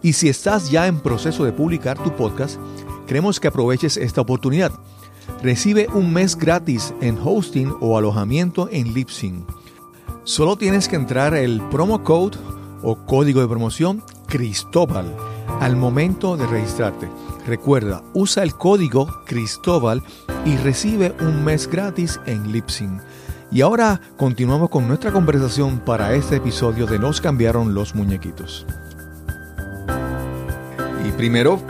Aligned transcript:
Y 0.02 0.14
si 0.14 0.30
estás 0.30 0.72
ya 0.72 0.88
en 0.88 1.00
proceso 1.00 1.46
de 1.46 1.54
publicar 1.54 2.02
tu 2.02 2.16
podcast, 2.16 2.58
queremos 3.08 3.40
que 3.40 3.50
aproveches 3.50 3.98
esta 3.98 4.22
oportunidad. 4.22 4.72
Recibe 5.42 5.88
un 5.94 6.14
mes 6.14 6.36
gratis 6.36 6.94
en 7.02 7.18
hosting 7.24 7.74
o 7.80 7.98
alojamiento 7.98 8.70
en 8.72 8.94
Lipsync. 8.94 9.46
Solo 10.24 10.56
tienes 10.56 10.88
que 10.88 10.96
entrar 10.96 11.34
el 11.34 11.62
promo 11.70 12.04
code 12.04 12.38
o 12.82 13.06
código 13.06 13.42
de 13.42 13.48
promoción 13.48 14.04
Cristóbal 14.28 15.06
al 15.60 15.76
momento 15.76 16.38
de 16.38 16.48
registrarte. 16.48 17.10
Recuerda, 17.46 18.04
usa 18.14 18.44
el 18.44 18.56
código 18.56 19.08
Cristóbal 19.26 20.02
y 20.46 20.56
recibe 20.58 21.14
un 21.20 21.44
mes 21.44 21.68
gratis 21.68 22.20
en 22.26 22.52
Lipsync. 22.52 23.02
Y 23.52 23.62
ahora 23.62 24.02
continuamos 24.18 24.70
con 24.70 24.88
nuestra 24.88 25.12
conversación 25.12 25.80
para 25.80 26.14
este 26.14 26.38
episodio 26.38 26.86
de 26.86 27.00
Nos 27.00 27.22
cambiaron 27.22 27.74
los 27.74 27.94
muñequitos. 27.94 28.66
Y 31.06 31.12
primero 31.12 31.62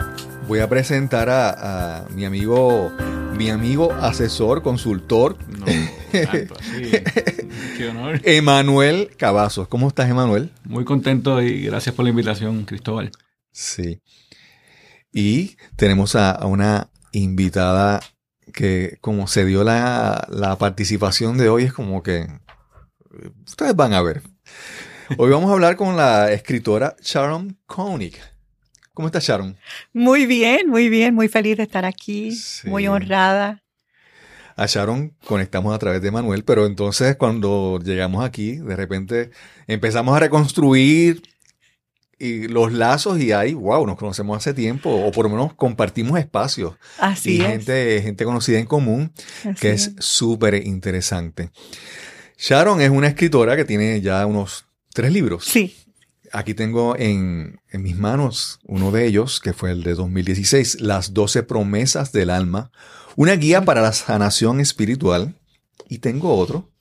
voy 0.48 0.60
a 0.60 0.68
presentar 0.68 1.28
a, 1.28 2.04
a 2.04 2.08
mi 2.10 2.24
amigo 2.24 2.90
mi 3.36 3.50
amigo 3.50 3.92
asesor, 3.92 4.62
consultor. 4.62 5.36
No, 5.58 5.64
tanto 6.30 6.54
así. 6.58 6.90
Qué 7.76 7.88
honor. 7.88 8.20
Emanuel 8.24 9.10
Cavazos. 9.16 9.68
¿Cómo 9.68 9.88
estás, 9.88 10.08
Emanuel? 10.08 10.52
Muy 10.64 10.84
contento 10.84 11.42
y 11.42 11.62
gracias 11.62 11.94
por 11.94 12.04
la 12.04 12.10
invitación, 12.10 12.64
Cristóbal. 12.64 13.10
Sí. 13.50 14.00
Y 15.12 15.56
tenemos 15.76 16.14
a, 16.16 16.30
a 16.30 16.46
una 16.46 16.90
invitada 17.12 18.00
que 18.52 18.98
como 19.00 19.26
se 19.26 19.44
dio 19.44 19.64
la, 19.64 20.26
la, 20.30 20.56
participación 20.58 21.38
de 21.38 21.48
hoy 21.48 21.64
es 21.64 21.72
como 21.72 22.02
que 22.02 22.26
ustedes 23.46 23.74
van 23.74 23.94
a 23.94 24.02
ver. 24.02 24.22
Hoy 25.18 25.30
vamos 25.30 25.50
a 25.50 25.54
hablar 25.54 25.76
con 25.76 25.96
la 25.96 26.30
escritora 26.32 26.96
Sharon 27.02 27.58
Koenig. 27.66 28.33
¿Cómo 28.94 29.08
estás, 29.08 29.26
Sharon? 29.26 29.56
Muy 29.92 30.24
bien, 30.24 30.70
muy 30.70 30.88
bien, 30.88 31.14
muy 31.14 31.26
feliz 31.26 31.56
de 31.56 31.64
estar 31.64 31.84
aquí, 31.84 32.30
sí. 32.30 32.68
muy 32.68 32.86
honrada. 32.86 33.60
A 34.54 34.66
Sharon 34.66 35.16
conectamos 35.26 35.74
a 35.74 35.78
través 35.80 36.00
de 36.00 36.12
Manuel, 36.12 36.44
pero 36.44 36.64
entonces 36.64 37.16
cuando 37.16 37.80
llegamos 37.82 38.24
aquí, 38.24 38.52
de 38.56 38.76
repente 38.76 39.30
empezamos 39.66 40.16
a 40.16 40.20
reconstruir 40.20 41.22
y 42.20 42.46
los 42.46 42.72
lazos 42.72 43.20
y 43.20 43.32
ahí, 43.32 43.52
wow, 43.52 43.84
nos 43.84 43.96
conocemos 43.96 44.36
hace 44.36 44.54
tiempo, 44.54 44.88
o 44.90 45.10
por 45.10 45.24
lo 45.24 45.30
menos 45.30 45.54
compartimos 45.54 46.16
espacios. 46.20 46.76
Así 46.98 47.38
y 47.38 47.40
es. 47.40 47.48
gente, 47.48 48.00
gente 48.00 48.24
conocida 48.24 48.60
en 48.60 48.66
común, 48.66 49.12
Así 49.40 49.54
que 49.60 49.72
es 49.72 49.92
súper 49.98 50.54
interesante. 50.54 51.50
Sharon 52.38 52.80
es 52.80 52.90
una 52.90 53.08
escritora 53.08 53.56
que 53.56 53.64
tiene 53.64 54.00
ya 54.00 54.24
unos 54.24 54.66
tres 54.92 55.12
libros. 55.12 55.44
Sí. 55.46 55.76
Aquí 56.34 56.52
tengo 56.52 56.96
en, 56.98 57.60
en, 57.70 57.82
mis 57.82 57.96
manos 57.96 58.58
uno 58.64 58.90
de 58.90 59.06
ellos, 59.06 59.38
que 59.38 59.52
fue 59.52 59.70
el 59.70 59.84
de 59.84 59.94
2016, 59.94 60.80
Las 60.80 61.14
12 61.14 61.44
promesas 61.44 62.10
del 62.10 62.28
alma, 62.28 62.72
una 63.14 63.36
guía 63.36 63.64
para 63.64 63.80
la 63.80 63.92
sanación 63.92 64.58
espiritual. 64.58 65.36
Y 65.88 65.98
tengo 65.98 66.34
otro 66.36 66.72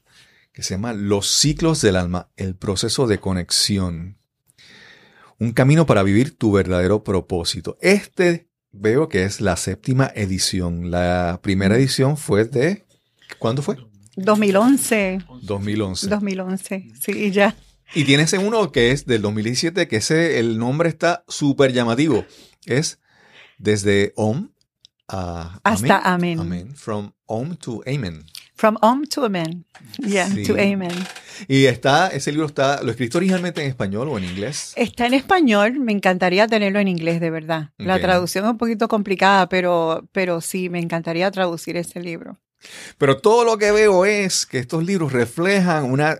que 0.53 0.63
se 0.63 0.73
llama 0.73 0.93
Los 0.93 1.27
ciclos 1.29 1.81
del 1.81 1.97
alma, 1.97 2.29
el 2.35 2.55
proceso 2.55 3.05
de 3.05 3.19
conexión. 3.19 4.17
Un 5.37 5.51
camino 5.51 5.85
para 5.85 6.01
vivir 6.01 6.35
tu 6.35 6.51
verdadero 6.51 7.03
propósito. 7.03 7.77
Este 7.79 8.47
veo 8.71 9.07
que 9.07 9.23
es 9.23 9.39
la 9.39 9.55
séptima 9.55 10.11
edición. 10.15 10.89
La 10.89 11.41
primera 11.43 11.75
edición 11.75 12.17
fue 12.17 12.45
de... 12.45 12.85
¿Cuándo 13.37 13.61
fue? 13.61 13.77
2011. 14.15 15.19
2011. 15.43 16.07
2011, 16.07 16.91
sí, 16.99 17.29
ya. 17.29 17.55
Y 17.93 18.05
tienes 18.05 18.33
uno 18.33 18.71
que 18.71 18.91
es 18.91 19.05
del 19.05 19.21
2017, 19.21 19.87
que 19.87 19.97
ese, 19.97 20.39
el 20.39 20.57
nombre 20.57 20.89
está 20.89 21.23
súper 21.27 21.73
llamativo. 21.73 22.25
Es 22.65 22.99
desde 23.57 24.13
Om 24.15 24.49
a 25.07 25.59
Hasta 25.63 25.99
Amén. 25.99 26.39
Amén. 26.39 26.75
From 26.75 27.11
Om 27.25 27.55
to 27.57 27.81
Amen. 27.85 28.25
From 28.55 28.77
Om 28.81 29.05
to 29.05 29.25
Amen. 29.25 29.65
Yeah, 29.99 30.27
Sí. 30.27 30.43
to 30.43 30.53
Amen. 30.53 30.91
Y 31.47 31.65
está, 31.65 32.07
ese 32.07 32.31
libro 32.31 32.47
está, 32.47 32.81
¿lo 32.83 32.91
escrito 32.91 33.17
originalmente 33.17 33.61
en 33.61 33.67
español 33.67 34.07
o 34.09 34.17
en 34.17 34.23
inglés? 34.23 34.73
Está 34.75 35.07
en 35.07 35.15
español, 35.15 35.79
me 35.79 35.91
encantaría 35.91 36.47
tenerlo 36.47 36.79
en 36.79 36.87
inglés, 36.87 37.19
de 37.19 37.29
verdad. 37.31 37.71
La 37.77 37.99
traducción 37.99 38.45
es 38.45 38.51
un 38.51 38.57
poquito 38.57 38.87
complicada, 38.87 39.49
pero, 39.49 40.07
pero 40.11 40.39
sí, 40.41 40.69
me 40.69 40.79
encantaría 40.79 41.29
traducir 41.31 41.75
ese 41.77 41.99
libro. 41.99 42.39
Pero 42.97 43.17
todo 43.17 43.43
lo 43.43 43.57
que 43.57 43.71
veo 43.71 44.05
es 44.05 44.45
que 44.45 44.59
estos 44.59 44.85
libros 44.85 45.11
reflejan 45.11 45.85
una, 45.91 46.19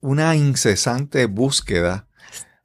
una 0.00 0.34
incesante 0.36 1.26
búsqueda 1.26 2.06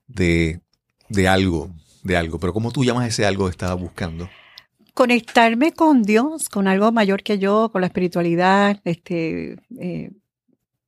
de, 0.07 0.61
de 1.09 1.27
algo, 1.27 1.71
de 2.03 2.17
algo. 2.17 2.39
Pero 2.39 2.53
¿cómo 2.53 2.71
tú 2.71 2.83
llamas 2.83 3.07
ese 3.07 3.25
algo 3.25 3.45
que 3.45 3.51
estaba 3.51 3.73
buscando? 3.73 4.29
Conectarme 4.93 5.73
con 5.73 6.03
Dios, 6.03 6.47
con 6.49 6.67
algo 6.67 6.91
mayor 6.91 7.23
que 7.23 7.37
yo, 7.37 7.69
con 7.71 7.81
la 7.81 7.87
espiritualidad, 7.87 8.79
este, 8.85 9.57
eh, 9.79 10.11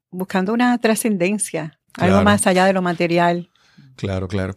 buscando 0.10 0.54
una 0.54 0.78
trascendencia, 0.78 1.80
algo 1.96 2.24
más 2.24 2.48
allá 2.48 2.66
de 2.66 2.74
lo 2.74 2.82
material. 2.82 3.50
Claro, 3.96 4.28
claro. 4.28 4.56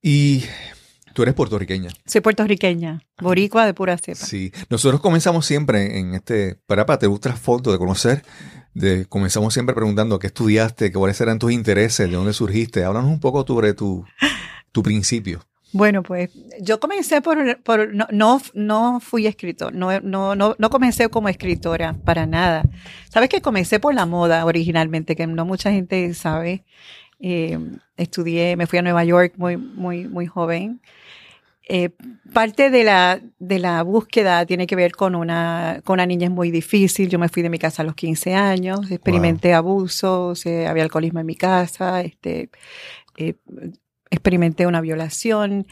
Y 0.00 0.44
tú 1.18 1.22
eres 1.24 1.34
puertorriqueña. 1.34 1.90
Soy 2.06 2.20
puertorriqueña, 2.20 3.02
boricua 3.20 3.66
de 3.66 3.74
pura 3.74 3.98
cepa. 3.98 4.24
Sí, 4.24 4.52
nosotros 4.70 5.00
comenzamos 5.00 5.44
siempre 5.46 5.98
en 5.98 6.14
este, 6.14 6.54
para, 6.64 6.86
para 6.86 7.00
te 7.00 7.08
gusta 7.08 7.32
foto 7.32 7.72
de 7.72 7.78
conocer, 7.78 8.22
de, 8.72 9.04
comenzamos 9.06 9.52
siempre 9.52 9.74
preguntando 9.74 10.20
qué 10.20 10.28
estudiaste, 10.28 10.92
cuáles 10.92 11.20
eran 11.20 11.40
tus 11.40 11.50
intereses, 11.50 12.08
de 12.08 12.14
dónde 12.14 12.32
surgiste. 12.32 12.84
Háblanos 12.84 13.10
un 13.10 13.18
poco 13.18 13.44
sobre 13.44 13.74
tu, 13.74 14.04
tu 14.70 14.84
principio. 14.84 15.40
Bueno, 15.72 16.04
pues 16.04 16.30
yo 16.60 16.78
comencé 16.78 17.20
por, 17.20 17.60
por 17.64 17.92
no, 17.92 18.06
no, 18.12 18.40
no 18.54 19.00
fui 19.00 19.26
escritor, 19.26 19.74
no, 19.74 19.98
no, 19.98 20.36
no, 20.36 20.54
no 20.56 20.70
comencé 20.70 21.08
como 21.08 21.28
escritora 21.28 21.94
para 22.04 22.26
nada. 22.26 22.62
Sabes 23.10 23.28
que 23.28 23.40
comencé 23.40 23.80
por 23.80 23.92
la 23.92 24.06
moda 24.06 24.44
originalmente, 24.44 25.16
que 25.16 25.26
no 25.26 25.44
mucha 25.44 25.72
gente 25.72 26.14
sabe. 26.14 26.64
Eh, 27.18 27.58
estudié, 27.96 28.54
me 28.56 28.68
fui 28.68 28.78
a 28.78 28.82
Nueva 28.82 29.02
York 29.04 29.34
muy, 29.36 29.56
muy, 29.56 30.06
muy 30.06 30.28
joven. 30.28 30.80
Eh, 31.70 31.90
parte 32.32 32.70
de 32.70 32.82
la, 32.82 33.20
de 33.38 33.58
la 33.58 33.82
búsqueda 33.82 34.46
tiene 34.46 34.66
que 34.66 34.74
ver 34.74 34.92
con 34.92 35.14
una, 35.14 35.80
con 35.84 35.94
una 35.94 36.06
niñez 36.06 36.30
muy 36.30 36.50
difícil. 36.50 37.10
Yo 37.10 37.18
me 37.18 37.28
fui 37.28 37.42
de 37.42 37.50
mi 37.50 37.58
casa 37.58 37.82
a 37.82 37.84
los 37.84 37.94
15 37.94 38.34
años, 38.34 38.90
experimenté 38.90 39.52
abusos, 39.52 40.46
eh, 40.46 40.66
había 40.66 40.82
alcoholismo 40.82 41.20
en 41.20 41.26
mi 41.26 41.34
casa, 41.36 42.00
este, 42.00 42.48
eh, 43.18 43.34
experimenté 44.10 44.66
una 44.66 44.80
violación. 44.80 45.66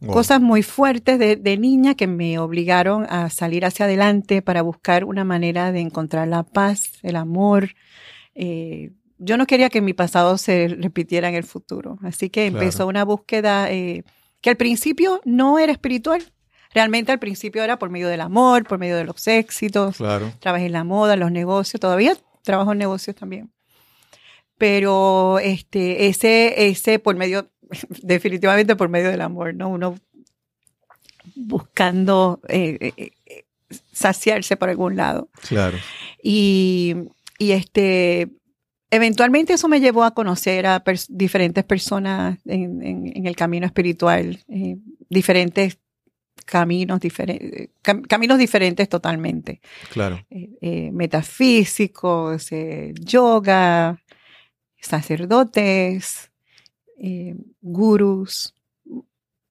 Wow. 0.00 0.12
Cosas 0.14 0.40
muy 0.40 0.62
fuertes 0.62 1.18
de, 1.18 1.36
de 1.36 1.56
niña 1.56 1.94
que 1.94 2.06
me 2.06 2.38
obligaron 2.38 3.06
a 3.08 3.30
salir 3.30 3.64
hacia 3.64 3.86
adelante 3.86 4.42
para 4.42 4.62
buscar 4.62 5.04
una 5.04 5.24
manera 5.24 5.70
de 5.72 5.80
encontrar 5.80 6.28
la 6.28 6.42
paz, 6.42 6.98
el 7.02 7.16
amor. 7.16 7.70
Eh, 8.34 8.90
yo 9.18 9.38
no 9.38 9.46
quería 9.46 9.70
que 9.70 9.80
mi 9.80 9.94
pasado 9.94 10.36
se 10.36 10.68
repitiera 10.68 11.28
en 11.30 11.34
el 11.36 11.44
futuro. 11.44 11.98
Así 12.02 12.28
que 12.28 12.50
Claro. 12.50 12.62
empezó 12.64 12.86
una 12.86 13.04
búsqueda 13.04 13.70
eh, 13.72 14.04
que 14.40 14.50
al 14.50 14.56
principio 14.56 15.20
no 15.24 15.58
era 15.58 15.72
espiritual. 15.72 16.32
Realmente 16.72 17.12
al 17.12 17.18
principio 17.18 17.62
era 17.62 17.78
por 17.78 17.90
medio 17.90 18.08
del 18.08 18.20
amor, 18.20 18.64
por 18.64 18.78
medio 18.78 18.96
de 18.96 19.04
los 19.04 19.26
éxitos. 19.26 19.96
Claro. 19.96 20.32
Trabajé 20.40 20.66
en 20.66 20.72
la 20.72 20.84
moda, 20.84 21.14
en 21.14 21.20
los 21.20 21.32
negocios. 21.32 21.80
Todavía 21.80 22.16
trabajo 22.42 22.72
en 22.72 22.78
negocios 22.78 23.16
también. 23.16 23.50
Pero 24.58 25.38
este, 25.38 26.06
ese, 26.06 26.68
ese 26.68 26.98
por 26.98 27.16
medio, 27.16 27.50
definitivamente 28.02 28.76
por 28.76 28.88
medio 28.88 29.10
del 29.10 29.20
amor, 29.20 29.54
¿no? 29.54 29.68
Uno 29.68 29.98
buscando 31.34 32.40
eh, 32.48 32.78
eh, 32.80 33.12
eh, 33.26 33.44
saciarse 33.92 34.56
por 34.56 34.68
algún 34.68 34.96
lado. 34.96 35.28
Claro. 35.48 35.76
Y, 36.22 36.94
y 37.38 37.52
este, 37.52 38.28
eventualmente 38.96 39.52
eso 39.54 39.68
me 39.68 39.80
llevó 39.80 40.04
a 40.04 40.12
conocer 40.14 40.66
a 40.66 40.82
pers- 40.84 41.06
diferentes 41.08 41.64
personas 41.64 42.38
en, 42.46 42.82
en- 42.82 43.12
en 43.16 43.26
el 43.26 43.36
camino 43.36 43.64
espiritual, 43.66 44.42
eh, 44.48 44.76
diferentes 45.08 45.78
caminos, 46.44 47.00
diferentes, 47.00 47.68
caminos 48.08 48.38
diferentes 48.38 48.88
totalmente. 48.88 49.60
Claro. 49.90 50.24
Eh, 50.30 50.50
eh, 50.60 50.90
metafísicos, 50.92 52.50
yoga, 53.00 54.00
sacerdotes, 54.80 56.30
gurús, 57.60 58.54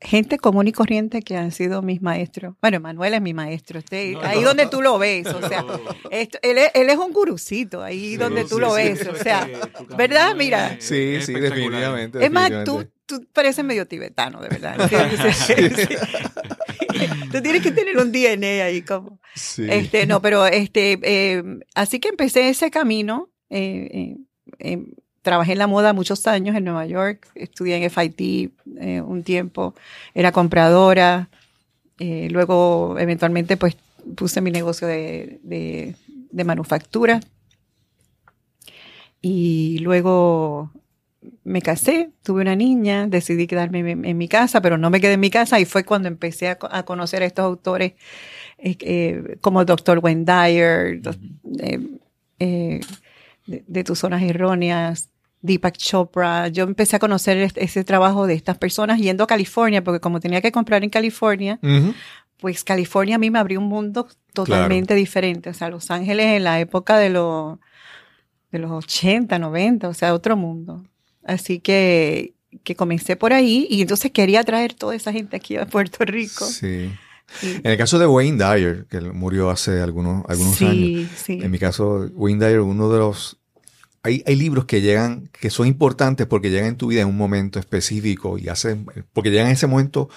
gente 0.06 0.38
común 0.38 0.68
y 0.68 0.72
corriente 0.72 1.22
que 1.22 1.36
han 1.36 1.52
sido 1.52 1.82
mis 1.82 2.02
maestros. 2.02 2.56
Bueno, 2.62 2.80
Manuel 2.80 3.14
es 3.16 3.22
mi 3.22 3.34
maestro, 3.34 3.80
este- 3.80 4.12
No, 4.14 4.22
ahí 4.22 4.40
no. 4.42 4.48
donde 4.50 4.68
tú 4.68 4.82
lo 4.82 4.98
ves, 5.00 5.26
o 5.28 5.48
sea, 5.48 5.66
esto- 6.12 6.38
él, 6.42 6.58
es, 6.60 6.72
él 6.74 6.90
es 6.90 6.98
un 6.98 7.12
gurucito, 7.12 7.82
ahí 7.84 8.12
Sí, 8.12 8.18
donde 8.18 8.44
tú 8.44 8.56
sí, 8.56 8.62
lo 8.62 8.76
sí, 8.76 8.84
ves, 8.84 9.08
o 9.08 9.16
sea, 9.16 9.48
¿verdad? 9.98 10.36
Mira. 10.36 10.74
es 10.74 10.86
Sí, 10.86 11.18
sí, 11.22 11.34
definitivamente. 11.34 12.24
es 12.24 12.32
más, 12.32 12.52
tú, 12.64 12.88
tú 13.06 13.26
pareces 13.34 13.66
medio 13.66 13.88
tibetano, 13.88 14.40
de 14.42 14.50
verdad. 14.50 14.90
Sí, 14.90 14.96
sí, 15.56 15.70
sí. 15.70 15.96
tú 17.32 17.42
tienes 17.42 17.62
que 17.62 17.72
tener 17.72 17.98
un 17.98 18.12
DNA 18.12 18.66
ahí 18.66 18.82
como... 18.82 19.20
Sí. 19.36 19.66
Este, 19.70 20.06
no, 20.06 20.22
pero 20.22 20.46
este, 20.46 21.00
eh, 21.02 21.44
así 21.74 22.00
que 22.00 22.10
empecé 22.10 22.50
ese 22.50 22.72
camino. 22.72 23.30
eh, 23.50 23.90
eh, 23.92 24.16
eh, 24.60 24.80
trabajé 25.26 25.52
en 25.54 25.58
la 25.60 25.68
moda 25.68 25.92
muchos 25.92 26.26
años 26.28 26.56
en 26.56 26.64
Nueva 26.64 26.86
York, 26.86 27.28
estudié 27.36 27.76
en 27.84 27.90
FIT 27.92 28.54
eh, 28.80 29.02
un 29.02 29.24
tiempo, 29.24 29.76
era 30.14 30.32
compradora, 30.32 31.28
eh, 32.00 32.30
luego 32.32 32.98
eventualmente 33.00 33.58
pues 33.58 33.76
puse 34.16 34.40
mi 34.42 34.52
negocio 34.52 34.88
de, 34.88 35.42
de, 35.44 35.96
de 36.32 36.44
manufactura. 36.46 37.20
Y 39.22 39.80
luego 39.80 40.72
me 41.44 41.62
casé, 41.62 42.12
tuve 42.24 42.42
una 42.44 42.56
niña, 42.56 43.08
decidí 43.08 43.48
quedarme 43.48 43.80
en, 43.80 44.06
en 44.06 44.18
mi 44.18 44.28
casa, 44.28 44.62
pero 44.62 44.78
no 44.78 44.90
me 44.92 45.02
quedé 45.02 45.14
en 45.14 45.20
mi 45.20 45.32
casa. 45.32 45.60
Y 45.60 45.66
fue 45.66 45.84
cuando 45.84 46.08
empecé 46.08 46.50
a, 46.50 46.56
co- 46.60 46.70
a 46.72 46.84
conocer 46.84 47.24
a 47.24 47.26
estos 47.26 47.46
autores 47.46 47.94
eh, 48.60 48.78
eh, 48.82 49.38
como 49.42 49.62
el 49.62 49.66
doctor 49.66 50.00
Wayne 50.00 50.26
Dyer, 50.26 51.02
eh, 52.40 52.82
de, 53.48 53.64
de 53.68 53.84
tus 53.84 54.00
zonas 54.00 54.22
erróneas, 54.24 55.10
Deepak 55.46 55.78
Chopra. 55.78 56.48
Yo 56.50 56.64
empecé 56.64 56.96
a 56.96 57.00
conocer 57.00 57.38
este- 57.38 57.64
ese 57.64 57.84
trabajo 57.84 58.28
de 58.28 58.34
estas 58.34 58.58
personas 58.58 59.00
yendo 59.00 59.24
a 59.24 59.28
California, 59.28 59.84
porque 59.84 60.00
como 60.00 60.20
tenía 60.20 60.42
que 60.42 60.52
comprar 60.52 60.84
en 60.84 60.90
California, 60.90 61.60
pues 62.38 62.64
California 62.64 63.16
a 63.16 63.20
mí 63.20 63.30
me 63.32 63.40
abrió 63.40 63.60
un 63.60 63.68
mundo 63.68 64.08
totalmente 64.34 64.94
diferente. 64.96 65.50
O 65.50 65.54
sea, 65.54 65.70
Los 65.70 65.90
Ángeles 65.92 66.26
en 66.38 66.44
la 66.44 66.60
época 66.60 66.98
de 66.98 67.10
los, 67.10 67.58
de 68.52 68.60
los 68.60 68.72
80, 68.72 69.40
90, 69.40 69.88
o 69.90 69.94
sea, 69.94 70.14
otro 70.14 70.36
mundo. 70.36 70.84
Así 71.24 71.60
que, 71.60 72.34
que 72.64 72.76
comencé 72.76 73.16
por 73.16 73.34
ahí 73.34 73.68
y 73.70 73.82
entonces 73.82 74.12
quería 74.12 74.44
traer 74.44 74.74
toda 74.74 74.96
esa 74.96 75.12
gente 75.12 75.36
aquí 75.38 75.56
a 75.58 75.66
Puerto 75.66 76.04
Rico. 76.06 76.46
Sí. 76.46 76.92
En 77.42 77.72
el 77.72 77.78
caso 77.78 77.98
de 77.98 78.06
Wayne 78.06 78.38
Dyer, 78.38 78.86
que 78.88 79.02
murió 79.02 79.50
hace 79.50 79.82
algunos, 79.82 80.24
algunos 80.28 80.62
años. 80.62 80.74
sí, 80.76 81.10
sí. 81.16 81.40
En 81.42 81.50
mi 81.50 81.58
caso, 81.58 82.08
Wayne 82.14 82.46
Dyer, 82.46 82.60
uno 82.60 82.90
de 82.92 83.00
los... 83.00 83.38
Hay, 84.06 84.24
hay 84.28 84.36
libros 84.36 84.66
que 84.66 84.82
llegan, 84.82 85.30
que 85.40 85.50
son 85.50 85.66
importantes 85.68 86.28
porque 86.28 86.50
llegan 86.52 86.68
en 86.70 86.76
tu 86.78 86.88
vida 86.88 87.02
en 87.02 87.08
un 87.08 87.18
momento 87.18 87.60
específico 87.60 88.38
y 88.38 88.50
hacen, 88.50 88.86
porque 89.14 89.32
llegan 89.32 89.48
en 89.48 89.54
ese 89.54 89.68
momento 89.68 90.10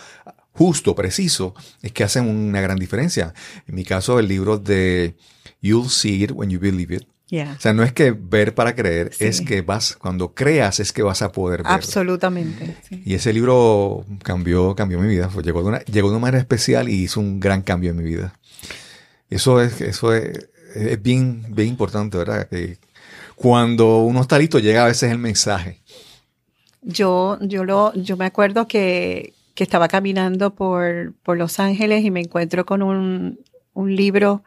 justo, 0.52 0.94
preciso, 0.94 1.54
es 1.82 1.92
que 1.92 2.04
hacen 2.04 2.26
una 2.28 2.60
gran 2.60 2.78
diferencia. 2.78 3.32
En 3.66 3.74
mi 3.76 3.84
caso, 3.84 4.18
el 4.18 4.28
libro 4.28 4.58
de 4.58 5.14
You'll 5.62 5.88
See 5.88 6.22
It 6.24 6.32
When 6.34 6.50
You 6.50 6.58
Believe 6.60 6.96
It. 6.96 7.02
Yeah. 7.30 7.54
O 7.58 7.60
sea, 7.60 7.72
no 7.74 7.82
es 7.82 7.92
que 7.92 8.10
ver 8.10 8.54
para 8.54 8.74
creer, 8.74 9.12
Sí. 9.14 9.24
es 9.26 9.40
que 9.42 9.60
vas, 9.62 9.94
cuando 9.96 10.34
creas, 10.34 10.80
es 10.80 10.92
que 10.92 11.02
vas 11.02 11.20
a 11.22 11.30
poder 11.30 11.62
ver. 11.62 11.72
Absolutamente. 11.72 12.76
sí. 12.88 13.02
Y 13.04 13.14
ese 13.14 13.32
libro 13.32 14.04
cambió, 14.22 14.74
cambió 14.74 14.98
mi 14.98 15.08
vida. 15.08 15.28
Fue- 15.28 15.42
Llegó 15.42 15.62
de, 15.62 15.68
una, 15.68 15.80
llegó 15.84 16.08
de 16.08 16.14
una 16.16 16.22
manera 16.22 16.38
especial 16.40 16.88
y 16.88 16.94
hizo 17.04 17.20
un 17.20 17.38
gran 17.38 17.62
cambio 17.62 17.90
en 17.90 17.96
mi 17.98 18.04
vida. 18.04 18.32
Eso 19.30 19.60
es, 19.60 19.80
eso 19.82 20.14
es, 20.14 20.48
es 20.74 21.02
bien, 21.02 21.44
bien 21.50 21.68
importante, 21.68 22.16
¿verdad? 22.16 22.48
Que 22.48 22.78
cuando 23.38 24.00
uno 24.00 24.20
está 24.20 24.38
listo, 24.38 24.58
llega 24.58 24.82
a 24.82 24.88
veces 24.88 25.12
el 25.12 25.18
mensaje. 25.18 25.80
Yo, 26.82 27.38
yo, 27.40 27.64
lo, 27.64 27.94
yo 27.94 28.16
me 28.16 28.26
acuerdo 28.26 28.66
que, 28.66 29.32
que 29.54 29.62
estaba 29.62 29.86
caminando 29.86 30.54
por, 30.54 31.14
por 31.22 31.38
Los 31.38 31.60
Ángeles 31.60 32.04
y 32.04 32.10
me 32.10 32.20
encuentro 32.20 32.66
con 32.66 32.82
un, 32.82 33.38
un 33.74 33.94
libro 33.94 34.42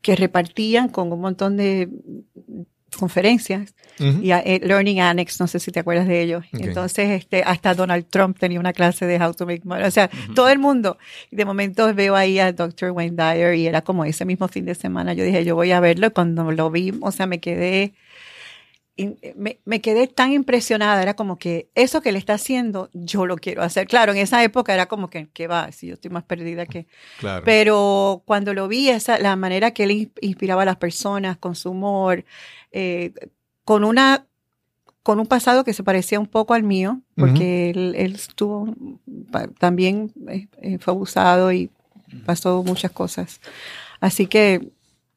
que 0.00 0.16
repartían 0.16 0.88
con 0.88 1.12
un 1.12 1.20
montón 1.20 1.58
de 1.58 1.90
conferencias 2.96 3.74
Ujú. 4.00 4.22
y 4.22 4.30
a- 4.30 4.40
eh, 4.40 4.60
Learning 4.62 5.00
Annex, 5.00 5.40
no 5.40 5.46
sé 5.46 5.58
si 5.60 5.70
te 5.72 5.80
acuerdas 5.80 6.06
de 6.08 6.22
ellos. 6.22 6.44
Ok. 6.54 6.60
Entonces, 6.60 7.10
este, 7.10 7.42
hasta 7.42 7.74
Donald 7.74 8.06
Trump 8.08 8.38
tenía 8.38 8.60
una 8.60 8.72
clase 8.72 9.06
de 9.06 9.22
How 9.22 9.34
to 9.34 9.46
Make 9.46 9.62
Money, 9.64 9.84
o 9.84 9.90
sea, 9.90 10.08
todo 10.34 10.48
el 10.48 10.58
mundo. 10.58 10.98
Y 11.30 11.36
de 11.36 11.44
momento 11.44 11.92
veo 11.94 12.16
ahí 12.16 12.38
al 12.38 12.54
Dr. 12.56 12.90
Wayne 12.92 13.16
Dyer 13.16 13.54
y 13.54 13.66
era 13.66 13.82
como 13.82 14.04
ese 14.04 14.24
mismo 14.24 14.48
fin 14.48 14.64
de 14.64 14.74
semana. 14.74 15.12
Yo 15.14 15.24
dije, 15.24 15.44
yo 15.44 15.54
voy 15.54 15.72
a 15.72 15.80
verlo. 15.80 16.12
Cuando 16.12 16.50
lo 16.52 16.70
vi, 16.70 16.92
o 17.00 17.10
sea, 17.12 17.26
me 17.26 17.40
quedé, 17.40 17.94
in- 18.96 19.18
me, 19.36 19.58
me 19.64 19.80
quedé 19.80 20.06
tan 20.08 20.32
impresionada. 20.32 21.02
Era 21.02 21.14
como 21.14 21.38
que 21.38 21.68
eso 21.74 22.00
que 22.00 22.10
le 22.12 22.18
está 22.18 22.34
haciendo, 22.34 22.90
yo 22.92 23.26
lo 23.26 23.36
quiero 23.36 23.62
hacer. 23.62 23.86
Claro, 23.86 24.12
en 24.12 24.18
esa 24.18 24.42
época 24.42 24.74
era 24.74 24.86
como 24.86 25.08
que, 25.10 25.28
¿qué 25.32 25.46
va? 25.46 25.70
Si 25.72 25.86
yo 25.88 25.94
estoy 25.94 26.10
más 26.10 26.24
perdida 26.24 26.66
que, 26.66 26.86
Claro. 27.20 27.42
pero 27.44 28.22
cuando 28.24 28.54
lo 28.54 28.66
vi, 28.68 28.88
esa, 28.88 29.18
la 29.18 29.36
manera 29.36 29.70
que 29.72 29.84
él 29.84 29.90
in- 29.92 30.12
inspiraba 30.20 30.62
a 30.62 30.66
las 30.66 30.76
personas 30.76 31.36
con 31.36 31.54
su 31.54 31.70
humor, 31.70 32.24
eh, 32.72 33.12
con 33.64 33.84
una 33.84 34.24
con 35.02 35.20
un 35.20 35.26
pasado 35.26 35.64
que 35.64 35.72
se 35.72 35.82
parecía 35.82 36.20
un 36.20 36.26
poco 36.26 36.52
al 36.52 36.64
mío, 36.64 37.00
porque 37.16 37.70
él, 37.70 37.94
él 37.96 38.14
estuvo 38.14 38.74
también 39.58 40.12
eh, 40.28 40.48
eh, 40.60 40.78
fue 40.78 40.92
abusado 40.92 41.50
y 41.50 41.70
pasó 42.26 42.62
muchas 42.62 42.90
cosas. 42.90 43.40
Así 44.00 44.26
que 44.26 44.68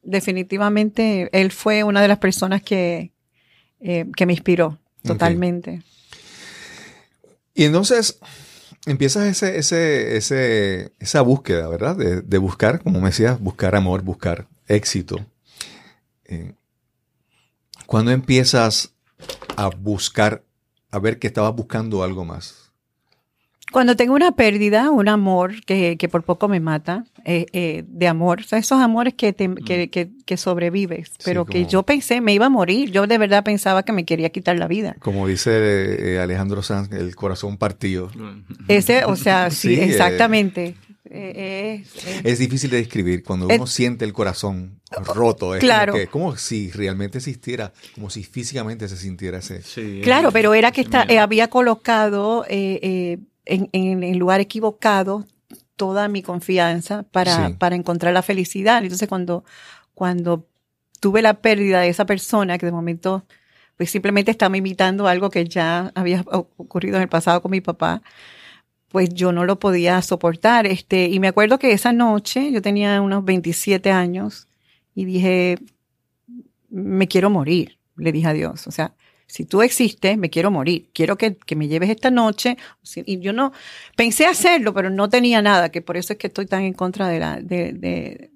definitivamente 0.02 1.30
él 1.34 1.52
fue 1.52 1.84
una 1.84 2.02
de 2.02 2.08
las 2.08 2.20
personas 2.20 2.62
que, 2.62 3.12
eh, 3.82 4.06
que 4.16 4.26
me 4.26 4.32
inspiró 4.32 4.80
totalmente. 5.04 5.84
Y 7.54 7.66
entonces 7.66 8.18
empiezas 8.86 9.26
ese, 9.26 9.58
ese, 9.58 10.16
ese, 10.16 10.92
esa 11.00 11.22
búsqueda, 11.22 11.68
¿verdad? 11.68 11.98
De, 11.98 12.22
de 12.22 12.38
buscar, 12.38 12.82
como 12.82 13.02
me 13.02 13.10
decías, 13.10 13.40
buscar 13.42 13.76
amor, 13.76 14.04
buscar 14.04 14.48
éxito. 14.68 15.18
Eh, 16.26 16.54
¿Cuándo 17.92 18.12
empiezas 18.12 18.94
a 19.58 19.68
buscar, 19.70 20.44
a 20.92 21.00
ver 21.00 21.20
que 21.20 21.28
estabas 21.28 21.54
buscando 21.54 22.04
algo 22.04 22.24
más? 22.24 22.72
Cuando 23.70 23.98
tengo 23.98 24.14
una 24.16 24.32
pérdida, 24.34 24.90
un 24.92 25.10
amor 25.10 25.64
que, 25.66 25.98
que 25.98 26.08
por 26.10 26.24
poco 26.24 26.48
me 26.48 26.60
mata, 26.62 27.04
eh, 27.26 27.46
eh, 27.52 27.84
de 27.88 28.08
amor, 28.08 28.40
o 28.40 28.44
sea, 28.44 28.60
esos 28.60 28.80
amores 28.82 29.14
que, 29.14 29.34
te- 29.34 29.54
que, 29.66 29.90
que- 29.90 30.10
que 30.26 30.38
sobrevives, 30.38 31.12
pero 31.26 31.46
que 31.46 31.60
como- 31.60 31.70
yo 31.70 31.84
pensé 31.84 32.22
me 32.22 32.34
iba 32.34 32.46
a 32.46 32.50
morir, 32.50 32.92
yo 32.92 33.08
de 33.08 33.18
verdad 33.18 33.44
pensaba 33.44 33.84
que 33.84 33.92
me 33.94 34.06
quería 34.06 34.30
quitar 34.30 34.58
la 34.58 34.68
vida. 34.68 34.96
Como 35.00 35.28
dice 35.28 36.16
eh, 36.16 36.20
Alejandro 36.22 36.64
Sanz, 36.64 36.92
el 36.94 37.14
corazón 37.16 37.58
partido. 37.58 38.10
Ese, 38.70 39.04
o 39.06 39.16
sea, 39.18 39.50
sí, 39.52 39.76
Sí, 39.76 39.82
exactamente. 39.82 40.76
Eh, 41.14 41.84
es, 41.84 42.26
es- 42.26 42.40
difícil 42.40 42.70
de 42.70 42.78
describir 42.78 43.22
cuando 43.24 43.48
uno 43.48 43.68
siente 43.68 44.06
el 44.06 44.14
corazón 44.14 44.80
roto. 45.06 45.54
Es 45.56 45.60
Claro. 45.60 45.92
como, 45.92 46.02
que- 46.04 46.08
como 46.08 46.38
si 46.38 46.72
realmente 46.72 47.18
existiera, 47.18 47.74
como 47.96 48.10
si 48.10 48.24
físicamente 48.24 48.88
se 48.88 48.96
sintiera 48.96 49.40
ese. 49.40 49.62
Sí, 49.62 50.00
Claro, 50.04 50.32
pero 50.32 50.54
era 50.54 50.72
que 50.72 50.82
está, 50.82 51.04
eh, 51.10 51.20
había 51.20 51.50
colocado 51.50 52.46
eh, 52.48 52.80
eh, 52.82 53.18
en, 53.46 53.70
en 53.74 54.04
el 54.04 54.18
lugar 54.18 54.40
equivocado 54.40 55.26
toda 55.76 56.08
mi 56.08 56.22
confianza 56.22 57.04
para, 57.04 57.48
Sí. 57.48 57.54
para 57.56 57.76
encontrar 57.76 58.14
la 58.14 58.22
felicidad. 58.22 58.82
Entonces, 58.84 59.10
cuando, 59.10 59.44
cuando 59.94 60.48
tuve 61.02 61.22
la 61.22 61.42
pérdida 61.42 61.82
de 61.82 61.90
esa 61.90 62.06
persona, 62.06 62.58
que 62.58 62.68
de 62.68 62.72
momento 62.72 63.26
pues 63.78 63.90
simplemente 63.90 64.30
estaba 64.30 64.56
imitando 64.56 65.08
algo 65.08 65.32
que 65.32 65.44
ya 65.46 65.92
había 65.96 66.24
ocurrido 66.30 66.98
en 66.98 67.02
el 67.04 67.10
pasado 67.10 67.42
con 67.42 67.50
mi 67.50 67.62
papá, 67.62 68.04
pues 68.92 69.10
yo 69.14 69.32
no 69.32 69.46
lo 69.46 69.60
podía 69.60 70.02
soportar. 70.02 70.68
Este, 70.68 71.08
y 71.08 71.20
me 71.20 71.30
acuerdo 71.30 71.60
que 71.60 71.72
esa 71.72 71.94
noche, 71.94 72.52
yo 72.52 72.62
tenía 72.62 73.02
unos 73.02 73.24
27 73.26 73.92
años, 73.92 74.48
y 74.94 75.06
dije, 75.06 75.58
me 76.70 77.08
quiero 77.08 77.30
morir, 77.30 77.78
le 77.96 78.12
dije 78.12 78.28
a 78.28 78.34
Dios. 78.34 78.68
O 78.68 78.72
sea, 78.72 78.94
si 79.28 79.46
tú 79.46 79.62
existes, 79.62 80.18
me 80.18 80.30
quiero 80.30 80.52
morir. 80.52 80.90
Quiero 80.94 81.18
que, 81.18 81.38
que 81.38 81.56
me 81.56 81.70
lleves 81.70 81.90
esta 81.90 82.12
noche. 82.12 82.58
Y 83.06 83.20
yo 83.20 83.32
no, 83.32 83.54
pensé 83.96 84.26
hacerlo, 84.26 84.74
pero 84.74 84.90
no 84.90 85.10
tenía 85.10 85.42
nada, 85.42 85.70
que 85.70 85.82
por 85.82 85.96
eso 85.96 86.14
es 86.14 86.20
que 86.20 86.28
estoy 86.28 86.48
tan 86.48 86.64
en 86.64 86.74
contra 86.74 87.08
de, 87.08 87.20
la, 87.20 87.40
de, 87.40 88.30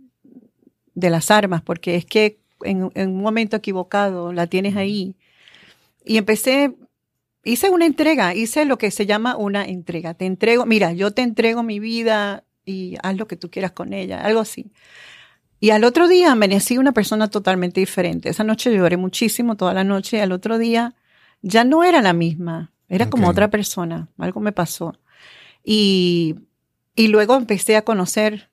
de, 0.94 1.10
las 1.10 1.32
armas, 1.32 1.62
porque 1.62 1.96
es 1.96 2.06
que 2.06 2.40
en 2.64 2.84
un 2.96 3.22
momento 3.22 3.58
equivocado 3.58 4.32
la 4.32 4.48
tienes 4.48 4.78
ahí. 4.78 5.16
Y 6.06 6.18
empecé, 6.18 6.74
hice 7.46 7.70
una 7.70 7.86
entrega, 7.86 8.36
hice 8.36 8.66
lo 8.66 8.78
que 8.78 8.92
se 8.92 9.06
llama 9.06 9.38
una 9.38 9.66
entrega. 9.66 10.16
Te 10.16 10.26
entrego, 10.26 10.66
mira, 10.66 10.92
yo 10.92 11.12
te 11.12 11.22
entrego 11.22 11.64
mi 11.64 11.80
vida 11.80 12.44
y 12.66 12.98
haz 13.04 13.16
lo 13.16 13.28
que 13.28 13.38
tú 13.38 13.50
quieras 13.50 13.72
con 13.72 13.94
ella, 13.94 14.22
algo 14.22 14.42
así. 14.42 14.72
Y 15.60 15.70
al 15.70 15.84
otro 15.84 16.08
día 16.08 16.32
amanecí 16.32 16.78
una 16.78 16.92
persona 16.92 17.30
totalmente 17.30 17.80
diferente. 17.80 18.30
Esa 18.30 18.44
noche 18.44 18.76
lloré 18.76 18.98
muchísimo 18.98 19.56
toda 19.56 19.74
la 19.74 19.84
noche 19.84 20.18
y 20.18 20.20
al 20.20 20.32
otro 20.32 20.58
día 20.58 20.96
ya 21.42 21.64
no 21.64 21.84
era 21.84 22.02
la 22.02 22.14
misma, 22.14 22.74
era 22.90 23.10
como 23.10 23.30
otra 23.30 23.50
persona, 23.50 24.10
algo 24.18 24.42
me 24.42 24.52
pasó. 24.52 25.00
Y, 25.64 26.36
y 26.96 27.08
luego 27.08 27.36
empecé 27.36 27.78
a 27.78 27.84
conocer 27.84 28.50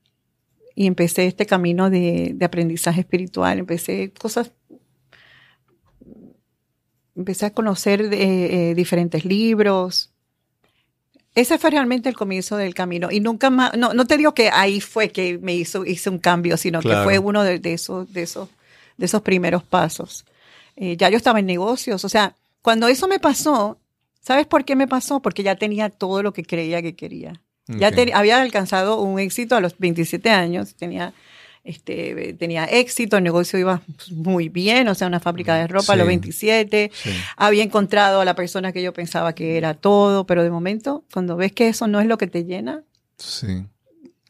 y 0.74 0.86
empecé 0.86 1.26
este 1.26 1.46
camino 1.46 1.90
de, 1.90 2.32
de 2.34 2.44
aprendizaje 2.44 3.00
espiritual, 3.00 3.58
empecé 3.58 4.12
cosas, 4.12 4.52
empecé 7.16 7.46
a 7.46 7.50
conocer 7.50 8.00
eh, 8.12 8.70
eh, 8.70 8.74
diferentes 8.74 9.24
libros. 9.24 10.10
Ese 11.34 11.56
fue 11.58 11.70
realmente 11.70 12.08
el 12.10 12.14
comienzo 12.14 12.56
del 12.56 12.74
camino. 12.74 13.10
Y 13.10 13.20
nunca 13.20 13.48
más, 13.48 13.74
no, 13.76 13.94
no 13.94 14.04
te 14.06 14.18
digo 14.18 14.34
que 14.34 14.50
ahí 14.50 14.80
fue 14.80 15.10
que 15.10 15.38
me 15.38 15.54
hizo, 15.54 15.84
hice 15.86 16.10
un 16.10 16.18
cambio, 16.18 16.56
sino 16.58 16.80
Claro. 16.80 17.00
que 17.00 17.04
fue 17.04 17.18
uno 17.18 17.42
de, 17.42 17.58
de 17.58 17.72
esos, 17.72 18.12
de, 18.12 18.22
esos, 18.22 18.48
de 18.98 19.06
esos 19.06 19.22
primeros 19.22 19.62
pasos. 19.62 20.26
Eh, 20.76 20.96
ya 20.98 21.08
yo 21.08 21.16
estaba 21.16 21.38
en 21.40 21.46
negocios, 21.46 22.04
o 22.04 22.08
sea, 22.08 22.34
cuando 22.60 22.86
eso 22.88 23.08
me 23.08 23.18
pasó, 23.18 23.78
¿sabes 24.20 24.46
por 24.46 24.64
qué 24.64 24.76
me 24.76 24.86
pasó? 24.86 25.20
Porque 25.20 25.42
ya 25.42 25.56
tenía 25.56 25.88
todo 25.88 26.22
lo 26.22 26.32
que 26.34 26.44
creía 26.44 26.82
que 26.82 26.94
quería. 26.94 27.40
Ya 27.66 27.88
Ok. 27.88 27.94
te- 27.94 28.12
había 28.14 28.40
alcanzado 28.42 29.00
un 29.00 29.18
éxito 29.18 29.56
a 29.56 29.60
los 29.60 29.78
27 29.78 30.28
años, 30.30 30.74
tenía, 30.74 31.14
este, 31.64 32.34
tenía 32.34 32.64
éxito, 32.64 33.16
el 33.16 33.24
negocio 33.24 33.58
iba 33.58 33.82
muy 34.10 34.48
bien, 34.48 34.88
o 34.88 34.94
sea, 34.94 35.06
una 35.06 35.20
fábrica 35.20 35.54
de 35.56 35.66
ropa 35.68 35.92
a 35.92 35.96
los 35.96 36.04
Sí. 36.04 36.08
27, 36.08 36.90
Sí. 36.92 37.10
había 37.36 37.62
encontrado 37.62 38.20
a 38.20 38.24
la 38.24 38.34
persona 38.34 38.72
que 38.72 38.82
yo 38.82 38.92
pensaba 38.92 39.34
que 39.34 39.56
era 39.56 39.74
todo, 39.74 40.26
pero 40.26 40.42
de 40.42 40.50
momento, 40.50 41.04
cuando 41.12 41.36
ves 41.36 41.52
que 41.52 41.68
eso 41.68 41.86
no 41.86 42.00
es 42.00 42.06
lo 42.06 42.18
que 42.18 42.26
te 42.26 42.44
llena, 42.44 42.82
Sí. 43.16 43.64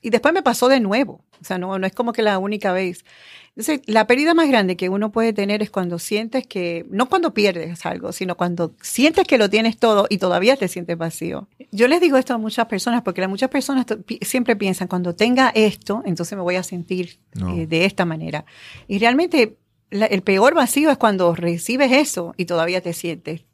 y 0.02 0.10
después 0.10 0.34
me 0.34 0.42
pasó 0.42 0.68
de 0.68 0.80
nuevo, 0.80 1.24
o 1.40 1.44
sea, 1.44 1.56
no, 1.58 1.78
no 1.78 1.86
es 1.86 1.92
como 1.94 2.12
que 2.12 2.22
la 2.22 2.38
única 2.38 2.72
vez. 2.72 3.04
Entonces, 3.54 3.82
la 3.86 4.06
pérdida 4.06 4.32
más 4.32 4.48
grande 4.48 4.76
que 4.78 4.88
uno 4.88 5.12
puede 5.12 5.34
tener 5.34 5.62
es 5.62 5.70
cuando 5.70 5.98
sientes 5.98 6.46
que, 6.46 6.86
no 6.88 7.08
cuando 7.10 7.34
pierdes 7.34 7.84
algo, 7.84 8.12
sino 8.12 8.34
cuando 8.36 8.74
sientes 8.80 9.26
que 9.26 9.36
lo 9.36 9.50
tienes 9.50 9.76
todo 9.76 10.06
y 10.08 10.16
todavía 10.16 10.56
te 10.56 10.68
sientes 10.68 10.96
vacío. 10.96 11.48
Yo 11.70 11.86
les 11.86 12.00
digo 12.00 12.16
esto 12.16 12.32
a 12.32 12.38
muchas 12.38 12.64
personas 12.66 13.02
porque 13.02 13.20
las 13.20 13.28
muchas 13.28 13.50
personas 13.50 13.84
siempre 14.22 14.56
piensan, 14.56 14.88
cuando 14.88 15.14
tenga 15.14 15.50
esto, 15.54 16.02
entonces 16.06 16.34
me 16.36 16.42
voy 16.42 16.56
a 16.56 16.62
sentir 16.62 17.18
No. 17.34 17.54
eh, 17.54 17.66
de 17.66 17.84
esta 17.84 18.06
manera. 18.06 18.46
Y 18.88 18.98
realmente 18.98 19.58
la- 19.90 20.06
el 20.06 20.22
peor 20.22 20.54
vacío 20.54 20.90
es 20.90 20.96
cuando 20.96 21.34
recibes 21.34 21.92
eso 21.92 22.32
y 22.38 22.46
todavía 22.46 22.80
te 22.80 22.94
sientes 22.94 23.44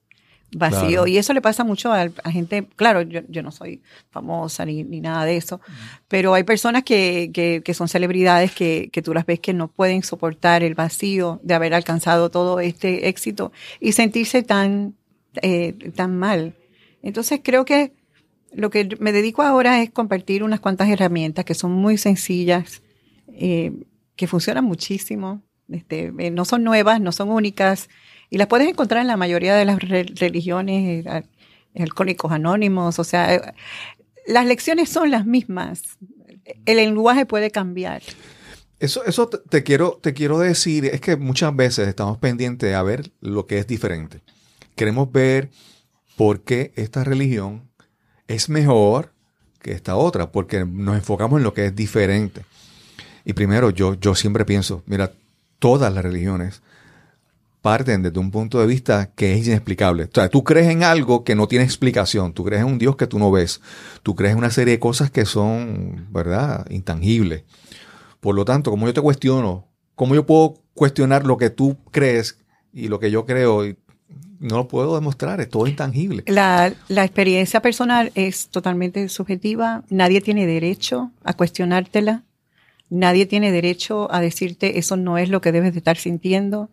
vacío. 0.52 0.88
Claro. 0.88 1.06
Y 1.06 1.18
eso 1.18 1.32
le 1.32 1.40
pasa 1.40 1.64
mucho 1.64 1.92
a, 1.92 2.08
a 2.24 2.30
gente, 2.30 2.66
claro, 2.76 3.02
yo, 3.02 3.20
yo 3.28 3.42
no 3.42 3.50
soy 3.50 3.82
famosa 4.10 4.64
ni, 4.64 4.84
ni 4.84 5.00
nada 5.00 5.24
de 5.24 5.36
eso, 5.36 5.60
pero 6.08 6.34
hay 6.34 6.44
personas 6.44 6.84
que, 6.84 7.30
que, 7.32 7.62
que 7.64 7.74
son 7.74 7.88
celebridades 7.88 8.52
que, 8.52 8.88
que 8.92 9.02
tú 9.02 9.12
las 9.14 9.26
ves 9.26 9.40
que 9.40 9.52
no 9.52 9.68
pueden 9.68 10.02
soportar 10.02 10.62
el 10.62 10.74
vacío 10.74 11.40
de 11.42 11.54
haber 11.54 11.74
alcanzado 11.74 12.30
todo 12.30 12.60
este 12.60 13.08
éxito 13.08 13.52
y 13.80 13.92
sentirse 13.92 14.42
tan, 14.42 14.94
eh, 15.42 15.74
tan 15.94 16.16
mal. 16.16 16.54
Entonces 17.02 17.40
creo 17.42 17.64
que 17.64 17.92
lo 18.52 18.70
que 18.70 18.88
me 18.98 19.12
dedico 19.12 19.42
ahora 19.42 19.82
es 19.82 19.90
compartir 19.90 20.42
unas 20.42 20.60
cuantas 20.60 20.88
herramientas 20.88 21.44
que 21.44 21.54
son 21.54 21.72
muy 21.72 21.98
sencillas, 21.98 22.82
eh, 23.34 23.72
que 24.16 24.26
funcionan 24.26 24.64
muchísimo. 24.64 25.42
Este, 25.68 26.12
eh, 26.18 26.30
no 26.30 26.46
son 26.46 26.64
nuevas, 26.64 27.00
no 27.00 27.12
son 27.12 27.28
únicas, 27.28 27.90
y 28.30 28.38
las 28.38 28.47
puedes 28.47 28.68
encontrar 28.68 29.00
en 29.00 29.06
la 29.06 29.16
mayoría 29.16 29.54
de 29.56 29.64
las 29.64 29.78
re- 29.80 30.06
religiones, 30.14 31.06
eh, 31.06 31.08
al- 31.08 31.26
alcohólicos 31.76 32.32
anónimos, 32.32 32.99
o 32.99 33.04
sea, 33.04 33.35
eh, 33.35 33.40
las 34.26 34.47
lecciones 34.47 34.88
son 34.88 35.11
las 35.11 35.26
mismas. 35.26 35.82
El 36.66 36.76
lenguaje 36.76 37.26
puede 37.26 37.50
cambiar. 37.50 38.02
Eso, 38.80 39.04
eso 39.04 39.28
te, 39.28 39.38
te 39.38 39.62
quiero, 39.62 39.99
te 40.02 40.14
quiero 40.14 40.38
decir, 40.38 40.85
es 40.87 41.00
que 41.00 41.16
muchas 41.16 41.54
veces 41.54 41.88
estamos 41.88 42.18
pendientes 42.18 42.75
a 42.75 42.82
ver 42.82 43.11
lo 43.20 43.47
que 43.47 43.58
es 43.58 43.66
diferente. 43.66 44.20
Queremos 44.76 45.11
ver 45.11 45.50
por 46.16 46.42
qué 46.42 46.73
esta 46.76 47.04
religión 47.04 47.68
es 48.28 48.49
mejor 48.49 49.12
que 49.61 49.73
esta 49.73 49.97
otra, 49.97 50.30
porque 50.30 50.64
nos 50.64 50.97
enfocamos 50.97 51.38
en 51.38 51.44
lo 51.44 51.54
que 51.54 51.66
es 51.66 51.75
diferente. 51.75 52.42
Y 53.25 53.32
primero, 53.32 53.70
yo, 53.70 53.94
yo 53.94 54.14
siempre 54.14 54.44
pienso, 54.44 54.82
mira, 54.87 55.12
todas 55.58 55.92
las 55.92 56.04
religiones 56.04 56.62
parten 57.68 58.02
desde 58.02 58.18
un 58.18 58.30
punto 58.30 58.60
de 58.60 58.66
vista 58.66 59.10
que 59.14 59.34
es 59.34 59.46
inexplicable. 59.46 60.06
Tú 60.06 60.42
crees 60.42 60.68
en 60.68 60.84
algo 60.84 61.22
que 61.22 61.34
no 61.34 61.48
tiene 61.48 61.66
explicación, 61.66 62.32
tú 62.32 62.42
crees 62.42 62.62
en 62.62 62.68
un 62.68 62.78
Dios 62.78 62.96
que 62.96 63.06
tú 63.06 63.18
no 63.18 63.30
ves, 63.30 63.60
tú 64.02 64.14
crees 64.14 64.32
en 64.32 64.38
una 64.38 64.48
serie 64.48 64.72
de 64.72 64.78
cosas 64.80 65.10
que 65.10 65.26
son, 65.26 66.06
¿verdad?, 66.10 66.64
intangibles. 66.70 67.44
Por 68.20 68.34
lo 68.34 68.46
tanto, 68.46 68.70
como 68.70 68.87
yo 68.87 68.94
te 68.94 69.02
cuestiono, 69.02 69.68
¿cómo 69.96 70.14
yo 70.14 70.25
puedo 70.25 70.54
cuestionar 70.72 71.26
lo 71.26 71.37
que 71.37 71.50
tú 71.50 71.76
crees 71.90 72.38
y 72.72 72.88
lo 72.88 72.98
que 73.00 73.10
yo 73.10 73.26
creo? 73.26 73.66
Y 73.66 73.76
no 74.40 74.56
lo 74.56 74.66
puedo 74.66 74.94
demostrar, 74.94 75.38
es 75.42 75.50
todo 75.50 75.66
intangible. 75.66 76.22
La, 76.26 76.72
la 76.88 77.04
experiencia 77.04 77.60
personal 77.60 78.12
es 78.14 78.48
totalmente 78.48 79.06
subjetiva. 79.10 79.84
Nadie 79.90 80.22
tiene 80.22 80.46
derecho 80.46 81.10
a 81.22 81.34
cuestionártela. 81.34 82.25
Nadie 82.88 83.26
tiene 83.26 83.52
derecho 83.52 84.10
a 84.10 84.22
decirte 84.22 84.78
eso 84.78 84.96
no 84.96 85.18
es 85.18 85.28
lo 85.28 85.42
que 85.42 85.52
debes 85.52 85.75
de 85.75 85.80
estar 85.80 85.98
sintiendo. 85.98 86.70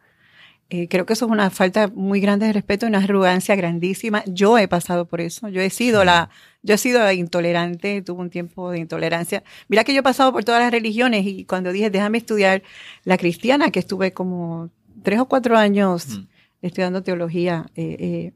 Eh, 0.71 0.87
creo 0.87 1.05
que 1.05 1.13
eso 1.13 1.25
es 1.25 1.31
una 1.31 1.51
falta 1.51 1.89
muy 1.93 2.19
grande 2.19 2.47
de 2.47 2.53
respeto 2.53 2.85
y 2.85 2.89
una 2.89 2.97
arrogancia 2.97 3.55
grandísima. 3.55 4.23
Yo 4.25 4.57
he 4.57 4.67
pasado 4.67 5.05
por 5.05 5.21
eso. 5.21 5.47
Yo 5.47 5.61
he 5.61 5.69
sido 5.69 6.03
la, 6.03 6.29
yo 6.63 6.73
he 6.73 6.77
sido 6.79 7.09
intolerante, 7.11 8.01
tuve 8.01 8.21
un 8.21 8.29
tiempo 8.31 8.71
de 8.71 8.79
intolerancia. 8.79 9.43
Mira 9.67 9.83
que 9.83 9.93
yo 9.93 9.99
he 9.99 10.03
pasado 10.03 10.31
por 10.33 10.43
todas 10.43 10.61
las 10.61 10.71
religiones 10.71 11.25
y 11.27 11.45
cuando 11.45 11.71
dije 11.71 11.91
déjame 11.91 12.17
estudiar 12.17 12.63
la 13.03 13.17
cristiana, 13.17 13.69
que 13.69 13.77
estuve 13.79 14.11
como 14.11 14.71
tres 15.03 15.19
o 15.19 15.25
cuatro 15.27 15.55
años 15.55 16.07
Mm. 16.17 16.27
estudiando 16.63 17.03
teología, 17.03 17.67
eh, 17.75 17.97
eh, 17.99 18.31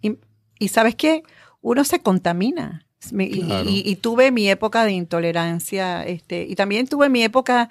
y, 0.00 0.16
y 0.60 0.68
sabes 0.68 0.94
qué, 0.94 1.24
uno 1.60 1.82
se 1.82 1.98
contamina. 2.00 2.86
Me- 3.10 3.24
y- 3.24 3.42
Claro. 3.42 3.68
y, 3.68 3.82
y 3.84 3.96
tuve 3.96 4.30
mi 4.30 4.48
época 4.48 4.84
de 4.84 4.92
intolerancia, 4.92 6.06
este, 6.06 6.46
y 6.48 6.54
también 6.54 6.86
tuve 6.86 7.08
mi 7.08 7.22
época 7.24 7.68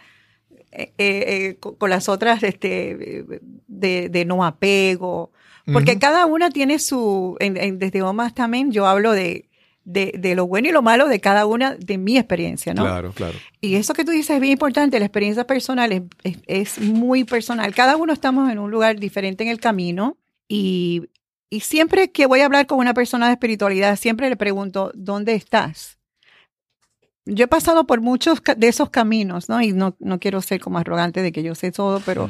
eh, 0.75 0.93
eh, 0.97 1.57
con, 1.59 1.75
con 1.75 1.89
las 1.89 2.09
otras 2.09 2.43
este, 2.43 3.25
de, 3.67 4.09
de 4.09 4.25
no 4.25 4.43
apego, 4.43 5.31
porque 5.71 5.97
cada 5.99 6.25
una 6.25 6.49
tiene 6.49 6.79
su, 6.79 7.37
en- 7.39 7.57
en- 7.57 7.79
desde 7.79 8.01
Omas 8.01 8.33
también 8.33 8.71
yo 8.71 8.85
hablo 8.85 9.11
de, 9.13 9.49
de, 9.85 10.13
de 10.17 10.35
lo 10.35 10.45
bueno 10.47 10.67
y 10.67 10.71
lo 10.71 10.81
malo 10.81 11.07
de 11.07 11.19
cada 11.19 11.45
una 11.45 11.75
de 11.75 11.97
mi 11.97 12.17
experiencia, 12.17 12.73
¿no? 12.73 12.83
Claro, 12.83 13.11
claro. 13.13 13.37
Y 13.61 13.75
eso 13.75 13.93
que 13.93 14.03
tú 14.03 14.11
dices 14.11 14.31
es 14.35 14.41
bien 14.41 14.53
importante, 14.53 14.99
la 14.99 15.05
experiencia 15.05 15.45
personal 15.47 15.91
es, 15.91 16.01
es- 16.23 16.37
es 16.47 16.79
muy 16.79 17.23
personal. 17.23 17.73
Cada 17.73 17.95
uno 17.97 18.11
estamos 18.13 18.51
en 18.51 18.59
un 18.59 18.71
lugar 18.71 18.99
diferente 18.99 19.43
en 19.43 19.49
el 19.49 19.59
camino 19.59 20.17
y, 20.49 21.03
y 21.49 21.61
siempre 21.61 22.11
que 22.11 22.25
voy 22.25 22.41
a 22.41 22.45
hablar 22.45 22.65
con 22.67 22.79
una 22.79 22.93
persona 22.93 23.27
de 23.27 23.33
espiritualidad, 23.33 23.95
siempre 23.95 24.29
le 24.29 24.35
pregunto, 24.35 24.91
¿dónde 24.95 25.33
estás? 25.35 25.97
Yo 27.25 27.45
he 27.45 27.47
pasado 27.47 27.85
por 27.85 28.01
muchos 28.01 28.41
de 28.57 28.67
esos 28.67 28.89
caminos, 28.89 29.49
¿no? 29.49 29.61
Y 29.61 29.71
no, 29.71 29.95
no 29.99 30.19
quiero 30.19 30.41
ser 30.41 30.59
como 30.59 30.77
arrogante 30.77 31.21
de 31.21 31.31
que 31.31 31.43
yo 31.43 31.55
sé 31.55 31.71
todo, 31.71 32.01
pero, 32.05 32.29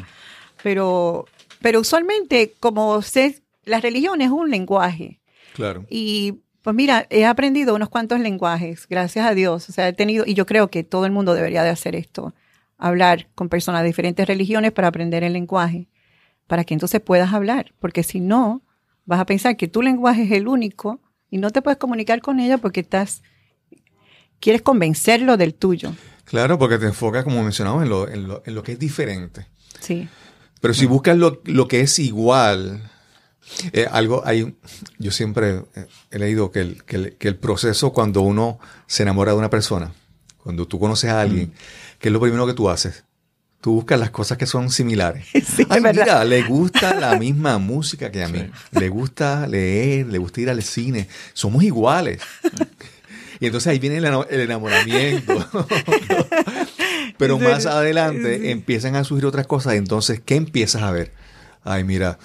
pero, 0.62 1.26
pero 1.62 1.80
usualmente 1.80 2.54
como 2.60 3.02
sé, 3.02 3.42
la 3.66 3.80
religión 3.80 4.22
es 4.22 4.30
un 4.30 4.50
lenguaje. 4.52 5.20
Claro. 5.56 5.86
Y 5.90 6.42
Pues 6.64 6.76
mira, 6.76 7.08
he 7.10 7.26
aprendido 7.26 7.76
unos 7.76 7.90
cuantos 7.90 8.20
lenguajes, 8.22 8.88
gracias 8.88 9.26
a 9.26 9.34
Dios. 9.34 9.68
O 9.70 9.74
sea, 9.74 9.90
he 9.90 9.94
tenido, 9.94 10.24
y 10.26 10.34
yo 10.34 10.46
creo 10.46 10.70
que 10.70 10.84
todo 10.84 11.06
el 11.06 11.12
mundo 11.12 11.34
debería 11.34 11.62
de 11.62 11.70
hacer 11.70 11.94
esto, 11.94 12.34
hablar 12.78 13.28
con 13.36 13.50
personas 13.50 13.82
de 13.82 13.88
diferentes 13.88 14.26
religiones 14.26 14.72
para 14.72 14.88
aprender 14.88 15.24
el 15.26 15.34
lenguaje, 15.34 15.90
para 16.48 16.64
que 16.64 16.74
entonces 16.74 17.02
puedas 17.02 17.34
hablar, 17.34 17.74
porque 17.80 18.04
si 18.04 18.22
no, 18.22 18.62
vas 19.06 19.20
a 19.20 19.26
pensar 19.26 19.58
que 19.58 19.68
tu 19.68 19.82
lenguaje 19.82 20.24
es 20.24 20.32
el 20.32 20.48
único 20.48 21.02
y 21.30 21.38
no 21.38 21.50
te 21.50 21.62
puedes 21.62 21.78
comunicar 21.78 22.22
con 22.22 22.40
ella 22.40 22.58
porque 22.58 22.80
estás, 22.80 23.24
quieres 24.44 24.62
convencerlo 24.62 25.38
del 25.38 25.54
tuyo. 25.54 25.96
Claro, 26.26 26.60
porque 26.60 26.78
te 26.78 26.86
enfocas, 26.86 27.24
como 27.24 27.42
mencionamos, 27.42 27.82
en 27.84 27.90
lo, 27.90 28.10
en 28.10 28.28
lo, 28.28 28.44
en 28.46 28.56
lo 28.56 28.62
que 28.62 28.74
es 28.74 28.80
diferente. 28.80 29.48
Sí. 29.80 30.10
Pero 30.60 30.74
si 30.74 30.86
buscas 30.86 31.18
lo, 31.18 31.42
lo 31.46 31.68
que 31.70 31.80
es 31.80 31.98
igual, 32.00 32.92
eh, 33.72 33.88
algo 33.90 34.22
hay, 34.26 34.54
yo 34.98 35.12
siempre 35.12 35.64
he 36.12 36.20
leído 36.20 36.52
que 36.52 36.60
el, 36.60 36.84
que, 36.84 36.96
el, 36.98 37.16
que 37.16 37.30
el, 37.30 37.38
proceso 37.38 37.94
cuando 37.94 38.22
uno 38.22 38.60
se 38.86 39.04
enamora 39.04 39.32
de 39.32 39.38
una 39.38 39.50
persona, 39.50 39.94
cuando 40.38 40.68
tú 40.68 40.78
conoces 40.78 41.10
a 41.10 41.22
alguien, 41.22 41.48
mm. 41.48 42.00
¿qué 42.00 42.10
es 42.10 42.14
lo 42.14 42.20
primero 42.20 42.46
que 42.46 42.54
tú 42.54 42.70
haces? 42.70 43.06
Tú 43.62 43.76
buscas 43.76 43.98
las 43.98 44.10
cosas 44.10 44.38
que 44.38 44.46
son 44.46 44.70
similares. 44.70 45.26
Sí, 45.56 45.66
Ay, 45.70 45.80
mira, 45.80 46.26
le 46.26 46.44
gusta 46.44 47.00
la 47.00 47.18
misma 47.18 47.58
música 47.60 48.12
que 48.12 48.24
a 48.24 48.28
mí. 48.28 48.40
Sí. 48.40 48.80
Le 48.80 48.90
gusta 48.90 49.48
leer, 49.48 50.08
le 50.08 50.18
gusta 50.18 50.42
ir 50.42 50.50
al 50.50 50.62
cine. 50.64 51.08
Somos 51.32 51.64
iguales. 51.64 52.20
Y 53.44 53.48
entonces 53.48 53.68
ahí 53.68 53.78
viene 53.78 53.98
el, 53.98 54.40
enamoramiento. 54.40 55.34
Pero 57.18 57.38
más 57.38 57.66
adelante 57.66 58.52
empiezan 58.52 58.96
a 58.96 59.04
surgir 59.04 59.26
otras 59.26 59.48
cosas. 59.48 59.74
Entonces, 59.74 60.22
¿qué 60.24 60.38
empiezas 60.38 60.82
a 60.82 60.92
ver? 60.92 61.12
Ay, 61.62 61.84
mira, 61.84 62.20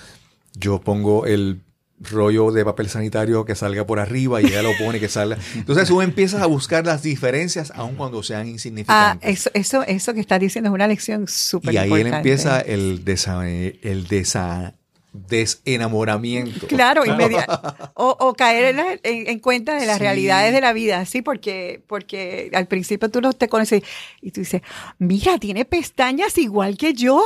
yo 0.54 0.80
pongo 0.80 1.26
el 1.26 1.62
rollo 1.98 2.52
de 2.52 2.64
papel 2.64 2.88
sanitario 2.88 3.44
que 3.44 3.56
salga 3.56 3.84
por 3.84 3.98
arriba 3.98 4.40
y 4.40 4.46
ella 4.46 4.62
lo 4.62 4.70
pone 4.78 5.00
que 5.00 5.08
salga. 5.08 5.38
Entonces 5.56 5.88
tú 5.88 6.00
empiezas 6.02 6.40
a 6.40 6.46
buscar 6.46 6.87
las 6.87 7.02
diferencias 7.02 7.72
aun 7.75 7.96
cuando 7.96 8.22
sean 8.22 8.46
insignificantes. 8.46 9.28
Ah, 9.28 9.28
eso, 9.28 9.50
eso, 9.54 9.82
eso 9.82 10.14
que 10.14 10.20
estás 10.20 10.38
diciendo 10.38 10.70
es 10.70 10.75
una 10.75 10.87
lección 10.87 11.26
súper 11.26 11.75
importante. 11.75 11.90
Y 11.90 11.94
ahí 11.94 12.00
él 12.00 12.14
empieza 12.14 12.60
el, 12.60 13.04
desa, 13.04 13.48
el 13.48 14.06
desa, 14.06 14.76
desenamoramiento. 15.12 16.66
Claro, 16.66 17.04
inmediato. 17.04 17.60
O, 18.00 18.16
o, 18.20 18.34
caer 18.34 18.66
en, 18.66 18.76
la, 18.76 18.92
en, 19.02 19.28
en, 19.28 19.38
cuenta 19.40 19.74
de 19.74 19.84
las 19.84 19.96
sí. 19.96 20.02
realidades 20.02 20.52
de 20.52 20.60
la 20.60 20.72
vida, 20.72 21.04
sí, 21.04 21.20
porque, 21.20 21.82
porque 21.88 22.48
al 22.54 22.68
principio 22.68 23.08
tú 23.08 23.20
no 23.20 23.32
te 23.32 23.48
conoces 23.48 23.82
y 24.20 24.30
tú 24.30 24.40
dices, 24.40 24.62
mira, 24.98 25.38
tiene 25.38 25.64
pestañas 25.64 26.38
igual 26.38 26.76
que 26.76 26.94
yo, 26.94 27.20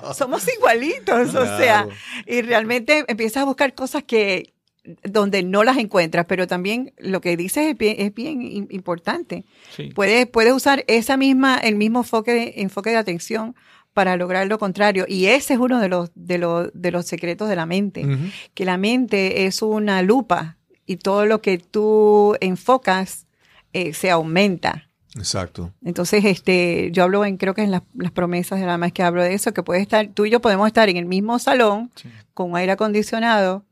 somos 0.14 0.46
igualitos, 0.48 1.30
claro. 1.30 1.54
o 1.54 1.58
sea, 1.58 1.88
y 2.26 2.40
realmente 2.40 3.04
empiezas 3.06 3.42
a 3.42 3.44
buscar 3.44 3.74
cosas 3.74 4.02
que 4.04 4.54
donde 5.04 5.42
no 5.42 5.62
las 5.62 5.76
encuentras, 5.76 6.26
pero 6.26 6.46
también 6.46 6.92
lo 6.98 7.20
que 7.20 7.36
dices 7.36 7.68
es 7.68 7.78
bien, 7.78 7.96
es 7.98 8.14
bien 8.14 8.42
importante. 8.70 9.44
Sí. 9.70 9.90
Puedes, 9.94 10.26
puedes 10.26 10.52
usar 10.52 10.84
esa 10.88 11.16
misma, 11.16 11.58
el 11.58 11.76
mismo 11.76 12.00
enfoque 12.00 12.32
de, 12.32 12.54
enfoque 12.56 12.90
de 12.90 12.96
atención 12.96 13.54
para 13.92 14.16
lograr 14.16 14.46
lo 14.46 14.58
contrario. 14.58 15.04
Y 15.08 15.26
ese 15.26 15.54
es 15.54 15.60
uno 15.60 15.80
de 15.80 15.88
los, 15.88 16.10
de 16.14 16.38
los, 16.38 16.70
de 16.74 16.90
los 16.90 17.06
secretos 17.06 17.48
de 17.48 17.56
la 17.56 17.66
mente, 17.66 18.04
uh 18.04 18.08
-huh. 18.08 18.32
que 18.54 18.64
la 18.64 18.78
mente 18.78 19.46
es 19.46 19.62
una 19.62 20.02
lupa 20.02 20.56
y 20.86 20.96
todo 20.96 21.26
lo 21.26 21.40
que 21.40 21.58
tú 21.58 22.36
enfocas 22.40 23.26
eh, 23.72 23.92
se 23.92 24.10
aumenta. 24.10 24.88
Exacto. 25.16 25.72
Entonces, 25.84 26.24
este, 26.24 26.90
yo 26.92 27.02
hablo 27.02 27.24
en, 27.24 27.36
creo 27.36 27.54
que 27.54 27.62
en 27.62 27.70
las, 27.70 27.82
las 27.94 28.10
promesas 28.12 28.60
de 28.60 28.66
la 28.66 28.78
más 28.78 28.92
que 28.92 29.02
hablo 29.02 29.22
de 29.22 29.34
eso, 29.34 29.52
que 29.52 29.62
puede 29.62 29.80
estar, 29.82 30.08
tú 30.08 30.24
y 30.24 30.30
yo 30.30 30.40
podemos 30.40 30.66
estar 30.66 30.88
en 30.88 30.96
el 30.96 31.04
mismo 31.04 31.38
salón 31.38 31.90
sí. 31.96 32.08
con 32.32 32.56
aire 32.56 32.72
acondicionado 32.72 33.64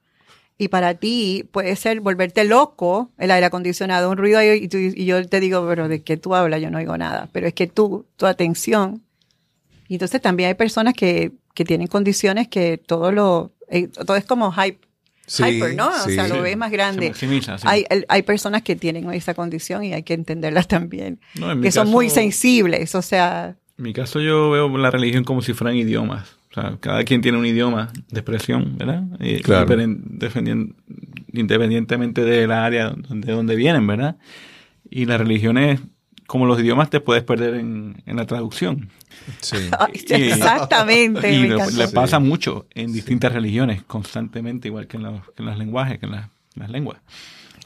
y 0.59 0.69
para 0.69 0.93
ti 0.93 1.49
puede 1.51 1.75
ser 1.77 2.01
volverte 2.03 2.45
loco 2.45 3.11
el 3.17 3.31
aire 3.31 3.47
acondicionado, 3.47 4.11
un 4.11 4.19
ruido 4.19 4.39
ahí 4.39 4.51
y, 4.65 4.69
tú, 4.69 4.77
y 4.77 5.07
yo 5.07 5.27
te 5.27 5.41
digo, 5.41 5.67
pero 5.67 5.89
¿de 5.89 6.03
qué 6.03 6.19
tú 6.19 6.35
hablas? 6.35 6.61
Yo 6.61 6.71
no 6.71 6.77
oigo 6.77 6.99
nada. 6.99 7.31
Pero 7.33 7.47
es 7.47 7.55
que 7.55 7.67
tú, 7.67 8.05
tu 8.17 8.27
atención 8.27 9.03
y 9.91 9.95
entonces 9.95 10.23
también 10.23 10.47
hay 10.51 10.55
personas 10.55 10.95
que, 10.95 11.33
que 11.53 11.65
tienen 11.65 11.89
condiciones 11.89 12.47
que 12.47 12.79
todo 12.79 13.11
lo, 13.11 13.51
eh, 13.69 13.89
todo 13.89 14.17
es 14.17 14.25
como 14.25 14.53
hype. 14.53 14.79
Sí, 15.27 15.43
hyper, 15.43 15.75
¿no? 15.75 15.91
Sí, 16.05 16.13
o 16.13 16.15
sea, 16.15 16.27
sí. 16.27 16.33
lo 16.33 16.43
ves 16.43 16.57
más 16.57 16.71
grande. 16.71 17.09
Maximiza, 17.09 17.59
sí. 17.59 17.67
hay, 17.69 17.85
hay 18.09 18.23
personas 18.23 18.63
que 18.63 18.77
tienen 18.77 19.13
esa 19.13 19.35
condición 19.35 19.83
y 19.83 19.93
hay 19.93 20.05
que 20.05 20.15
entenderlas 20.15 20.69
también. 20.69 21.19
No, 21.35 21.49
que 21.57 21.63
caso, 21.63 21.81
son 21.81 21.91
muy 21.91 22.09
sensibles, 22.09 22.95
o 22.95 23.03
sea. 23.03 23.57
En 23.79 23.83
mi 23.83 23.93
caso 23.93 24.21
yo 24.21 24.53
veo 24.53 24.69
la 24.79 24.93
religión 24.93 25.25
como 25.25 25.43
si 25.43 25.55
fueran 25.55 25.77
idiomas. 25.77 26.37
O 26.53 26.55
sea, 26.55 26.77
cada 26.79 27.03
quien 27.03 27.21
tiene 27.21 27.39
un 27.39 27.47
idioma 27.47 27.93
de 28.11 28.21
expresión, 28.21 28.79
¿verdad? 28.79 29.03
Y, 29.19 29.41
claro. 29.41 29.67
Independientemente 31.33 32.23
del 32.23 32.53
área 32.53 32.91
de 32.91 33.33
donde 33.33 33.57
vienen, 33.57 33.89
¿verdad? 33.89 34.19
Y 34.89 35.07
las 35.07 35.19
religiones, 35.19 35.81
como 36.31 36.47
los 36.47 36.61
idiomas, 36.61 36.89
te 36.89 37.01
puedes 37.01 37.25
perder 37.25 37.55
en, 37.55 38.05
en 38.07 38.17
la 38.17 38.25
traducción. 38.25 38.89
Sí. 39.41 39.57
y, 39.93 40.13
Exactamente. 40.13 41.33
Y 41.33 41.49
le, 41.49 41.73
le, 41.73 41.89
pasa 41.89 42.19
sí. 42.19 42.23
mucho 42.23 42.67
en 42.73 42.93
distintas 42.93 43.33
sí. 43.33 43.35
religiones, 43.35 43.83
constantemente, 43.83 44.69
igual 44.69 44.87
que 44.87 44.97
en 44.97 45.03
los, 45.03 45.23
que 45.35 45.43
en 45.43 45.47
los 45.47 45.59
lenguajes, 45.59 45.99
que 45.99 46.07
en, 46.07 46.13
la, 46.13 46.31
en 46.55 46.63
las 46.63 46.71
lenguas. 46.71 46.99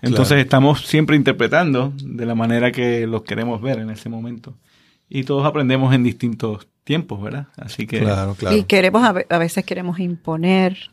Entonces 0.01 0.29
claro. 0.29 0.41
estamos 0.41 0.81
siempre 0.87 1.15
interpretando 1.15 1.93
de 2.03 2.25
la 2.25 2.35
manera 2.35 2.73
que 2.73 3.07
los 3.07 3.25
queremos 3.25 3.61
ver 3.61 3.81
en 3.81 3.91
ese 3.91 4.09
momento. 4.09 4.55
Y 5.11 5.25
todos 5.25 5.45
aprendemos 5.45 5.95
en 5.95 6.03
distintos 6.03 6.67
tiempos, 6.85 7.21
¿verdad? 7.21 7.49
Así 7.59 7.87
que... 7.87 7.99
Claro, 7.99 8.35
claro. 8.35 8.57
Y 8.57 8.65
queremos, 8.65 9.05
a 9.05 9.39
veces 9.39 9.63
queremos 9.67 10.01
imponer. 10.01 10.91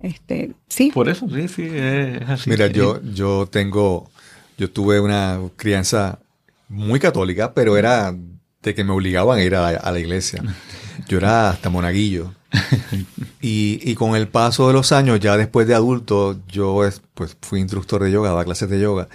Este, 0.00 0.52
sí. 0.68 0.92
Por 0.94 1.08
eso, 1.08 1.26
sí, 1.28 1.48
sí, 1.48 1.68
es 1.68 2.28
así. 2.28 2.50
Mira, 2.50 2.68
yo, 2.68 3.02
yo 3.14 3.48
tengo, 3.50 4.08
yo 4.56 4.70
tuve 4.70 5.00
una 5.00 5.40
crianza 5.56 6.20
muy 6.68 7.00
católica, 7.00 7.54
pero 7.54 7.76
era 7.76 8.14
de 8.62 8.74
que 8.74 8.84
me 8.84 8.92
obligaban 8.92 9.38
a 9.38 9.42
ir 9.42 9.54
a, 9.54 9.68
a 9.68 9.92
la 9.92 9.98
iglesia. 9.98 10.42
Yo 11.08 11.18
era 11.18 11.50
hasta 11.50 11.70
monaguillo. 11.70 12.34
Y, 13.40 13.78
y, 13.88 13.94
con 13.94 14.16
el 14.16 14.26
paso 14.26 14.66
de 14.66 14.72
los 14.72 14.90
años, 14.90 15.20
ya 15.20 15.36
después 15.36 15.68
de 15.68 15.74
adulto, 15.74 16.40
yo 16.48 16.80
pues 17.14 17.36
fui 17.40 17.60
instructor 17.60 18.02
de 18.02 18.10
yoga, 18.10 18.30
daba 18.30 18.44
clases 18.44 18.68
de 18.68 18.80
yoga. 18.80 19.08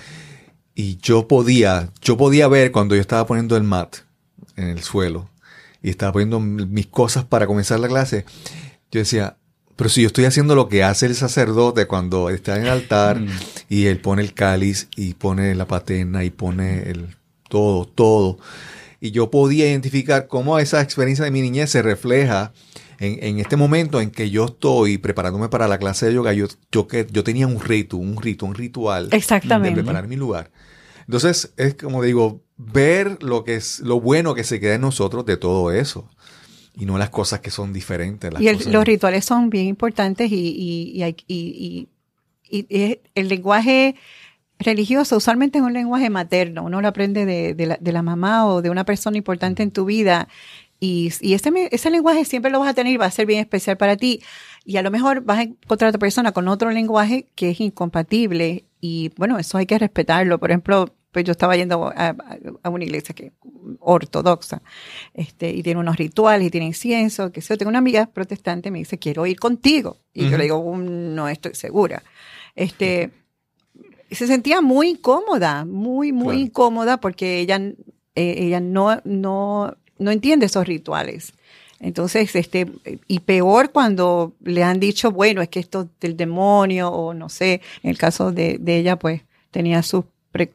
Y 0.75 0.97
yo 0.97 1.27
podía, 1.27 1.89
yo 2.01 2.15
podía 2.15 2.47
ver 2.47 2.71
cuando 2.71 2.95
yo 2.95 3.01
estaba 3.01 3.27
poniendo 3.27 3.57
el 3.57 3.63
mat 3.63 3.97
en 4.55 4.69
el 4.69 4.81
suelo 4.81 5.29
y 5.81 5.89
estaba 5.89 6.13
poniendo 6.13 6.39
mis 6.39 6.87
cosas 6.87 7.25
para 7.25 7.45
comenzar 7.45 7.79
la 7.79 7.89
clase, 7.89 8.25
yo 8.91 8.99
decía, 8.99 9.35
pero 9.75 9.89
si 9.89 10.01
yo 10.01 10.07
estoy 10.07 10.25
haciendo 10.25 10.55
lo 10.55 10.69
que 10.69 10.83
hace 10.83 11.05
el 11.05 11.15
sacerdote 11.15 11.85
cuando 11.85 12.29
está 12.29 12.55
en 12.55 12.63
el 12.63 12.69
altar 12.69 13.19
mm. 13.19 13.29
y 13.69 13.87
él 13.87 13.99
pone 13.99 14.21
el 14.21 14.33
cáliz 14.33 14.87
y 14.95 15.15
pone 15.15 15.53
la 15.55 15.67
patena 15.67 16.23
y 16.23 16.29
pone 16.29 16.89
el 16.89 17.17
todo, 17.53 17.85
todo. 17.85 18.39
Y 18.99 19.11
yo 19.11 19.29
podía 19.29 19.69
identificar 19.69 20.25
cómo 20.25 20.57
esa 20.57 20.81
experiencia 20.81 21.23
de 21.23 21.29
mi 21.29 21.43
niñez 21.43 21.69
se 21.69 21.83
refleja 21.83 22.51
en, 22.97 23.23
en, 23.23 23.39
este 23.39 23.57
momento 23.57 24.01
en 24.01 24.09
que 24.09 24.31
yo 24.31 24.45
estoy 24.45 24.97
preparándome 24.97 25.49
para 25.49 25.67
la 25.67 25.77
clase 25.77 26.07
de 26.07 26.15
yoga. 26.15 26.33
Yo, 26.33 26.47
yo, 26.71 26.87
yo 27.11 27.23
tenía 27.23 27.45
un 27.45 27.61
rito, 27.61 27.97
un 27.97 28.19
rito, 28.19 28.47
un 28.47 28.55
ritual 28.55 29.09
Exactamente. 29.11 29.69
de 29.69 29.83
preparar 29.83 30.07
mi 30.07 30.15
lugar. 30.15 30.49
Entonces, 31.01 31.53
es 31.57 31.75
como 31.75 32.01
digo, 32.01 32.41
ver 32.57 33.21
lo 33.21 33.43
que 33.43 33.53
es 33.53 33.81
lo 33.81 34.01
bueno 34.01 34.33
que 34.33 34.43
se 34.43 34.59
queda 34.59 34.73
en 34.73 34.81
nosotros 34.81 35.23
de 35.27 35.37
todo 35.37 35.71
eso 35.71 36.09
y 36.75 36.87
no 36.87 36.97
las 36.97 37.11
cosas 37.11 37.39
que 37.41 37.51
son 37.51 37.71
diferentes. 37.71 38.31
y 38.39 38.47
el, 38.47 38.71
los 38.71 38.83
rituales 38.83 39.25
son 39.25 39.51
bien 39.51 39.67
importantes 39.67 40.31
y, 40.31 40.95
y, 40.97 41.15
y, 41.27 41.87
y, 42.49 42.99
el 43.13 43.27
lenguaje 43.27 43.95
religioso 44.63 45.17
usualmente 45.17 45.59
es 45.59 45.63
un 45.63 45.73
lenguaje 45.73 46.09
materno, 46.09 46.63
uno 46.63 46.81
lo 46.81 46.87
aprende 46.87 47.25
de, 47.25 47.53
de, 47.53 47.65
la, 47.65 47.77
de 47.79 47.91
la, 47.91 48.01
mamá 48.01 48.47
o 48.47 48.61
de 48.61 48.69
una 48.69 48.85
persona 48.85 49.17
importante 49.17 49.63
en 49.63 49.71
tu 49.71 49.85
vida 49.85 50.27
y, 50.79 51.07
ese, 51.07 51.51
ese 51.71 51.89
lenguaje 51.89 52.25
siempre 52.25 52.51
lo 52.51 52.59
vas 52.59 52.69
a 52.69 52.73
tener 52.73 52.91
y 52.91 52.97
va 52.97 53.05
a 53.05 53.11
ser 53.11 53.25
bien 53.25 53.39
especial 53.39 53.77
para 53.77 53.95
ti 53.95 54.21
y 54.65 54.77
a 54.77 54.81
lo 54.81 54.91
mejor 54.91 55.21
vas 55.21 55.39
a 55.39 55.41
encontrar 55.43 55.87
a 55.87 55.89
otra 55.89 55.99
persona 55.99 56.31
con 56.33 56.47
otro 56.47 56.71
lenguaje 56.71 57.27
que 57.35 57.51
es 57.51 57.61
incompatible 57.61 58.65
y 58.81 59.11
bueno, 59.15 59.39
eso 59.39 59.57
hay 59.57 59.65
que 59.65 59.79
respetarlo. 59.79 60.39
Por 60.39 60.51
ejemplo, 60.51 60.93
pues 61.13 61.23
yo 61.23 61.31
estaba 61.31 61.55
yendo 61.55 61.93
a, 61.95 62.15
a, 62.63 62.69
una 62.69 62.83
iglesia 62.83 63.15
que 63.15 63.31
ortodoxa, 63.79 64.61
este, 65.13 65.51
y 65.51 65.63
tiene 65.63 65.79
unos 65.79 65.95
rituales 65.95 66.47
y 66.47 66.51
tiene 66.51 66.67
incienso, 66.67 67.31
que 67.31 67.39
sé 67.39 67.53
yo. 67.53 67.57
Tengo 67.59 67.69
una 67.69 67.77
amiga 67.77 68.07
protestante 68.07 68.71
me 68.71 68.79
dice, 68.79 68.97
quiero 68.97 69.25
ir 69.25 69.39
contigo. 69.39 69.99
Y 70.13 70.23
uh 70.23 70.27
-huh. 70.27 70.31
yo 70.31 70.37
le 70.37 70.43
digo, 70.43 70.57
um, 70.57 71.15
no 71.15 71.29
estoy 71.29 71.55
segura. 71.55 72.03
Este, 72.55 73.11
se 74.15 74.27
sentía 74.27 74.61
muy 74.61 74.89
incómoda, 74.89 75.65
muy, 75.65 76.11
muy 76.11 76.35
claro. 76.35 76.39
incómoda 76.39 76.97
porque 76.97 77.39
ella, 77.39 77.57
eh, 78.15 78.35
ella 78.37 78.59
no, 78.59 79.01
no, 79.03 79.75
no 79.97 80.11
entiende 80.11 80.45
esos 80.45 80.67
rituales. 80.67 81.33
Entonces, 81.79 82.33
este, 82.35 82.65
y 83.07 83.19
peor 83.19 83.71
cuando 83.71 84.33
le 84.41 84.63
han 84.63 84.79
dicho, 84.79 85.11
bueno, 85.11 85.41
es 85.41 85.49
que 85.49 85.59
esto 85.59 85.89
del 85.99 86.15
demonio, 86.15 86.89
o 86.89 87.13
no 87.13 87.27
sé, 87.27 87.61
en 87.83 87.89
el 87.89 87.97
caso 87.97 88.31
de, 88.31 88.57
de 88.57 88.77
ella, 88.77 88.97
pues 88.97 89.21
tenía 89.51 89.83
sus 89.83 90.05
pre, 90.31 90.53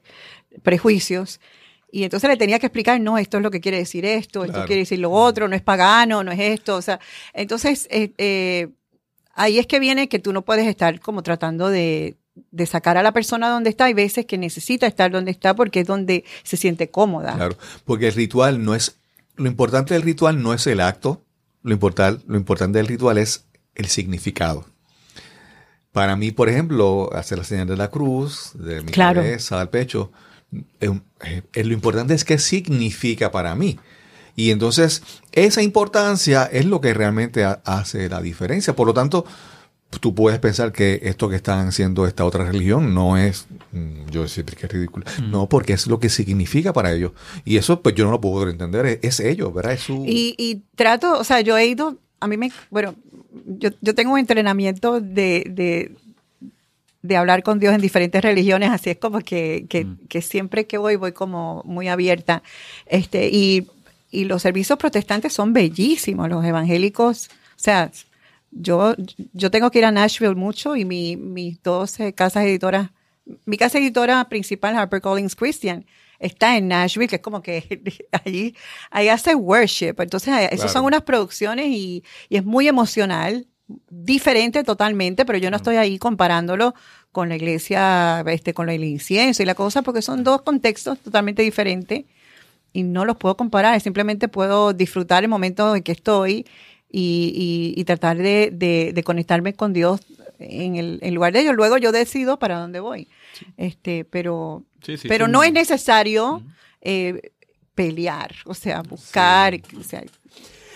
prejuicios. 0.62 1.38
Y 1.92 2.05
entonces 2.05 2.31
le 2.31 2.37
tenía 2.37 2.59
que 2.59 2.66
explicar, 2.66 3.01
no, 3.01 3.18
esto 3.18 3.37
es 3.38 3.42
lo 3.42 3.51
que 3.51 3.61
quiere 3.61 3.79
decir 3.79 4.05
esto, 4.07 4.40
claro. 4.40 4.53
esto 4.53 4.66
quiere 4.66 4.81
decir 4.81 4.99
lo 5.01 5.11
otro, 5.11 5.49
no 5.49 5.57
es 5.57 5.62
pagano, 5.62 6.25
no 6.25 6.33
es 6.33 6.40
esto. 6.40 6.77
O 6.77 6.83
sea, 6.83 6.99
entonces, 7.35 7.87
eh, 7.90 8.12
eh, 8.18 8.68
ahí 9.35 9.59
es 9.59 9.66
que 9.66 9.81
viene 9.81 10.09
que 10.09 10.18
tú 10.18 10.33
no 10.33 10.42
puedes 10.42 10.66
estar 10.66 10.99
como 11.01 11.23
tratando 11.23 11.68
de, 11.68 12.16
de 12.51 12.66
sacar 12.66 12.96
a 12.96 13.03
la 13.03 13.12
persona 13.12 13.48
donde 13.48 13.70
está. 13.70 13.87
Hay 13.87 13.94
veces 13.94 14.27
que 14.27 14.38
necesita 14.38 14.87
estar 14.87 15.11
donde 15.11 15.31
está 15.31 15.55
porque 15.55 15.81
es 15.81 15.87
donde 15.87 16.24
se 16.42 16.57
siente 16.57 16.90
cómoda. 16.90 17.35
Claro, 17.35 17.57
porque 17.85 18.09
el 18.09 18.14
ritual 18.14 18.64
no 18.64 18.74
es, 18.74 18.96
lo 19.37 19.46
importante 19.48 19.94
del 19.94 20.03
ritual 20.03 20.42
no 20.42 20.55
es 20.55 20.66
el 20.66 20.81
acto, 20.81 21.22
lo, 21.62 21.72
importante, 21.72 22.24
lo 22.27 22.37
importante 22.37 22.79
del 22.79 22.87
ritual 22.87 23.18
es 23.18 23.44
el 23.74 23.87
significado. 23.87 24.66
Para 25.92 26.16
mí, 26.16 26.31
por 26.31 26.48
ejemplo, 26.48 27.11
hacer 27.14 27.38
la 27.38 27.44
señal 27.44 27.66
de 27.66 27.77
la 27.77 27.88
cruz, 27.88 28.53
de 28.55 28.83
mi 28.83 28.92
Claro. 28.92 29.20
cabeza 29.22 29.61
al 29.61 29.70
pecho, 29.70 30.12
es- 30.81 31.66
lo 31.66 31.72
importante 31.72 32.14
es 32.14 32.24
qué 32.24 32.38
significa 32.38 33.31
para 33.31 33.55
mí. 33.55 33.79
Y 34.37 34.51
entonces, 34.53 35.03
esa 35.33 35.62
importancia 35.62 36.44
es 36.44 36.64
lo 36.66 36.81
que 36.81 36.94
realmente 36.94 37.44
ha- 37.44 37.61
hace 37.64 38.09
la 38.09 38.20
diferencia. 38.20 38.77
Por 38.77 38.87
lo 38.87 38.94
tanto, 38.94 39.24
tú 39.90 40.14
puedes 40.14 40.38
pensar 40.38 40.72
que 40.72 41.01
esto 41.03 41.29
que 41.29 41.37
están 41.37 41.68
haciendo 41.68 42.07
esta 42.07 42.24
otra 42.24 42.44
religión 42.44 42.94
no 42.94 43.16
es, 43.16 43.46
mm, 43.72 44.11
yo 44.11 44.22
decir 44.22 44.44
que 44.44 44.66
es 44.66 44.72
ridículo, 44.72 45.07
no, 45.22 45.48
porque 45.48 45.72
es 45.72 45.87
lo 45.87 45.98
que 45.98 46.09
significa 46.09 46.72
para 46.72 46.92
ellos. 46.92 47.12
Y 47.44 47.57
eso, 47.57 47.81
pues 47.81 47.94
yo 47.94 48.05
no 48.05 48.11
lo 48.11 48.20
puedo 48.20 48.48
entender, 48.48 48.87
es, 48.87 48.98
es 49.03 49.20
ellos, 49.20 49.53
¿verdad? 49.53 49.72
Es 49.72 49.81
su... 49.81 50.05
Y, 50.07 50.35
y 50.37 50.62
trato, 50.77 51.18
o 51.18 51.24
sea, 51.24 51.40
yo 51.40 51.57
he 51.57 51.66
ido, 51.66 51.96
a 52.20 52.29
mí 52.29 52.37
me, 52.37 52.53
bueno, 52.70 52.94
yo, 53.46 53.70
yo 53.81 53.94
tengo 53.94 54.12
un 54.12 54.18
entrenamiento 54.18 55.01
de, 55.01 55.44
de, 55.48 55.92
de 57.03 57.16
hablar 57.16 57.42
con 57.42 57.59
Dios 57.59 57.74
en 57.74 57.81
diferentes 57.81 58.22
religiones, 58.22 58.70
así 58.70 58.90
es 58.90 58.98
como 58.98 59.20
que, 59.20 59.66
que, 59.70 59.87
que 60.09 60.20
siempre 60.20 60.66
que 60.66 60.77
voy, 60.77 60.96
voy 60.96 61.12
como 61.12 61.62
muy 61.64 61.88
abierta. 61.88 62.42
Este, 62.87 63.31
y, 63.31 63.66
y 64.11 64.24
los 64.24 64.42
servicios 64.42 64.79
protestantes 64.79 65.33
son 65.33 65.55
bellísimos, 65.55 66.29
los 66.29 66.44
evangélicos, 66.44 67.29
o 67.29 67.61
sea, 67.61 67.90
yo, 68.51 68.95
yo 69.33 69.51
tengo 69.51 69.71
que 69.71 69.79
ir 69.79 69.85
a 69.85 69.93
Nashville 69.93 70.35
mucho 70.35 70.77
y 70.77 70.85
mi, 70.85 71.17
mis 71.17 71.63
dos 71.63 71.99
eh, 72.01 72.13
casas 72.13 72.45
editoras, 72.45 72.91
mi 73.45 73.57
casa 73.57 73.79
editora 73.79 74.29
principal, 74.29 74.75
HarperCollins 74.77 75.37
Christian, 75.37 75.85
está 76.19 76.57
en 76.57 76.69
Nashville, 76.69 77.09
que 77.09 77.17
es 77.17 77.23
como 77.23 77.43
que 77.43 77.83
allí, 78.25 78.57
ahí 78.91 79.09
hace 79.09 79.35
worship. 79.35 79.95
Entonces, 79.99 80.35
esas 80.35 80.51
Claro. 80.61 80.69
son 80.73 80.85
unas 80.87 81.03
producciones 81.03 81.67
y, 81.69 82.03
y 82.29 82.37
es 82.37 82.45
muy 82.45 82.69
emocional, 82.69 83.47
diferente 83.91 84.65
totalmente, 84.65 85.27
pero 85.27 85.39
yo 85.39 85.51
no 85.51 85.57
estoy 85.59 85.77
ahí 85.77 85.99
comparándolo 85.99 86.75
con 87.13 87.29
la 87.29 87.37
iglesia, 87.37 88.21
este, 88.27 88.55
con 88.55 88.71
el 88.71 88.83
incienso 88.83 89.43
y 89.43 89.47
la 89.47 89.55
cosa, 89.55 89.83
porque 89.83 90.01
son 90.01 90.25
dos 90.25 90.41
contextos 90.43 90.99
totalmente 91.01 91.43
diferentes 91.43 92.05
y 92.73 92.83
no 92.83 93.05
los 93.05 93.17
puedo 93.19 93.37
comparar, 93.37 93.79
simplemente 93.81 94.29
puedo 94.29 94.73
disfrutar 94.73 95.23
el 95.23 95.29
momento 95.29 95.77
en 95.77 95.83
que 95.83 95.93
estoy 95.93 96.47
y, 96.90 97.74
y- 97.77 97.81
y 97.81 97.85
tratar 97.85 98.16
de, 98.18 98.51
de- 98.53 98.92
de 98.94 99.03
conectarme 99.03 99.55
con 99.55 99.72
Dios 99.72 100.01
en 100.38 100.77
el 100.77 100.98
en 101.03 101.14
lugar 101.14 101.33
de 101.33 101.40
ello. 101.40 101.53
Luego 101.53 101.79
yo 101.79 101.92
decido 101.92 102.38
para 102.38 102.59
dónde 102.61 102.81
voy. 102.81 103.09
Este, 103.57 104.05
pero, 104.05 104.64
Sí, 104.83 104.96
sí, 104.96 105.09
pero 105.09 105.29
no 105.29 105.42
es 105.42 105.53
necesario 105.53 106.42
eh, 106.81 107.33
pelear, 107.74 108.35
o 108.44 108.55
sea, 108.55 108.83
buscar, 108.83 109.59
o 109.79 109.83
sea, 109.83 110.03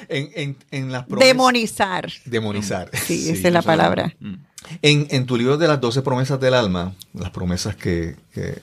En, 0.09 0.31
en, 0.35 0.57
en 0.70 0.92
las 0.92 1.05
promesas- 1.07 1.29
demonizar. 1.29 2.12
Demonizar. 2.25 2.90
Sí, 2.96 3.31
esa 3.31 3.48
es 3.48 3.55
la 3.55 3.62
palabra. 3.62 4.14
Mm. 4.20 4.35
En, 4.83 5.07
en 5.11 5.27
tu 5.27 5.37
libro 5.37 5.57
de 5.59 5.66
las 5.68 5.81
12 5.81 6.03
promesas 6.03 6.38
del 6.40 6.55
alma, 6.55 6.94
las 7.14 7.31
promesas 7.31 7.75
que, 7.77 8.16
que- 8.35 8.59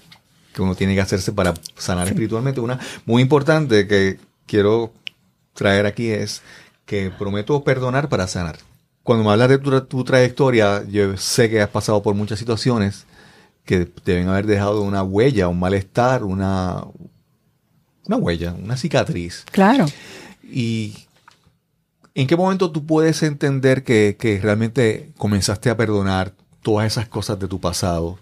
que 0.54 0.62
uno 0.62 0.76
tiene 0.76 0.96
que 0.96 1.02
hacerse 1.02 1.32
para 1.32 1.54
sanar 1.78 2.08
espiritualmente, 2.08 2.60
una 2.60 2.80
muy 3.06 3.22
importante 3.22 3.88
que 3.88 4.18
quiero 4.46 4.92
traer 5.54 5.86
aquí 5.86 6.10
es 6.10 6.42
que 6.90 7.12
prometo 7.12 7.64
perdonar 7.64 8.10
para 8.10 8.26
sanar. 8.26 8.58
Cuando 9.04 9.24
me 9.24 9.30
hablas 9.30 9.48
de 9.50 9.60
tu, 9.60 9.80
tu 9.82 10.04
trayectoria, 10.04 10.84
yo 10.90 11.16
sé 11.18 11.48
que 11.48 11.62
has 11.62 11.70
pasado 11.70 12.02
por 12.02 12.16
muchas 12.16 12.40
situaciones 12.40 13.06
que 13.64 13.88
deben 14.04 14.28
haber 14.28 14.48
dejado 14.48 14.82
una 14.82 15.04
huella, 15.04 15.50
un 15.50 15.60
malestar, 15.60 16.24
una, 16.24 16.84
una 18.08 18.18
huella, 18.18 18.56
una 18.60 18.76
cicatriz. 18.76 19.46
Claro. 19.52 19.86
¿Y 20.44 20.96
en 22.16 22.26
qué 22.26 22.36
momento 22.36 22.72
tú 22.72 22.84
puedes 22.84 23.22
entender 23.22 23.84
que, 23.84 24.18
que 24.20 24.40
realmente 24.42 25.12
comenzaste 25.16 25.70
a 25.70 25.78
perdonar 25.78 26.34
todas 26.64 26.88
esas 26.88 27.08
cosas 27.08 27.38
de 27.38 27.48
tu 27.48 27.60
pasado? 27.60 28.18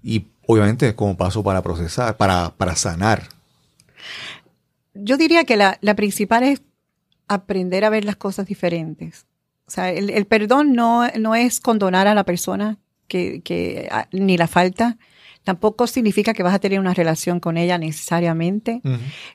Y 0.00 0.26
obviamente 0.46 0.94
como 0.94 1.16
paso 1.16 1.42
para 1.42 1.60
procesar, 1.60 2.16
para, 2.16 2.50
para 2.50 2.76
sanar. 2.76 3.24
Yo 4.94 5.16
diría 5.16 5.42
que 5.42 5.56
la, 5.56 5.76
la 5.80 5.96
principal 5.96 6.44
es 6.44 6.62
aprender 7.34 7.84
a 7.84 7.90
ver 7.90 8.04
las 8.04 8.16
cosas 8.16 8.46
diferentes. 8.46 9.26
O 9.66 9.70
sea, 9.70 9.90
el, 9.90 10.10
el 10.10 10.26
perdón 10.26 10.72
no, 10.72 11.06
no 11.18 11.34
es 11.34 11.60
condonar 11.60 12.06
a 12.08 12.14
la 12.14 12.24
persona 12.24 12.78
que, 13.08 13.40
que 13.42 13.88
a- 13.90 14.08
ni 14.12 14.36
la 14.36 14.48
falta. 14.48 14.98
Tampoco 15.44 15.86
significa 15.86 16.34
que 16.34 16.42
vas 16.42 16.54
a 16.54 16.58
tener 16.58 16.78
una 16.80 16.92
relación 16.92 17.40
con 17.40 17.56
ella 17.56 17.78
necesariamente. 17.78 18.82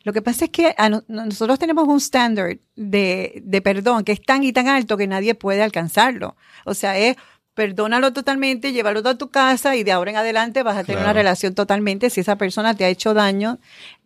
Lo 0.04 0.14
que 0.14 0.22
pasa 0.22 0.46
es 0.46 0.52
que 0.52 0.76
a 0.78 0.90
no- 0.90 1.04
nosotros 1.08 1.58
tenemos 1.58 1.88
un 1.88 1.98
estándar 1.98 2.58
de, 2.76 3.42
de 3.44 3.62
perdón 3.62 4.04
que 4.04 4.12
es 4.12 4.22
tan 4.22 4.44
y 4.44 4.52
tan 4.54 4.68
alto 4.68 4.98
que 4.98 5.08
nadie 5.08 5.34
puede 5.36 5.64
alcanzarlo. 5.64 6.36
O 6.66 6.74
sea, 6.74 6.98
es 6.98 7.16
perdónalo 7.56 8.12
totalmente, 8.12 8.74
llévalo 8.74 9.00
a 9.08 9.16
tu 9.18 9.30
casa 9.30 9.78
y 9.78 9.84
de 9.84 9.94
ahora 9.94 10.12
en 10.12 10.18
adelante 10.18 10.62
vas 10.62 10.76
a 10.78 10.84
tener 10.84 10.98
Claro. 10.98 11.06
una 11.12 11.14
relación 11.14 11.56
totalmente. 11.56 12.10
Si 12.10 12.20
esa 12.20 12.36
persona 12.36 12.76
te 12.76 12.84
ha 12.84 12.90
hecho 12.90 13.14
daño, 13.14 13.60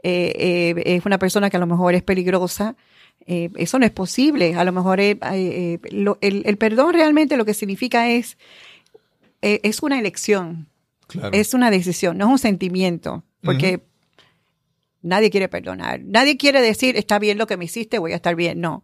eh, 0.03 0.33
eh, 0.77 0.83
es 0.97 1.05
una 1.05 1.17
persona 1.17 1.49
que 1.49 1.57
a 1.57 1.59
lo 1.59 1.65
mejor 1.65 1.95
es 1.95 2.03
peligrosa. 2.03 2.75
Eh, 3.31 3.49
eso 3.55 3.77
no 3.79 3.85
es 3.85 3.91
posible. 3.91 4.55
A 4.55 4.63
lo 4.63 4.71
mejor 4.71 4.99
eh, 4.99 5.17
eh, 5.31 5.79
lo- 5.91 6.17
el, 6.21 6.41
el 6.45 6.57
perdón 6.57 6.93
realmente 6.93 7.37
lo 7.37 7.45
que 7.45 7.53
significa 7.53 8.09
es, 8.09 8.37
es 9.41 9.81
una 9.83 9.99
elección. 9.99 10.67
Claro. 11.07 11.29
Es 11.33 11.53
una 11.53 11.71
decisión, 11.71 12.17
no 12.17 12.25
es 12.25 12.31
un 12.31 12.39
sentimiento, 12.39 13.23
porque 13.41 13.81
nadie 15.01 15.29
quiere 15.29 15.47
perdonar. 15.47 16.01
Nadie 16.03 16.37
quiere 16.37 16.61
decir, 16.61 16.97
está 16.97 17.19
bien 17.19 17.37
lo 17.37 17.47
que 17.47 17.57
me 17.57 17.65
hiciste, 17.65 17.99
voy 17.99 18.11
a 18.11 18.15
estar 18.15 18.35
bien. 18.35 18.59
No, 18.61 18.83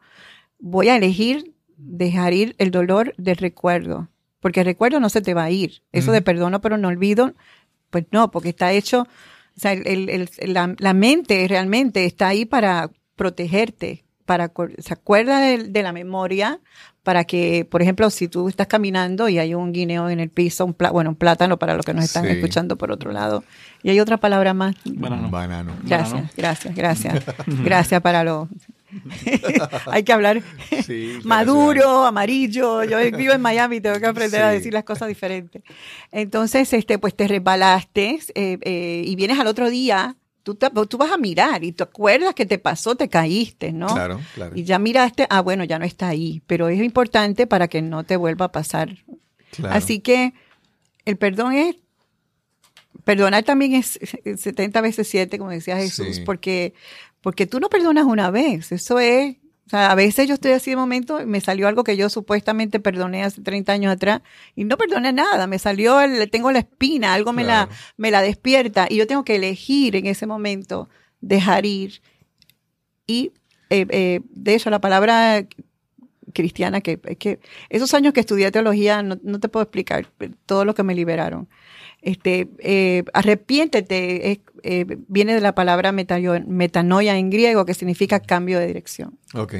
voy 0.59 0.89
a 0.89 0.95
elegir 0.95 1.53
dejar 1.77 2.33
ir 2.33 2.55
el 2.57 2.71
dolor 2.71 3.13
del 3.17 3.35
recuerdo, 3.37 4.09
porque 4.39 4.61
el 4.61 4.65
recuerdo 4.65 4.99
no 4.99 5.09
se 5.09 5.21
te 5.21 5.33
va 5.33 5.43
a 5.43 5.51
ir. 5.51 5.81
Eso 5.91 6.11
de 6.11 6.21
perdono 6.21 6.61
pero 6.61 6.77
no 6.77 6.87
olvido, 6.87 7.33
pues 7.89 8.05
no, 8.11 8.31
porque 8.31 8.49
está 8.49 8.71
hecho, 8.71 9.01
o 9.01 9.59
sea, 9.59 9.73
el- 9.73 10.09
el- 10.09 10.29
la, 10.53 10.73
la 10.79 10.93
mente 10.93 11.45
realmente 11.47 12.05
está 12.05 12.29
ahí 12.29 12.45
para 12.45 12.89
protegerte, 13.15 14.04
para, 14.25 14.51
se 14.79 14.93
acuerda 14.93 15.39
de, 15.39 15.59
de 15.65 15.83
la 15.83 15.91
memoria 15.93 16.59
para 17.03 17.23
que, 17.23 17.65
por 17.69 17.83
ejemplo, 17.83 18.09
si 18.09 18.27
tú 18.27 18.49
estás 18.49 18.65
caminando 18.65 19.29
y 19.29 19.37
hay 19.37 19.53
un 19.53 19.71
guineo 19.71 20.09
en 20.09 20.19
el 20.19 20.29
piso, 20.31 20.65
un 20.65 20.75
bueno, 20.91 21.11
un 21.11 21.15
plátano 21.15 21.59
para 21.59 21.75
los 21.75 21.85
que 21.85 21.93
nos 21.93 22.03
están 22.05 22.25
Sí. 22.25 22.31
escuchando 22.31 22.77
por 22.77 22.91
otro 22.91 23.11
lado, 23.11 23.43
y 23.83 23.91
hay 23.91 23.99
otra 23.99 24.17
palabra 24.17 24.55
más. 24.55 24.75
Banano. 24.85 25.29
Banano. 25.29 25.73
Gracias, 25.83 26.11
Banano. 26.13 26.29
gracias, 26.35 26.75
gracias. 26.75 27.23
gracias 27.63 28.01
para 28.01 28.23
lo... 28.23 28.49
hay 29.91 30.03
que 30.03 30.13
hablar 30.13 30.41
Sí, 30.85 31.19
maduro, 31.23 32.05
amarillo. 32.05 32.83
Yo 32.85 32.97
vivo 33.17 33.33
en 33.33 33.41
Miami, 33.41 33.81
tengo 33.81 33.99
que 33.99 34.05
aprender 34.05 34.41
a 34.41 34.49
decir 34.49 34.73
las 34.73 34.83
cosas 34.83 35.07
diferentes. 35.07 35.61
Entonces, 36.11 36.71
este, 36.73 36.97
pues 36.97 37.15
te 37.15 37.27
resbalaste 37.27 38.19
eh, 38.35 38.57
eh, 38.61 39.03
y 39.05 39.15
vienes 39.15 39.37
al 39.39 39.47
otro 39.47 39.69
día, 39.69 40.15
tú, 40.45 40.53
te- 40.53 40.69
tú 40.87 40.97
vas 40.99 41.11
a 41.11 41.17
mirar 41.17 41.63
y 41.63 41.71
te 41.71 41.81
acuerdas 41.81 42.35
que 42.35 42.45
te 42.45 42.59
pasó, 42.59 42.93
te 42.95 43.09
caíste, 43.09 43.71
¿no? 43.71 43.87
Claro, 43.87 44.21
claro. 44.35 44.55
Y 44.55 44.63
ya 44.63 44.77
miraste, 44.77 45.25
ah, 45.31 45.41
bueno, 45.41 45.63
ya 45.63 45.79
no 45.79 45.85
está 45.85 46.07
ahí, 46.07 46.43
pero 46.45 46.69
es 46.69 46.79
importante 46.79 47.47
para 47.47 47.67
que 47.67 47.81
no 47.81 48.03
te 48.03 48.15
vuelva 48.15 48.45
a 48.45 48.51
pasar. 48.51 48.95
claro. 49.49 49.75
Así 49.75 50.01
que 50.01 50.33
el 51.05 51.17
perdón 51.17 51.53
es, 51.53 51.77
perdonar 53.03 53.43
también 53.43 53.73
es 53.73 53.99
70 54.37 54.81
veces 54.81 55.07
7, 55.07 55.37
como 55.39 55.49
decía 55.49 55.77
Jesús, 55.77 56.17
Sí. 56.17 56.21
porque, 56.25 56.73
porque 57.21 57.47
tú 57.47 57.59
no 57.59 57.67
perdonas 57.69 58.05
una 58.05 58.29
vez, 58.31 58.71
eso 58.71 58.99
es, 58.99 59.37
o 59.67 59.69
sea, 59.69 59.91
a 59.91 59.95
veces 59.95 60.27
yo 60.27 60.35
estoy 60.35 60.51
así 60.51 60.69
de 60.69 60.75
momento 60.75 61.19
y 61.19 61.25
me 61.25 61.41
salió 61.41 61.67
algo 61.67 61.83
que 61.83 61.97
yo 61.97 62.07
supuestamente 62.09 62.79
perdoné 62.79 63.23
hace 63.23 63.41
30 63.41 63.71
años 63.71 63.91
atrás 63.91 64.21
y 64.55 64.63
no 64.63 64.77
perdoné 64.77 65.11
nada, 65.11 65.47
me 65.47 65.57
salió, 65.57 66.01
el, 66.01 66.29
tengo 66.29 66.51
la 66.51 66.59
espina, 66.59 67.15
algo 67.15 67.33
me, 67.33 67.43
la, 67.43 67.67
me 67.97 68.11
la 68.11 68.21
despierta 68.21 68.85
y 68.87 68.97
yo 68.97 69.07
tengo 69.07 69.23
que 69.23 69.35
elegir 69.37 69.95
en 69.95 70.05
ese 70.05 70.27
momento 70.27 70.87
dejar 71.19 71.65
ir. 71.65 72.01
Y 73.07 73.31
eh, 73.71 73.87
eh, 73.89 74.19
de 74.29 74.53
hecho, 74.53 74.69
la 74.69 74.81
palabra 74.81 75.47
cristiana, 76.33 76.81
que, 76.81 76.99
que 76.99 77.39
esos 77.69 77.93
años 77.95 78.13
que 78.13 78.19
estudié 78.19 78.51
teología, 78.51 79.01
no, 79.01 79.17
no 79.23 79.39
te 79.39 79.49
puedo 79.49 79.63
explicar 79.63 80.07
todo 80.45 80.63
lo 80.65 80.75
que 80.75 80.83
me 80.83 80.93
liberaron. 80.93 81.49
Este, 82.05 82.47
eh, 82.59 83.03
arrepiéntete, 83.13 84.31
es, 84.31 84.39
eh, 84.61 84.85
viene 85.07 85.33
de 85.33 85.41
la 85.41 85.55
palabra 85.55 85.91
metanoia 85.91 87.17
en 87.17 87.31
griego, 87.31 87.65
que 87.65 87.73
significa 87.73 88.19
cambio 88.19 88.59
de 88.59 88.67
dirección. 88.67 89.17
Ok. 89.33 89.55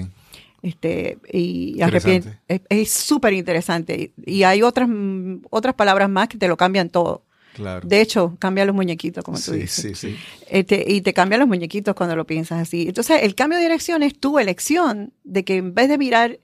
Este, 0.62 1.18
y 1.34 1.82
arrepiente. 1.82 2.40
Es 2.70 2.92
súper 2.92 3.34
interesante. 3.34 4.14
Y, 4.26 4.32
y 4.32 4.44
hay 4.44 4.62
otras, 4.62 4.88
mm, 4.88 5.38
otras 5.50 5.74
palabras 5.74 6.08
más 6.08 6.28
que 6.28 6.38
te 6.38 6.48
lo 6.48 6.56
cambian 6.56 6.92
todo. 6.92 7.24
Claro. 7.56 7.88
De 7.88 8.00
hecho, 8.00 8.36
cambia 8.38 8.64
los 8.66 8.76
muñequitos, 8.76 9.24
como 9.24 9.40
tú 9.40 9.54
dices. 9.54 9.72
sí, 9.72 9.96
sí. 9.96 10.16
Este, 10.48 10.86
y 10.88 11.02
te 11.02 11.14
cambian 11.14 11.40
los 11.40 11.48
muñequitos 11.48 11.96
cuando 11.96 12.16
lo 12.16 12.28
piensas 12.28 12.62
así. 12.62 12.88
Entonces, 12.88 13.24
el 13.24 13.34
cambio 13.34 13.58
de 13.58 13.64
dirección 13.64 14.04
es 14.04 14.20
tu 14.20 14.38
elección 14.38 15.14
de 15.24 15.44
que 15.44 15.56
en 15.56 15.74
vez 15.74 15.90
de 15.90 15.98
mirar 15.98 16.40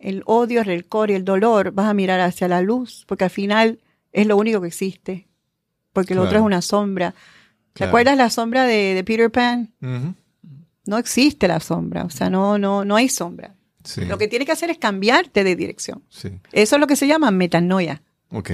el 0.00 0.24
odio, 0.26 0.60
el 0.60 0.66
rencor 0.66 1.12
y 1.12 1.14
el 1.14 1.24
dolor, 1.24 1.70
vas 1.70 1.86
a 1.86 1.94
mirar 1.94 2.18
hacia 2.18 2.48
la 2.48 2.60
luz, 2.60 3.04
porque 3.06 3.22
al 3.22 3.30
final 3.30 3.78
es 4.12 4.26
lo 4.26 4.36
único 4.36 4.60
que 4.60 4.66
existe, 4.66 5.28
porque 5.94 6.14
lo 6.14 6.20
otro 6.22 6.32
es 6.32 6.32
Claro. 6.34 6.44
una 6.44 6.60
sombra. 6.60 7.12
¿Te 7.72 7.78
Claro. 7.78 7.88
acuerdas 7.90 8.16
la 8.18 8.28
sombra 8.28 8.64
de, 8.64 8.92
de 8.94 9.02
Peter 9.04 9.30
Pan? 9.30 9.72
No 10.86 10.98
existe 10.98 11.48
la 11.48 11.60
sombra, 11.60 12.04
o 12.04 12.10
sea, 12.10 12.28
no, 12.28 12.58
no, 12.58 12.84
no 12.84 12.96
hay 12.96 13.08
sombra. 13.08 13.54
Sí. 13.84 14.04
Lo 14.04 14.18
que 14.18 14.28
tienes 14.28 14.46
que 14.46 14.52
hacer 14.52 14.68
es 14.70 14.78
cambiarte 14.78 15.42
de 15.44 15.56
dirección. 15.56 16.02
sí. 16.10 16.28
Eso 16.52 16.76
es 16.76 16.80
lo 16.80 16.86
que 16.86 16.96
se 16.96 17.06
llama 17.06 17.30
metanoia. 17.30 18.02
Ok. 18.30 18.50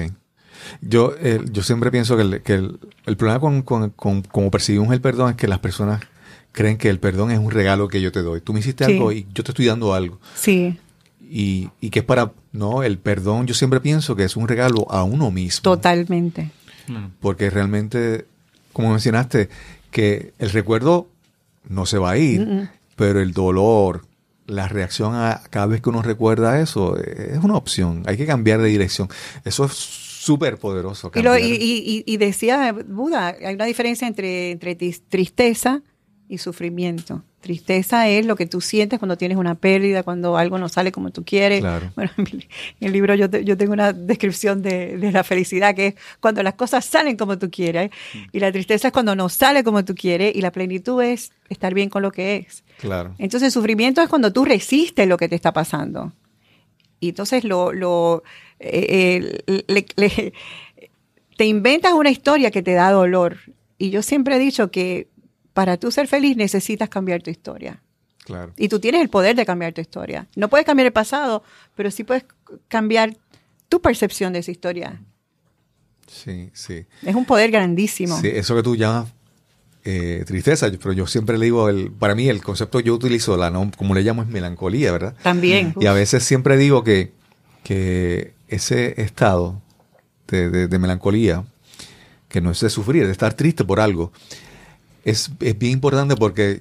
Yo, 0.80 1.14
eh, 1.20 1.40
yo 1.50 1.62
siempre 1.62 1.90
pienso 1.90 2.16
que, 2.16 2.22
el, 2.22 2.42
que 2.42 2.54
el, 2.54 2.78
el 3.06 3.16
problema 3.16 3.40
con, 3.40 3.62
con, 3.62 3.90
con- 3.90 4.22
como 4.22 4.50
percibimos 4.50 4.92
el 4.92 5.00
perdón 5.00 5.30
es 5.30 5.36
que 5.36 5.48
las 5.48 5.58
personas 5.60 6.02
creen 6.52 6.76
que 6.78 6.88
el 6.90 6.98
perdón 7.00 7.30
es 7.30 7.38
un 7.38 7.50
regalo 7.50 7.88
que 7.88 8.00
yo 8.00 8.12
te 8.12 8.20
doy. 8.22 8.40
Tú 8.40 8.52
me 8.52 8.60
hiciste 8.60 8.84
Sí. 8.84 8.92
algo 8.92 9.10
y 9.12 9.26
yo 9.32 9.42
te 9.44 9.52
estoy 9.52 9.66
dando 9.66 9.94
algo. 9.94 10.20
Sí, 10.34 10.78
Y, 11.32 11.70
y 11.80 11.90
que 11.90 12.00
es 12.00 12.04
para... 12.04 12.32
No, 12.52 12.82
el 12.82 12.98
perdón 12.98 13.46
yo 13.46 13.54
siempre 13.54 13.80
pienso 13.80 14.16
que 14.16 14.24
es 14.24 14.34
un 14.36 14.48
regalo 14.48 14.90
a 14.90 15.04
uno 15.04 15.30
mismo. 15.30 15.62
totalmente. 15.62 16.50
Claro. 16.90 17.10
Porque 17.20 17.50
realmente, 17.50 18.26
como 18.72 18.90
mencionaste, 18.90 19.48
que 19.90 20.32
el 20.38 20.50
recuerdo 20.50 21.08
no 21.68 21.86
se 21.86 21.98
va 21.98 22.10
a 22.12 22.16
ir, 22.18 22.40
Mm, 22.46 22.52
mm. 22.62 22.68
pero 22.96 23.20
el 23.20 23.32
dolor, 23.32 24.04
la 24.46 24.66
reacción 24.68 25.14
a 25.14 25.42
cada 25.50 25.66
vez 25.66 25.80
que 25.80 25.88
uno 25.90 26.02
recuerda 26.02 26.60
eso, 26.60 26.98
eh, 26.98 27.32
es 27.36 27.38
una 27.44 27.54
opción. 27.56 28.02
Hay 28.06 28.16
que 28.16 28.26
cambiar 28.26 28.60
de 28.60 28.68
dirección. 28.68 29.08
Eso 29.44 29.64
es 29.64 29.72
súper 29.72 30.58
poderoso. 30.58 31.10
Y, 31.14 31.20
y, 31.46 32.04
y- 32.04 32.04
y 32.06 32.16
decía 32.18 32.72
Buda, 32.86 33.36
hay 33.44 33.54
una 33.54 33.64
diferencia 33.64 34.06
entre, 34.06 34.50
entre 34.52 34.74
tristeza 34.74 35.82
y 36.30 36.38
sufrimiento. 36.38 37.24
Tristeza 37.40 38.08
es 38.08 38.24
lo 38.24 38.36
que 38.36 38.46
tú 38.46 38.60
sientes 38.60 38.98
cuando 39.00 39.16
tienes 39.18 39.36
una 39.36 39.56
pérdida, 39.56 40.04
cuando 40.04 40.36
algo 40.36 40.58
no 40.58 40.68
sale 40.68 40.92
como 40.92 41.10
tú 41.10 41.24
quieres. 41.24 41.60
Claro. 41.60 41.90
Bueno, 41.96 42.12
en 42.16 42.28
el 42.80 42.92
libro 42.92 43.14
yo, 43.16 43.28
te- 43.28 43.44
yo 43.44 43.56
tengo 43.56 43.72
una 43.72 43.92
descripción 43.92 44.62
de, 44.62 44.96
de 44.96 45.10
la 45.10 45.24
felicidad, 45.24 45.74
que 45.74 45.88
es 45.88 45.94
cuando 46.20 46.42
las 46.44 46.54
cosas 46.54 46.84
salen 46.84 47.16
como 47.16 47.36
tú 47.36 47.50
quieres. 47.50 47.90
Y 48.30 48.38
la 48.38 48.52
tristeza 48.52 48.86
es 48.88 48.92
cuando 48.92 49.16
no 49.16 49.28
sale 49.28 49.64
como 49.64 49.84
tú 49.84 49.94
quieres. 49.96 50.36
Y 50.36 50.40
la 50.40 50.52
plenitud 50.52 51.02
es 51.02 51.32
estar 51.48 51.74
bien 51.74 51.88
con 51.90 52.02
lo 52.02 52.12
que 52.12 52.36
es. 52.36 52.62
Claro. 52.78 53.14
Entonces, 53.18 53.48
el 53.48 53.52
sufrimiento 53.52 54.00
es 54.00 54.08
cuando 54.08 54.32
tú 54.32 54.44
resistes 54.44 55.08
lo 55.08 55.16
que 55.16 55.28
te 55.28 55.34
está 55.34 55.52
pasando. 55.52 56.12
Y 57.00 57.08
entonces 57.08 57.42
lo, 57.44 57.72
lo 57.72 58.22
eh, 58.60 59.40
eh, 59.48 59.62
le- 59.66 59.86
le- 59.96 60.32
te 61.36 61.44
inventas 61.46 61.94
una 61.94 62.10
historia 62.10 62.50
que 62.52 62.62
te 62.62 62.74
da 62.74 62.92
dolor. 62.92 63.38
Y 63.78 63.88
yo 63.88 64.02
siempre 64.02 64.36
he 64.36 64.38
dicho 64.38 64.70
que 64.70 65.08
para 65.52 65.76
tú 65.76 65.90
ser 65.90 66.06
feliz 66.08 66.36
necesitas 66.36 66.88
cambiar 66.88 67.22
tu 67.22 67.30
historia. 67.30 67.80
Claro. 68.24 68.52
Y 68.56 68.68
tú 68.68 68.78
tienes 68.78 69.00
el 69.00 69.08
poder 69.08 69.34
de 69.36 69.44
cambiar 69.46 69.72
tu 69.72 69.80
historia. 69.80 70.28
No 70.36 70.48
puedes 70.48 70.66
cambiar 70.66 70.86
el 70.86 70.92
pasado, 70.92 71.42
pero 71.74 71.90
sí 71.90 72.04
puedes 72.04 72.24
cambiar 72.68 73.16
tu 73.68 73.80
percepción 73.80 74.32
de 74.32 74.40
esa 74.40 74.50
historia. 74.50 75.00
Sí, 76.06 76.50
sí. 76.52 76.84
Es 77.02 77.14
un 77.14 77.24
poder 77.24 77.50
grandísimo. 77.50 78.20
Sí, 78.20 78.28
eso 78.28 78.54
que 78.56 78.62
tú 78.62 78.76
llamas 78.76 79.08
eh, 79.84 80.24
tristeza, 80.26 80.68
pero 80.80 80.92
yo 80.92 81.06
siempre 81.06 81.38
le 81.38 81.44
digo, 81.46 81.68
el, 81.68 81.90
para 81.90 82.14
mí 82.14 82.28
el 82.28 82.42
concepto 82.42 82.78
que 82.78 82.84
yo 82.84 82.94
utilizo, 82.94 83.36
la 83.36 83.50
no- 83.50 83.70
como 83.76 83.94
le 83.94 84.02
llamo, 84.02 84.22
es 84.22 84.28
melancolía, 84.28 84.92
¿verdad? 84.92 85.16
También. 85.22 85.74
Y 85.80 85.86
a 85.86 85.92
veces 85.92 86.22
siempre 86.24 86.56
digo 86.56 86.84
que, 86.84 87.12
que 87.64 88.34
ese 88.48 89.00
estado 89.00 89.62
de, 90.28 90.50
de- 90.50 90.68
de 90.68 90.78
melancolía, 90.78 91.44
que 92.28 92.40
no 92.40 92.50
es 92.50 92.60
de 92.60 92.70
sufrir, 92.70 93.06
de 93.06 93.12
estar 93.12 93.32
triste 93.34 93.64
por 93.64 93.80
algo, 93.80 94.12
es, 95.04 95.30
es 95.40 95.58
bien 95.58 95.72
importante 95.74 96.16
porque 96.16 96.60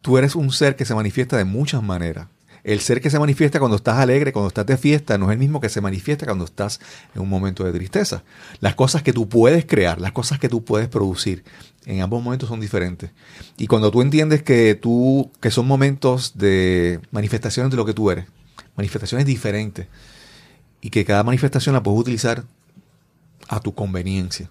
tú 0.00 0.18
eres 0.18 0.34
un 0.34 0.52
ser 0.52 0.76
que 0.76 0.84
se 0.84 0.94
manifiesta 0.94 1.36
de 1.36 1.44
muchas 1.44 1.82
maneras. 1.82 2.28
El 2.62 2.80
ser 2.80 3.00
que 3.00 3.10
se 3.10 3.18
manifiesta 3.20 3.60
cuando 3.60 3.76
estás 3.76 3.98
alegre, 3.98 4.32
cuando 4.32 4.48
estás 4.48 4.66
de 4.66 4.76
fiesta, 4.76 5.18
no 5.18 5.26
es 5.26 5.34
el 5.34 5.38
mismo 5.38 5.60
que 5.60 5.68
se 5.68 5.80
manifiesta 5.80 6.26
cuando 6.26 6.44
estás 6.44 6.80
en 7.14 7.22
un 7.22 7.28
momento 7.28 7.62
de 7.62 7.72
tristeza. 7.72 8.24
Las 8.58 8.74
cosas 8.74 9.04
que 9.04 9.12
tú 9.12 9.28
puedes 9.28 9.66
crear, 9.66 10.00
las 10.00 10.10
cosas 10.10 10.40
que 10.40 10.48
tú 10.48 10.64
puedes 10.64 10.88
producir, 10.88 11.44
en 11.84 12.02
ambos 12.02 12.24
momentos 12.24 12.48
son 12.48 12.58
diferentes. 12.58 13.12
Y 13.56 13.68
cuando 13.68 13.92
tú 13.92 14.02
entiendes 14.02 14.42
que 14.42 14.74
tú, 14.74 15.30
que 15.40 15.52
son 15.52 15.68
momentos 15.68 16.38
de 16.38 16.98
manifestaciones 17.12 17.70
de 17.70 17.76
lo 17.76 17.86
que 17.86 17.94
tú 17.94 18.10
eres, 18.10 18.26
manifestaciones 18.74 19.26
diferentes, 19.26 19.86
y 20.80 20.90
que 20.90 21.04
cada 21.04 21.22
manifestación 21.22 21.72
la 21.72 21.82
puedes 21.82 22.00
utilizar 22.00 22.44
a 23.48 23.60
tu 23.60 23.74
conveniencia. 23.74 24.50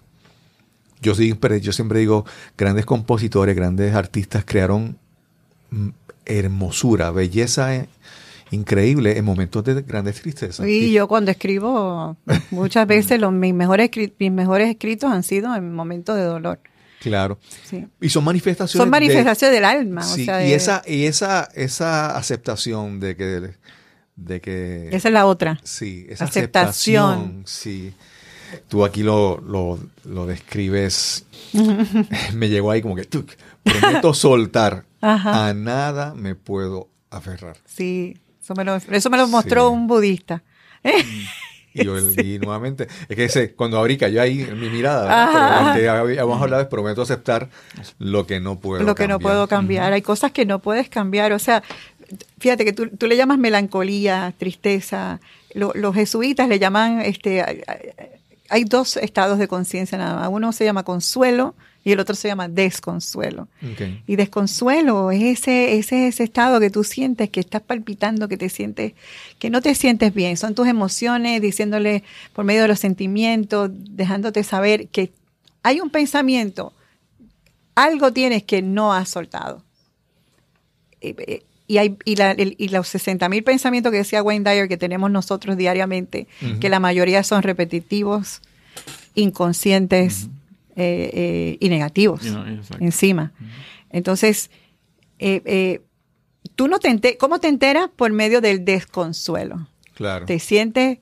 Yo 1.02 1.14
siempre, 1.14 1.60
yo 1.60 1.72
siempre 1.72 2.00
digo, 2.00 2.24
grandes 2.56 2.86
compositores, 2.86 3.54
grandes 3.54 3.94
artistas 3.94 4.44
crearon 4.46 4.96
mm, 5.70 5.88
hermosura, 6.24 7.10
belleza 7.10 7.74
eh, 7.74 7.88
increíble 8.50 9.18
en 9.18 9.24
momentos 9.24 9.62
de 9.64 9.82
grandes 9.82 10.20
tristezas. 10.20 10.66
Y 10.66 10.92
yo 10.92 11.06
cuando 11.08 11.30
escribo, 11.30 12.16
muchas 12.50 12.86
veces 12.88 13.20
los, 13.20 13.32
mis, 13.32 13.54
mejores, 13.54 13.90
escri- 13.90 14.12
mis 14.18 14.32
mejores 14.32 14.68
escritos 14.70 15.10
han 15.12 15.22
sido 15.22 15.54
en 15.54 15.72
momentos 15.74 16.16
de 16.16 16.22
dolor. 16.22 16.60
Claro. 17.00 17.38
Sí. 17.64 17.86
Y 18.00 18.08
son 18.08 18.24
manifestaciones. 18.24 18.82
Son 18.82 18.90
manifestaciones 18.90 19.54
del 19.54 19.64
alma. 19.64 20.04
de, 20.04 20.10
o 20.12 20.14
sí, 20.14 20.22
y 20.22 20.26
de- 20.26 20.54
esa, 20.54 20.82
y 20.86 21.04
esa, 21.04 21.48
esa 21.54 22.16
aceptación 22.16 22.98
de 23.00 23.16
que, 23.16 23.50
de 24.16 24.40
que 24.40 24.88
esa 24.92 25.08
es 25.08 25.14
la 25.14 25.26
otra. 25.26 25.60
Sí, 25.62 26.06
esa 26.08 26.24
Aceptación. 26.24 27.12
aceptación. 27.12 27.42
Sí. 27.46 27.92
Tú 28.68 28.84
aquí 28.84 29.02
lo, 29.02 29.40
lo, 29.46 29.78
lo 30.04 30.26
describes. 30.26 31.24
me 32.34 32.48
llegó 32.48 32.70
ahí 32.70 32.82
como 32.82 32.94
que, 32.96 33.04
tuc, 33.04 33.30
prometo 33.62 34.14
soltar. 34.14 34.84
Ajá. 35.00 35.48
A 35.48 35.54
nada 35.54 36.14
me 36.14 36.34
puedo 36.34 36.88
aferrar. 37.10 37.56
Sí, 37.66 38.16
eso 38.42 38.54
me 38.54 38.64
lo, 38.64 38.76
eso 38.76 39.10
me 39.10 39.16
lo 39.18 39.28
mostró 39.28 39.68
Sí. 39.68 39.74
un 39.74 39.86
budista. 39.86 40.42
Y, 41.78 41.84
yo, 41.84 41.98
y 41.98 42.38
nuevamente, 42.38 42.88
es 43.06 43.16
que 43.16 43.24
ese, 43.26 43.52
cuando 43.52 43.78
abrí 43.78 43.98
cayó 43.98 44.22
ahí 44.22 44.40
en 44.40 44.58
mi 44.58 44.70
mirada, 44.70 45.74
pero 45.74 45.74
que 45.74 46.62
es 46.62 46.66
prometo 46.68 47.02
aceptar 47.02 47.50
lo 47.98 48.26
que 48.26 48.40
no 48.40 48.58
puedo 48.58 48.82
lo 48.82 48.94
que 48.94 49.02
no 49.06 49.16
cambiar. 49.18 49.20
puedo 49.34 49.46
cambiar. 49.46 49.92
Hay 49.92 50.00
cosas 50.00 50.32
que 50.32 50.46
no 50.46 50.60
puedes 50.60 50.88
cambiar. 50.88 51.34
O 51.34 51.38
sea, 51.38 51.62
fíjate 52.38 52.64
que 52.64 52.72
tú, 52.72 52.88
tú 52.88 53.06
le 53.06 53.18
llamas 53.18 53.36
melancolía, 53.36 54.32
tristeza. 54.38 55.20
Lo- 55.52 55.72
los 55.74 55.94
jesuitas 55.94 56.48
le 56.48 56.58
llaman, 56.58 57.02
este, 57.02 57.42
hay- 58.48 58.64
dos 58.64 58.96
estados 58.96 59.38
de 59.38 59.48
conciencia 59.48 59.96
nada 59.98 60.14
más. 60.20 60.28
Uno 60.30 60.52
se 60.52 60.64
llama 60.64 60.82
consuelo 60.84 61.54
y 61.84 61.92
el 61.92 62.00
otro 62.00 62.14
se 62.16 62.26
llama 62.28 62.48
desconsuelo. 62.48 63.46
Y 64.06 64.16
desconsuelo 64.16 65.10
es 65.12 65.22
ese, 65.22 65.76
ese, 65.78 66.08
ese 66.08 66.24
estado 66.24 66.58
que 66.58 66.70
tú 66.70 66.82
sientes, 66.82 67.30
que 67.30 67.40
estás 67.40 67.62
palpitando, 67.62 68.26
que 68.28 68.36
te 68.36 68.48
sientes, 68.48 68.92
que 69.38 69.50
no 69.50 69.60
te 69.62 69.74
sientes 69.74 70.12
bien. 70.12 70.36
Son 70.36 70.54
tus 70.54 70.66
emociones 70.66 71.40
diciéndole 71.40 72.02
por 72.32 72.44
medio 72.44 72.62
de 72.62 72.68
los 72.68 72.80
sentimientos, 72.80 73.70
dejándote 73.72 74.42
saber 74.42 74.88
que 74.88 75.12
hay 75.62 75.80
un 75.80 75.90
pensamiento, 75.90 76.72
algo 77.76 78.12
tienes 78.12 78.42
que 78.42 78.62
no 78.62 78.92
has 78.92 79.08
soltado. 79.08 79.62
Y, 81.68 81.78
hay, 81.78 81.96
y, 82.04 82.16
la- 82.16 82.30
el- 82.32 82.54
y 82.58 82.68
los 82.68 82.86
60 82.88 83.28
mil 83.28 83.42
pensamientos 83.42 83.90
que 83.90 83.98
decía 83.98 84.22
Wayne 84.22 84.48
Dyer 84.48 84.68
que 84.68 84.76
tenemos 84.76 85.10
nosotros 85.10 85.56
diariamente, 85.56 86.26
que 86.60 86.68
la 86.68 86.78
mayoría 86.80 87.22
son 87.24 87.42
repetitivos, 87.42 88.40
inconscientes 89.14 90.28
eh, 90.76 91.10
eh, 91.14 91.56
y 91.60 91.68
negativos 91.68 92.22
You 92.22 92.32
know, 92.32 92.46
exacto. 92.46 92.84
encima. 92.84 93.32
Entonces, 93.90 94.50
eh, 95.18 95.42
eh, 95.46 95.80
tú 96.54 96.68
no 96.68 96.78
te 96.78 96.88
ente- 96.90 97.16
¿cómo 97.16 97.40
te 97.40 97.48
enteras? 97.48 97.88
Por 97.96 98.12
medio 98.12 98.40
del 98.40 98.64
desconsuelo. 98.64 99.68
Claro. 99.94 100.26
Te 100.26 100.38
sientes, 100.38 100.98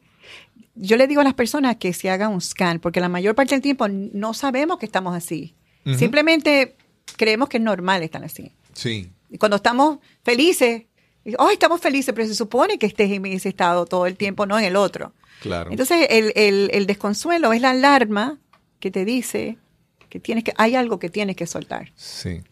yo 0.77 0.97
le 0.97 1.07
digo 1.09 1.21
a 1.21 1.25
las 1.25 1.35
personas 1.35 1.77
que 1.77 1.93
se 1.93 2.09
hagan 2.09 2.33
un 2.33 2.41
scan, 2.41 2.79
porque 2.79 3.01
la 3.01 3.09
mayor 3.09 3.35
parte 3.35 3.55
del 3.55 3.63
tiempo 3.63 3.89
no 3.89 4.33
sabemos 4.35 4.79
que 4.79 4.87
estamos 4.87 5.15
así. 5.15 5.55
Simplemente 5.99 6.77
creemos 7.17 7.49
que 7.51 7.59
es 7.59 7.63
normal 7.63 8.03
estar 8.03 8.25
así. 8.25 8.53
Sí. 8.73 9.11
Y 9.35 9.39
cuando 9.39 9.57
estamos 9.57 9.99
felices, 10.23 10.85
oh, 11.39 11.51
estamos 11.51 11.81
felices, 11.81 12.15
pero 12.15 12.29
se 12.29 12.37
supone 12.37 12.79
que 12.79 12.87
estés 12.87 13.11
en 13.11 13.27
ese 13.27 13.49
estado 13.49 13.85
todo 13.85 14.07
el 14.07 14.17
tiempo, 14.17 14.47
no 14.47 14.57
en 14.57 14.65
el 14.65 14.77
otro. 14.77 15.13
Claro. 15.43 15.71
Entonces, 15.73 16.07
el, 16.11 16.33
el- 16.37 16.71
el 16.73 16.87
desconsuelo 16.87 17.53
es 17.53 17.61
la 17.61 17.71
alarma 17.71 18.39
que 18.79 18.93
te 18.93 19.05
dice 19.05 19.59
que 20.09 20.21
tienes 20.21 20.45
que, 20.45 20.53
hay 20.57 20.77
algo 20.77 21.01
que 21.01 21.11
tienes 21.11 21.35
que 21.35 21.49
soltar. 21.49 21.91
Sí. 21.97 22.43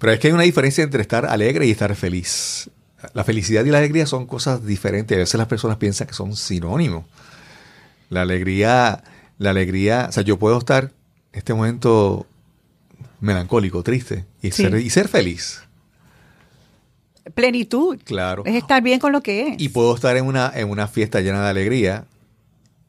Pero 0.00 0.12
es 0.12 0.18
que 0.18 0.26
hay 0.26 0.32
una 0.32 0.42
diferencia 0.42 0.82
entre 0.82 1.02
estar 1.02 1.26
alegre 1.26 1.64
y 1.66 1.70
estar 1.70 1.94
feliz. 1.94 2.68
La 3.14 3.22
felicidad 3.22 3.64
y 3.64 3.70
la 3.70 3.78
alegría 3.78 4.06
son 4.06 4.26
cosas 4.26 4.66
diferentes. 4.66 5.14
A 5.16 5.20
veces 5.20 5.38
las 5.38 5.46
personas 5.46 5.76
piensan 5.76 6.08
que 6.08 6.14
son 6.14 6.34
sinónimos. 6.34 7.04
La 8.10 8.22
alegría, 8.22 9.04
la 9.38 9.50
alegría, 9.50 10.06
o 10.08 10.12
sea, 10.12 10.24
yo 10.24 10.36
puedo 10.38 10.58
estar 10.58 10.84
en 11.32 11.38
este 11.38 11.54
momento 11.54 12.26
melancólico, 13.20 13.82
triste, 13.84 14.24
y, 14.42 14.50
Sí. 14.50 14.62
ser, 14.64 14.74
y 14.80 14.90
ser 14.90 15.06
feliz. 15.08 15.62
Plenitud. 17.34 17.98
Claro. 18.04 18.42
Es 18.46 18.54
estar 18.54 18.82
bien 18.82 18.98
con 18.98 19.12
lo 19.12 19.22
que 19.22 19.48
es. 19.48 19.60
Y 19.62 19.68
puedo 19.68 19.94
estar 19.94 20.16
en 20.16 20.26
una, 20.26 20.50
en 20.54 20.68
una 20.70 20.86
fiesta 20.88 21.20
llena 21.20 21.42
de 21.44 21.50
alegría 21.50 22.06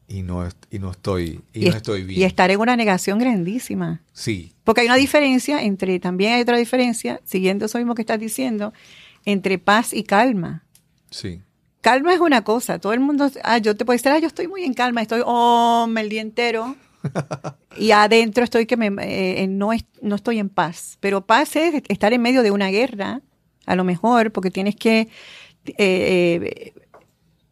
y 0.08 0.22
no, 0.22 0.46
y 0.70 0.78
no 0.78 0.90
estoy, 0.90 1.40
y, 1.52 1.60
no 1.64 1.70
es- 1.70 1.76
estoy 1.76 2.02
bien. 2.04 2.20
y 2.20 2.24
estar 2.24 2.50
en 2.50 2.60
una 2.60 2.76
negación 2.76 3.18
grandísima. 3.18 4.02
Sí, 4.12 4.52
Porque 4.64 4.82
hay 4.82 4.86
una 4.88 4.96
diferencia 4.96 5.62
entre, 5.62 5.98
también 6.00 6.34
hay 6.34 6.42
otra 6.42 6.56
diferencia, 6.58 7.20
siguiendo 7.24 7.66
eso 7.66 7.78
mismo 7.78 7.94
que 7.94 8.02
estás 8.02 8.20
diciendo, 8.20 8.72
entre 9.24 9.58
paz 9.58 9.92
y 9.94 10.02
calma. 10.04 10.64
sí. 11.10 11.40
calma 11.80 12.12
es 12.14 12.20
una 12.20 12.42
cosa. 12.44 12.78
Todo 12.78 12.92
el 12.94 13.00
mundo, 13.00 13.30
ah, 13.42 13.58
yo 13.58 13.76
te 13.76 13.84
puedo 13.84 13.94
decir, 13.94 14.10
ah, 14.12 14.18
yo 14.18 14.26
estoy 14.26 14.48
muy 14.48 14.64
en 14.64 14.72
calma, 14.74 15.02
estoy 15.02 15.20
oh, 15.24 15.86
el 15.96 16.08
día 16.08 16.22
entero. 16.22 16.76
y 17.78 17.90
adentro 17.90 18.42
estoy 18.44 18.64
que 18.66 18.76
me, 18.78 18.90
eh, 19.02 19.46
no, 19.46 19.70
no 20.02 20.14
estoy 20.16 20.38
en 20.38 20.48
paz. 20.48 20.96
Pero 21.00 21.26
paz 21.26 21.56
es 21.56 21.82
estar 21.88 22.12
en 22.14 22.22
medio 22.22 22.42
de 22.42 22.50
una 22.50 22.68
guerra, 22.68 23.20
a 23.66 23.76
lo 23.76 23.84
mejor, 23.84 24.30
porque 24.32 24.50
tienes 24.50 24.76
que, 24.76 25.08
eh, 25.66 25.74
eh, 25.78 26.72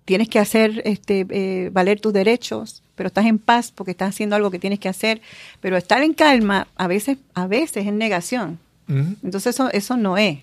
tienes 0.04 0.28
que 0.28 0.38
hacer 0.38 0.82
este, 0.84 1.70
valer 1.70 2.00
tus 2.00 2.12
derechos, 2.12 2.82
pero 2.94 3.06
estás 3.08 3.26
en 3.26 3.38
paz 3.38 3.72
porque 3.72 3.92
estás 3.92 4.10
haciendo 4.10 4.36
algo 4.36 4.50
que 4.50 4.58
tienes 4.58 4.78
que 4.78 4.88
hacer. 4.88 5.22
Pero 5.60 5.76
estar 5.76 6.02
en 6.02 6.14
calma 6.14 6.68
a 6.76 6.86
veces, 6.86 7.18
a 7.34 7.46
veces 7.46 7.86
es 7.86 7.92
negación. 7.92 8.58
Entonces 8.88 9.54
eso, 9.54 9.70
eso 9.70 9.96
no 9.96 10.18
es. 10.18 10.40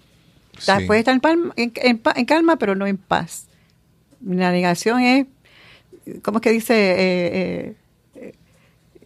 Puedes 0.88 1.08
estar 1.08 1.20
en, 1.56 1.72
en, 1.76 2.26
calma, 2.26 2.58
pero 2.58 2.76
no 2.76 2.88
en 2.88 2.98
paz. 2.98 3.46
La 4.26 4.52
negación 4.52 5.02
es, 5.02 5.28
¿cómo 6.22 6.40
es 6.40 6.42
que 6.42 6.52
dice? 6.52 6.74
Eh, 6.98 7.76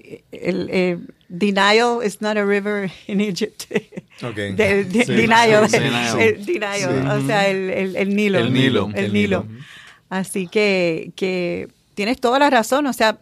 eh, 0.04 0.23
el, 0.32 1.08
denial 1.34 2.02
is 2.02 2.22
not 2.22 2.38
a 2.38 2.46
river 2.46 2.91
in 3.08 3.22
Egypt. 3.22 3.67
Okay. 4.22 4.54
denial. 4.54 5.67
denial. 6.46 7.12
O 7.12 7.26
sea, 7.26 7.50
el, 7.50 7.96
el, 7.98 8.15
Nilo. 8.15 8.39
El 8.39 8.54
Nilo. 8.54 8.89
El 8.93 9.12
Nilo. 9.12 9.46
Así 10.08 10.48
que, 10.48 11.12
que 11.15 11.67
tienes 11.96 12.22
toda 12.22 12.39
la 12.39 12.50
razón. 12.50 12.86
O 12.86 12.93
sea, 12.93 13.17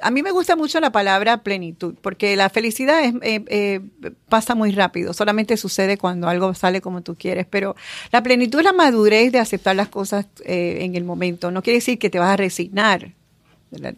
a 0.00 0.10
mí 0.10 0.22
me 0.22 0.30
gusta 0.30 0.56
mucho 0.56 0.80
la 0.80 0.92
palabra 0.92 1.42
plenitud, 1.42 1.94
porque 2.00 2.36
la 2.36 2.50
felicidad 2.50 3.04
es, 3.04 3.14
eh, 3.22 3.44
eh, 3.48 3.80
pasa 4.28 4.54
muy 4.54 4.70
rápido, 4.72 5.12
solamente 5.12 5.56
sucede 5.56 5.98
cuando 5.98 6.28
algo 6.28 6.54
sale 6.54 6.80
como 6.80 7.02
tú 7.02 7.16
quieres, 7.16 7.46
pero 7.48 7.76
la 8.12 8.22
plenitud 8.22 8.60
es 8.60 8.64
la 8.64 8.72
madurez 8.72 9.32
de 9.32 9.38
aceptar 9.38 9.76
las 9.76 9.88
cosas 9.88 10.26
eh, 10.44 10.78
en 10.82 10.94
el 10.94 11.04
momento, 11.04 11.50
no 11.50 11.62
quiere 11.62 11.78
decir 11.78 11.98
que 11.98 12.10
te 12.10 12.18
vas 12.18 12.30
a 12.30 12.36
resignar. 12.36 13.12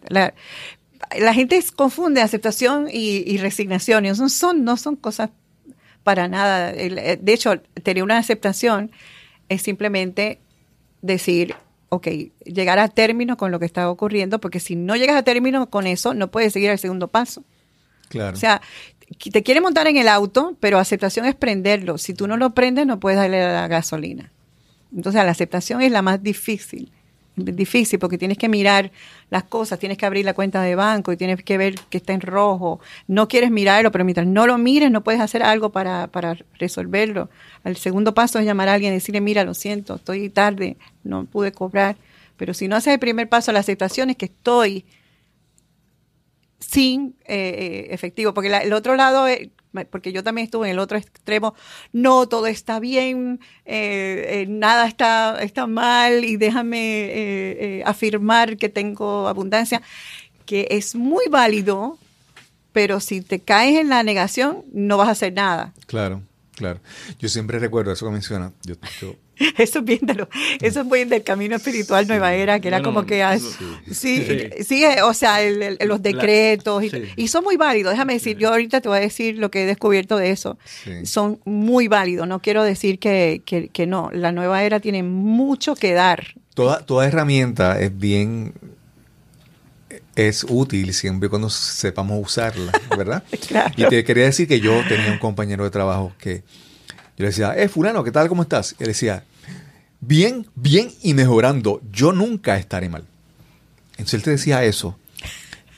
La, 0.09 0.35
gente 1.35 1.63
confunde 1.75 2.21
aceptación 2.21 2.89
y, 2.91 3.37
resignación, 3.39 4.07
y 4.07 4.11
no 4.11 4.29
son, 4.29 4.65
no 4.65 4.77
son 4.77 4.97
cosas 4.97 5.31
para 6.03 6.29
nada. 6.29 6.73
De 6.73 7.33
hecho, 7.33 7.61
tener 7.83 8.03
una 8.03 8.19
aceptación 8.19 8.91
es 9.49 9.63
simplemente 9.63 10.39
decir, 11.03 11.55
ok, 11.89 12.09
llegar 12.45 12.79
a 12.79 12.89
término 12.89 13.37
con 13.37 13.51
lo 13.51 13.59
que 13.59 13.67
está 13.67 13.91
ocurriendo, 13.91 14.41
porque 14.41 14.61
si 14.61 14.77
no 14.77 14.97
llegas 14.97 15.17
a 15.17 15.23
término 15.23 15.71
con 15.71 15.87
eso, 15.87 16.15
no 16.15 16.31
puedes 16.31 16.53
seguir 16.53 16.71
el 16.71 16.79
segundo 16.79 17.09
paso. 17.09 17.43
Claro. 18.09 18.37
O 18.37 18.41
sea, 18.41 18.61
te 19.33 19.43
quiere 19.43 19.61
montar 19.61 19.87
en 19.87 19.97
el 19.97 20.09
auto, 20.09 20.57
pero 20.61 20.79
aceptación 20.79 21.27
es 21.27 21.35
prenderlo. 21.35 21.99
Si 21.99 22.15
tú 22.15 22.27
no 22.27 22.37
lo 22.37 22.55
prendes, 22.55 22.87
no 22.87 23.01
puedes 23.01 23.19
darle 23.19 23.41
la 23.43 23.69
gasolina. 23.69 24.33
Entonces, 24.95 25.23
la 25.25 25.31
aceptación 25.31 25.81
es 25.83 25.91
la 25.93 26.03
más 26.03 26.23
difícil 26.23 26.93
difícil 27.45 27.99
porque 27.99 28.19
tienes 28.19 28.39
que 28.39 28.49
mirar 28.49 28.91
las 29.31 29.45
cosas, 29.45 29.79
tienes 29.79 29.99
que 29.99 30.07
abrir 30.07 30.25
la 30.25 30.35
cuenta 30.35 30.63
de 30.63 30.75
banco 30.75 31.13
y 31.13 31.17
tienes 31.17 31.43
que 31.43 31.59
ver 31.59 31.75
que 31.91 31.99
está 31.99 32.13
en 32.13 32.21
rojo. 32.21 32.81
No 33.07 33.29
quieres 33.29 33.51
mirarlo, 33.51 33.93
pero 33.93 34.05
mientras 34.05 34.27
no 34.27 34.47
lo 34.47 34.59
mires 34.59 34.91
no 34.91 35.03
puedes 35.03 35.21
hacer 35.21 35.43
algo 35.43 35.71
para, 35.71 36.07
para 36.09 36.37
resolverlo. 36.59 37.31
El 37.65 37.77
segundo 37.77 38.15
paso 38.15 38.39
es 38.39 38.45
llamar 38.45 38.69
a 38.69 38.75
alguien 38.75 38.93
y 38.93 38.97
decirle, 38.97 39.21
mira, 39.21 39.45
lo 39.45 39.55
siento, 39.55 39.97
estoy 39.97 40.31
tarde, 40.31 40.77
no 41.05 41.25
pude 41.25 41.53
cobrar. 41.53 41.97
Pero 42.37 42.55
si 42.55 42.69
no 42.69 42.77
haces 42.77 42.95
el 42.95 42.99
primer 42.99 43.29
paso, 43.29 43.53
la 43.53 43.61
aceptación 43.61 44.11
es 44.11 44.17
que 44.17 44.27
estoy 44.27 44.85
sin 46.59 47.17
eh, 47.25 47.37
eh, 47.37 47.87
efectivo, 47.91 48.33
porque 48.33 48.49
el 48.49 48.73
otro 48.73 48.97
lado, 48.97 49.27
porque 49.91 50.13
yo 50.13 50.23
también 50.23 50.45
estuve 50.45 50.69
en 50.69 50.73
el 50.73 50.79
otro 50.79 50.99
extremo, 50.99 51.55
no, 51.93 52.29
todo 52.29 52.47
está 52.47 52.81
bien, 52.81 53.41
eh, 53.65 54.47
nada 54.49 54.87
está, 54.87 55.43
está 55.43 55.67
mal 55.67 56.25
y 56.25 56.37
déjame 56.37 57.83
afirmar 57.85 58.57
que 58.57 58.69
tengo 58.69 59.29
abundancia, 59.29 59.83
que 60.47 60.67
es 60.71 60.95
muy 60.95 61.27
válido, 61.31 61.99
pero 62.73 63.01
si 63.01 63.21
te 63.21 63.41
caes 63.41 63.79
en 63.79 63.89
la 63.89 64.03
negación, 64.03 64.65
no 64.73 64.97
vas 64.97 65.09
a 65.09 65.13
hacer 65.13 65.33
nada. 65.33 65.73
Claro, 65.87 66.23
claro. 66.53 66.81
Yo 67.19 67.29
siempre 67.29 67.59
recuerdo 67.59 67.93
eso 67.93 68.07
que 68.07 68.13
menciona. 68.13 68.53
Yo, 68.65 68.75
yo 69.01 69.15
Eso 69.59 69.79
es 69.79 69.85
bien 69.85 70.01
eso 70.61 70.81
es 70.81 70.87
muy 70.87 71.05
del 71.05 71.23
camino 71.23 71.57
espiritual 71.57 72.07
Nueva 72.07 72.35
Era, 72.35 72.61
que 72.61 72.69
era 72.69 72.83
como 72.83 73.07
que 73.07 73.25
sí, 73.91 74.27
sí, 74.63 74.85
o 75.03 75.15
sea, 75.15 75.39
los 75.81 76.03
decretos 76.03 76.85
y, 77.17 77.29
son 77.29 77.45
muy 77.45 77.57
válidos. 77.57 77.93
Déjame 77.93 78.15
decir, 78.15 78.37
yo 78.37 78.51
ahorita 78.51 78.81
te 78.81 78.89
voy 78.89 78.99
a 78.99 79.01
decir 79.01 79.39
lo 79.39 79.51
que 79.51 79.63
he 79.63 79.67
descubierto 79.67 80.17
de 80.17 80.31
eso. 80.31 80.59
Son 81.05 81.41
muy 81.45 81.89
válidos. 81.89 82.27
No 82.27 82.41
quiero 82.41 82.63
decir 82.63 82.99
que, 82.99 83.43
que, 83.45 83.87
no. 83.87 84.11
La 84.13 84.33
Nueva 84.33 84.63
Era 84.63 84.81
tiene 84.81 85.03
mucho 85.03 85.75
que 85.75 85.93
dar. 85.93 86.35
Toda, 86.55 86.85
toda 86.85 87.07
herramienta 87.07 87.81
es 87.81 87.97
bien 87.97 88.53
es 90.17 90.45
útil 90.49 90.93
siempre 90.93 91.29
cuando 91.29 91.49
sepamos 91.49 92.21
usarla, 92.23 92.73
¿verdad? 92.97 93.23
Y 93.77 93.85
te 93.85 94.05
quería 94.05 94.25
decir 94.25 94.47
que 94.49 94.61
yo 94.61 94.83
tenía 94.89 95.13
un 95.13 95.19
compañero 95.19 95.65
de 95.65 95.71
trabajo 95.71 96.13
que 96.19 96.43
yo 97.21 97.25
le 97.25 97.29
decía, 97.29 97.55
eh, 97.55 97.69
fulano, 97.69 98.03
¿qué 98.03 98.11
tal? 98.11 98.29
¿Cómo 98.29 98.43
estás? 98.43 98.75
Y 98.79 98.85
él 98.85 98.89
decía, 98.89 99.25
bien, 100.01 100.47
bien 100.55 100.91
y 101.03 101.13
mejorando. 101.13 101.83
Yo 101.93 102.13
nunca 102.13 102.57
estaré 102.57 102.89
mal. 102.89 103.05
Entonces 103.93 104.15
él 104.15 104.23
te 104.23 104.31
decía 104.31 104.65
eso, 104.65 104.97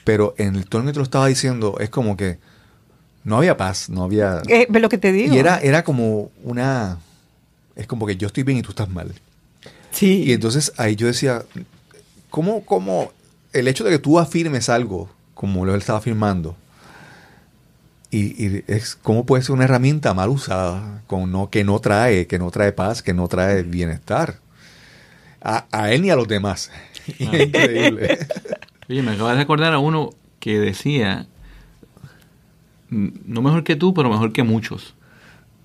pero 0.04 0.36
en 0.38 0.54
el 0.54 0.66
tono 0.66 0.86
que 0.86 0.92
te 0.92 0.98
lo 0.98 1.02
estaba 1.02 1.26
diciendo 1.26 1.78
es 1.80 1.90
como 1.90 2.16
que 2.16 2.38
no 3.24 3.38
había 3.38 3.56
paz, 3.56 3.90
no 3.90 4.04
había... 4.04 4.40
Eh, 4.48 4.68
lo 4.70 4.88
que 4.88 4.98
te 4.98 5.10
digo. 5.10 5.34
Y 5.34 5.38
era, 5.38 5.58
era 5.58 5.82
como 5.82 6.30
una... 6.44 6.98
Es 7.74 7.88
como 7.88 8.06
que 8.06 8.16
yo 8.16 8.28
estoy 8.28 8.44
bien 8.44 8.58
y 8.58 8.62
tú 8.62 8.70
estás 8.70 8.88
mal. 8.88 9.12
Sí. 9.90 10.22
Y 10.22 10.32
entonces 10.32 10.72
ahí 10.76 10.94
yo 10.94 11.08
decía, 11.08 11.44
¿cómo, 12.30 12.64
cómo 12.64 13.10
el 13.52 13.66
hecho 13.66 13.82
de 13.82 13.90
que 13.90 13.98
tú 13.98 14.20
afirmes 14.20 14.68
algo, 14.68 15.10
como 15.34 15.64
lo 15.64 15.74
él 15.74 15.80
estaba 15.80 15.98
afirmando, 15.98 16.56
y, 18.12 18.62
es 18.66 18.94
cómo 18.94 19.24
puede 19.24 19.42
ser 19.42 19.54
una 19.54 19.64
herramienta 19.64 20.12
mal 20.12 20.28
usada, 20.28 21.02
con 21.06 21.32
no, 21.32 21.48
que 21.48 21.64
no 21.64 21.78
trae, 21.80 22.26
que 22.26 22.38
no 22.38 22.50
trae 22.50 22.72
paz, 22.72 23.02
que 23.02 23.14
no 23.14 23.26
trae 23.26 23.62
bienestar. 23.62 24.40
A, 25.40 25.90
él 25.90 26.02
ni 26.02 26.10
a 26.10 26.16
los 26.16 26.28
demás. 26.28 26.70
Ah. 27.18 27.36
Increíble. 27.36 28.16
Oye, 28.88 29.02
me 29.02 29.10
acabas 29.10 29.34
de 29.34 29.42
acordar 29.42 29.72
a 29.72 29.80
uno 29.80 30.10
que 30.38 30.60
decía, 30.60 31.26
no 32.90 33.42
mejor 33.42 33.64
que 33.64 33.74
tú, 33.74 33.92
pero 33.92 34.08
mejor 34.08 34.32
que 34.32 34.44
muchos. 34.44 34.94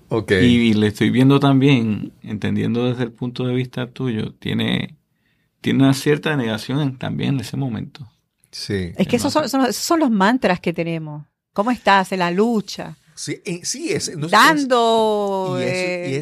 Okay. 0.08 0.44
Y, 0.44 0.74
le 0.74 0.88
estoy 0.88 1.10
viendo 1.10 1.38
también, 1.38 2.10
entendiendo 2.24 2.88
desde 2.88 3.04
el 3.04 3.12
punto 3.12 3.46
de 3.46 3.54
vista 3.54 3.86
tuyo, 3.86 4.32
tiene, 4.32 4.96
tiene 5.60 5.84
una 5.84 5.94
cierta 5.94 6.34
negación 6.34 6.98
también 6.98 7.34
en 7.34 7.40
ese 7.42 7.56
momento. 7.56 8.10
Sí. 8.50 8.90
Es 8.96 9.06
que 9.06 9.14
esos 9.14 9.32
son, 9.32 9.44
esos 9.44 9.76
son 9.76 10.00
los 10.00 10.10
mantras 10.10 10.58
que 10.58 10.72
tenemos. 10.72 11.24
¿Cómo 11.58 11.72
estás 11.72 12.12
en 12.12 12.20
la 12.20 12.30
lucha? 12.30 12.96
Sí, 13.16 13.42
eh, 13.44 13.62
sí 13.64 13.90
es, 13.90 14.12
dando, 14.30 15.58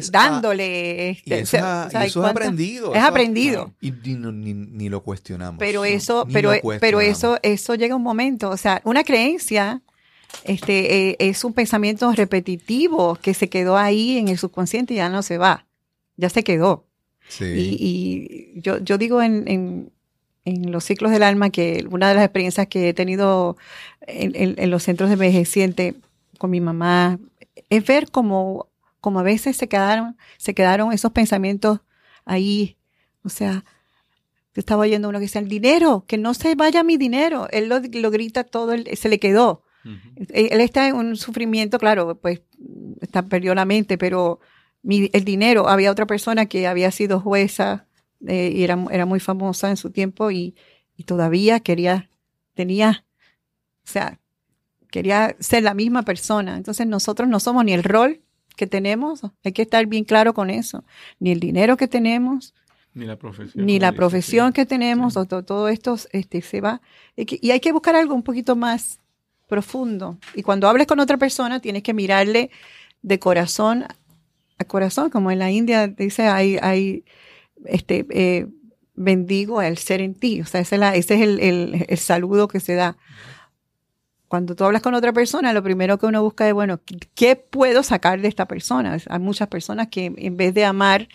dándole. 0.09 1.11
eso, 1.11 1.57
es 2.01 2.17
aprendido. 2.17 2.95
Es 2.95 3.03
aprendido. 3.03 3.71
Y, 3.79 3.91
ni, 3.91 4.89
lo 4.89 5.03
cuestionamos. 5.03 5.59
Pero 5.59 5.85
eso, 5.85 6.25
pero, 6.33 6.53
pero 6.79 7.01
eso, 7.01 7.37
eso 7.43 7.75
llega 7.75 7.95
un 7.95 8.01
momento. 8.01 8.49
O 8.49 8.57
sea, 8.57 8.81
una 8.83 9.03
creencia 9.03 9.83
este, 10.43 11.09
eh, 11.09 11.17
es 11.19 11.43
un 11.43 11.53
pensamiento 11.53 12.11
repetitivo 12.13 13.15
que 13.21 13.35
se 13.35 13.47
quedó 13.47 13.77
ahí 13.77 14.17
en 14.17 14.29
el 14.29 14.39
subconsciente 14.39 14.95
y 14.95 14.97
ya 14.97 15.09
no 15.09 15.21
se 15.21 15.37
va. 15.37 15.67
Ya 16.15 16.31
se 16.31 16.43
quedó. 16.43 16.87
Sí. 17.29 17.45
Y, 17.79 18.59
yo, 18.59 18.79
yo 18.79 18.97
digo 18.97 19.21
en, 19.21 19.47
en 19.47 19.91
los 20.55 20.83
ciclos 20.83 21.11
del 21.11 21.23
alma 21.23 21.49
que 21.49 21.85
una 21.89 22.09
de 22.09 22.15
las 22.15 22.23
experiencias 22.23 22.67
que 22.67 22.89
he 22.89 22.93
tenido 22.93 23.57
en, 24.01 24.69
los 24.69 24.83
centros 24.83 25.09
de 25.09 25.13
envejeciente 25.13 25.95
con 26.37 26.49
mi 26.49 26.61
mamá 26.61 27.19
es 27.69 27.85
ver 27.85 28.09
cómo, 28.11 28.67
como 29.01 29.19
a 29.19 29.23
veces 29.23 29.57
se 29.57 29.67
quedaron, 29.67 30.17
se 30.37 30.53
quedaron 30.53 30.93
esos 30.93 31.11
pensamientos 31.11 31.81
ahí. 32.25 32.77
O 33.23 33.29
sea, 33.29 33.65
yo 34.53 34.59
estaba 34.59 34.83
oyendo 34.83 35.09
uno 35.09 35.19
que 35.19 35.25
decía, 35.25 35.41
el 35.41 35.49
dinero, 35.49 36.05
que 36.07 36.17
no 36.17 36.33
se 36.33 36.55
vaya 36.55 36.83
mi 36.83 36.97
dinero. 36.97 37.47
Él 37.51 37.67
lo, 37.69 38.11
grita 38.11 38.43
todo, 38.43 38.73
se 38.93 39.09
le 39.09 39.19
quedó. 39.19 39.63
él, 40.29 40.61
está 40.61 40.87
en 40.87 40.95
un 40.95 41.15
sufrimiento, 41.17 41.79
claro, 41.79 42.17
pues 42.17 42.41
está, 43.01 43.23
perdió 43.23 43.53
la 43.55 43.65
mente, 43.65 43.97
pero 43.97 44.39
el 44.83 45.23
dinero, 45.25 45.67
había 45.67 45.91
otra 45.91 46.05
persona 46.05 46.45
que 46.45 46.67
había 46.67 46.91
sido 46.91 47.19
jueza 47.19 47.86
eh, 48.25 48.51
y 48.55 48.63
era, 48.63 48.83
era 48.91 49.05
muy 49.05 49.19
famosa 49.19 49.69
en 49.69 49.77
su 49.77 49.91
tiempo 49.91 50.31
y, 50.31 50.55
todavía 51.05 51.59
quería, 51.59 52.09
tenía, 52.55 53.05
o 53.85 53.89
sea, 53.89 54.19
quería 54.89 55.35
ser 55.39 55.61
la 55.61 55.75
misma 55.75 56.01
persona. 56.01 56.57
Entonces 56.57 56.87
nosotros 56.87 57.29
no 57.29 57.39
somos 57.39 57.63
ni 57.63 57.73
el 57.73 57.83
rol 57.83 58.21
que 58.55 58.65
tenemos, 58.65 59.21
hay 59.43 59.51
que 59.51 59.61
estar 59.61 59.85
bien 59.85 60.03
claro 60.03 60.33
con 60.33 60.49
eso, 60.49 60.83
ni 61.19 61.31
el 61.31 61.39
dinero 61.39 61.77
que 61.77 61.87
tenemos, 61.87 62.55
ni 62.95 63.05
la 63.05 63.15
profesión, 63.15 63.65
ni 63.65 63.79
la 63.79 63.91
profesión 63.91 64.53
que 64.53 64.65
tenemos, 64.65 65.13
todo, 65.13 65.67
esto 65.67 65.97
este, 66.11 66.41
se 66.41 66.61
va. 66.61 66.81
Y 67.15 67.51
hay 67.51 67.59
que 67.59 67.71
buscar 67.71 67.95
algo 67.95 68.15
un 68.15 68.23
poquito 68.23 68.55
más 68.55 68.99
profundo. 69.47 70.17
Y 70.33 70.41
cuando 70.41 70.67
hables 70.67 70.87
con 70.87 70.99
otra 70.99 71.17
persona, 71.17 71.59
tienes 71.59 71.83
que 71.83 71.93
mirarle 71.93 72.49
de 73.03 73.19
corazón 73.19 73.85
a 74.57 74.63
corazón, 74.65 75.09
como 75.09 75.31
en 75.31 75.39
la 75.39 75.51
India 75.51 75.87
dice, 75.87 76.27
hay, 76.27 76.57
hay 76.61 77.05
este, 77.69 78.05
eh, 78.09 78.47
bendigo 78.95 79.61
el 79.61 79.77
ser 79.77 80.01
en 80.01 80.15
ti. 80.15 80.41
O 80.41 80.45
sea, 80.45 80.61
ese 80.61 80.75
es, 80.75 80.79
la, 80.79 80.95
ese 80.95 81.15
es 81.15 81.21
el, 81.21 81.39
el, 81.39 81.85
el, 81.87 81.97
saludo 81.97 82.47
que 82.47 82.59
se 82.59 82.75
da. 82.75 82.97
Cuando 84.27 84.55
tú 84.55 84.65
hablas 84.65 84.81
con 84.81 84.93
otra 84.93 85.13
persona, 85.13 85.53
lo 85.53 85.63
primero 85.63 85.97
que 85.97 86.05
uno 86.05 86.21
busca 86.21 86.47
es, 86.47 86.53
bueno, 86.53 86.81
¿qué 87.15 87.35
puedo 87.35 87.81
sacar 87.83 88.19
de 88.21 88.27
esta 88.27 88.45
persona? 88.45 88.97
Hay 89.07 89.19
muchas 89.19 89.47
personas 89.47 89.87
que 89.87 90.13
en 90.15 90.35
vez 90.35 90.53
de 90.53 90.65
amar, 90.65 91.07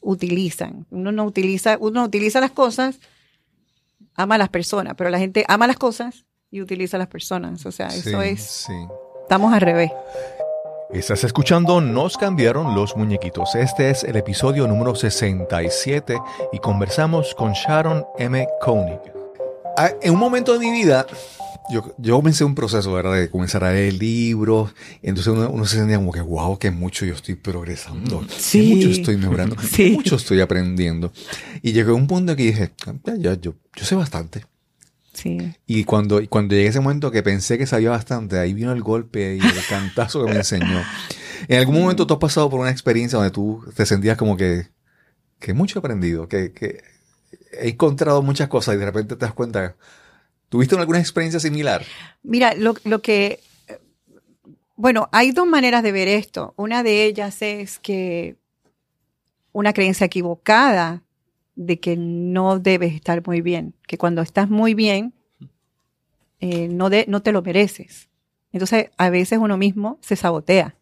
utilizan. 0.00 0.86
Uno 0.90 1.12
no 1.12 1.24
utiliza, 1.24 1.76
uno 1.80 2.04
utiliza 2.04 2.40
las 2.40 2.52
cosas, 2.52 3.00
ama 4.14 4.36
a 4.36 4.38
las 4.38 4.48
personas, 4.48 4.94
pero 4.96 5.10
la 5.10 5.18
gente 5.18 5.44
ama 5.48 5.66
las 5.66 5.76
cosas 5.76 6.26
y 6.50 6.62
utiliza 6.62 6.96
a 6.96 6.98
las 6.98 7.08
personas. 7.08 7.66
O 7.66 7.72
sea, 7.72 7.88
eso 7.88 8.22
es... 8.22 8.40
Sí. 8.66 8.72
Estamos 9.22 9.52
al 9.52 9.60
revés. 9.60 9.90
Estás 10.98 11.24
escuchando 11.24 11.82
Nos 11.82 12.16
cambiaron 12.16 12.74
los 12.74 12.96
muñequitos. 12.96 13.54
Este 13.54 13.90
es 13.90 14.02
el 14.02 14.16
episodio 14.16 14.66
número 14.66 14.94
67 14.94 16.18
y 16.54 16.58
conversamos 16.58 17.34
con 17.34 17.52
Sharon 17.52 18.06
M. 18.18 18.48
Koenig. 18.62 19.00
Ah, 19.76 19.90
en 20.00 20.14
un 20.14 20.18
momento 20.18 20.54
de 20.54 20.58
mi 20.58 20.70
vida, 20.72 21.06
yo, 21.70 21.94
yo 21.98 22.16
comencé 22.16 22.44
un 22.44 22.54
proceso, 22.54 22.94
¿verdad? 22.94 23.12
De 23.12 23.30
comenzar 23.30 23.62
a 23.64 23.72
leer 23.72 23.92
libros. 23.92 24.72
Entonces 25.02 25.34
uno, 25.34 25.66
se 25.66 25.76
sentía 25.76 25.96
como 25.96 26.12
que, 26.12 26.22
wow, 26.22 26.58
que 26.58 26.70
mucho 26.70 27.04
yo 27.04 27.12
estoy 27.12 27.34
progresando. 27.34 28.24
Sí. 28.34 28.74
mucho 28.76 28.88
estoy 28.88 29.18
mejorando. 29.18 29.54
Sí. 29.70 29.90
mucho 29.90 30.16
estoy 30.16 30.40
aprendiendo. 30.40 31.12
Y 31.60 31.72
llegué 31.72 31.90
a 31.90 31.94
un 31.94 32.06
punto 32.06 32.34
que 32.34 32.44
dije, 32.44 32.72
ya, 33.04 33.16
ya, 33.16 33.34
yo, 33.34 33.52
yo 33.76 33.84
sé 33.84 33.94
bastante. 33.94 34.46
Sí. 35.16 35.38
Y 35.66 35.84
cuando, 35.84 36.20
cuando 36.28 36.54
llegué 36.54 36.68
a 36.68 36.70
ese 36.70 36.80
momento 36.80 37.10
que 37.10 37.22
pensé 37.22 37.58
que 37.58 37.66
sabía 37.66 37.90
bastante, 37.90 38.38
ahí 38.38 38.54
vino 38.54 38.72
el 38.72 38.82
golpe 38.82 39.36
y 39.36 39.40
el 39.40 39.66
cantazo 39.68 40.24
que 40.24 40.30
me 40.30 40.36
enseñó. 40.38 40.82
En 41.48 41.58
algún 41.58 41.80
momento 41.80 42.06
tú 42.06 42.14
has 42.14 42.20
pasado 42.20 42.48
por 42.48 42.60
una 42.60 42.70
experiencia 42.70 43.18
donde 43.18 43.30
tú 43.30 43.64
te 43.74 43.86
sentías 43.86 44.16
como 44.16 44.36
que, 44.36 44.68
que 45.38 45.54
mucho 45.54 45.78
he 45.78 45.80
aprendido, 45.80 46.28
que, 46.28 46.52
que 46.52 46.82
he 47.52 47.70
encontrado 47.70 48.22
muchas 48.22 48.48
cosas 48.48 48.74
y 48.74 48.78
de 48.78 48.84
repente 48.84 49.16
te 49.16 49.24
das 49.24 49.34
cuenta 49.34 49.74
¿Tuviste 50.48 50.76
alguna 50.76 51.00
experiencia 51.00 51.40
similar? 51.40 51.84
Mira, 52.22 52.54
lo, 52.54 52.74
que, 53.02 53.40
bueno, 54.76 55.08
hay 55.12 55.32
dos 55.32 55.46
maneras 55.46 55.82
de 55.82 55.92
ver 55.92 56.08
esto. 56.08 56.54
Una 56.56 56.82
de 56.82 57.04
ellas 57.04 57.42
es 57.42 57.78
que 57.78 58.36
una 59.52 59.72
creencia 59.72 60.06
equivocada 60.06 61.02
de 61.56 61.80
que 61.80 61.96
no 61.96 62.58
debes 62.58 62.94
estar 62.94 63.26
muy 63.26 63.40
bien, 63.40 63.74
que 63.88 63.98
cuando 63.98 64.22
estás 64.22 64.48
muy 64.48 64.74
bien, 64.74 65.14
eh, 66.40 66.68
no, 66.68 66.90
de, 66.90 67.06
no 67.08 67.22
te 67.22 67.32
lo 67.32 67.42
mereces. 67.42 68.08
Entonces, 68.52 68.90
a 68.96 69.10
veces 69.10 69.38
uno 69.38 69.56
mismo 69.56 69.98
se 70.00 70.16
sabotea. 70.16 70.76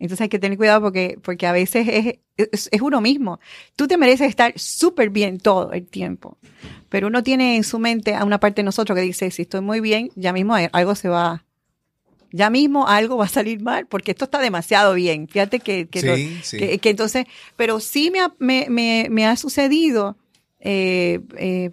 Entonces 0.00 0.20
hay 0.20 0.28
que 0.28 0.40
tener 0.40 0.58
cuidado 0.58 0.80
porque, 0.80 1.16
porque 1.22 1.46
a 1.46 1.52
veces 1.52 1.86
es, 1.88 2.68
es, 2.70 2.82
uno 2.82 3.00
mismo. 3.00 3.38
Tú 3.76 3.86
te 3.86 3.96
mereces 3.96 4.28
estar 4.28 4.52
súper 4.56 5.10
bien 5.10 5.38
todo 5.38 5.72
el 5.72 5.86
tiempo, 5.86 6.38
pero 6.88 7.06
uno 7.06 7.22
tiene 7.22 7.56
en 7.56 7.62
su 7.62 7.78
mente 7.78 8.14
a 8.16 8.24
una 8.24 8.40
parte 8.40 8.62
de 8.62 8.64
nosotros 8.64 8.96
que 8.96 9.02
dice, 9.02 9.30
si 9.30 9.42
estoy 9.42 9.60
muy 9.60 9.78
bien, 9.80 10.10
ya 10.16 10.32
mismo 10.32 10.56
algo 10.72 10.94
se 10.96 11.08
va, 11.08 11.44
ya 12.34 12.50
mismo 12.50 12.88
algo 12.88 13.16
va 13.16 13.26
a 13.26 13.28
salir 13.28 13.60
mal 13.62 13.86
porque 13.86 14.10
esto 14.10 14.24
está 14.24 14.40
demasiado 14.40 14.94
bien. 14.94 15.28
Fíjate 15.28 15.60
que, 15.60 15.86
que, 15.86 16.80
que, 16.80 16.90
entonces, 16.90 17.26
pero 17.54 17.78
sí 17.78 18.10
me 18.10 18.18
ha, 18.18 18.34
me, 18.40 18.66
me, 18.68 19.06
me 19.08 19.24
ha 19.24 19.36
sucedido 19.36 20.16
eh, 20.58 21.20
eh, 21.36 21.70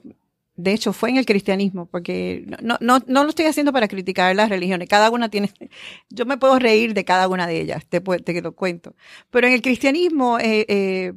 de 0.56 0.74
hecho, 0.74 0.94
fue 0.94 1.10
en 1.10 1.18
el 1.18 1.26
cristianismo, 1.26 1.88
porque 1.88 2.46
no, 2.62 2.78
no, 2.80 3.00
no 3.08 3.24
lo 3.24 3.30
estoy 3.30 3.46
haciendo 3.46 3.74
para 3.74 3.88
criticar 3.88 4.36
las 4.36 4.50
religiones. 4.50 4.88
Cada 4.88 5.10
una 5.10 5.30
tiene, 5.30 5.50
yo 6.12 6.28
me 6.28 6.38
puedo 6.38 6.60
reír 6.60 6.94
de 6.94 7.06
cada 7.06 7.28
una 7.28 7.48
de 7.48 7.60
ellas, 7.60 7.84
te, 7.88 8.00
te 8.00 8.42
lo 8.44 8.52
cuento. 8.52 8.94
Pero 9.32 9.48
en 9.48 9.54
el 9.54 9.64
cristianismo 9.64 10.38
eh, 10.40 11.14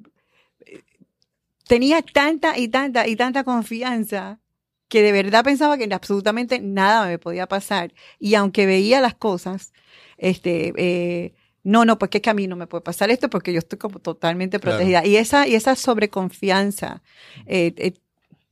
tenía 1.68 2.00
tanta 2.00 2.56
y 2.56 2.68
tanta 2.68 3.06
y 3.06 3.16
tanta 3.16 3.44
confianza 3.44 4.40
que 4.94 5.02
de 5.02 5.10
verdad 5.10 5.42
pensaba 5.42 5.76
que 5.76 5.92
absolutamente 5.92 6.60
nada 6.60 7.08
me 7.08 7.18
podía 7.18 7.48
pasar. 7.48 7.92
Y 8.20 8.36
aunque 8.36 8.64
veía 8.64 9.00
las 9.00 9.14
cosas, 9.14 9.72
este, 10.18 10.72
eh, 10.76 11.34
no, 11.64 11.84
no, 11.84 11.98
porque 11.98 12.18
es 12.18 12.22
que 12.22 12.30
a 12.30 12.34
mí 12.34 12.46
no 12.46 12.54
me 12.54 12.68
puede 12.68 12.82
pasar 12.82 13.10
esto 13.10 13.28
porque 13.28 13.52
yo 13.52 13.58
estoy 13.58 13.76
como 13.76 13.98
totalmente 13.98 14.60
protegida. 14.60 15.04
Y 15.04 15.16
esa, 15.16 15.48
y 15.48 15.56
esa 15.56 15.74
sobreconfianza 15.74 17.02
eh, 17.46 17.94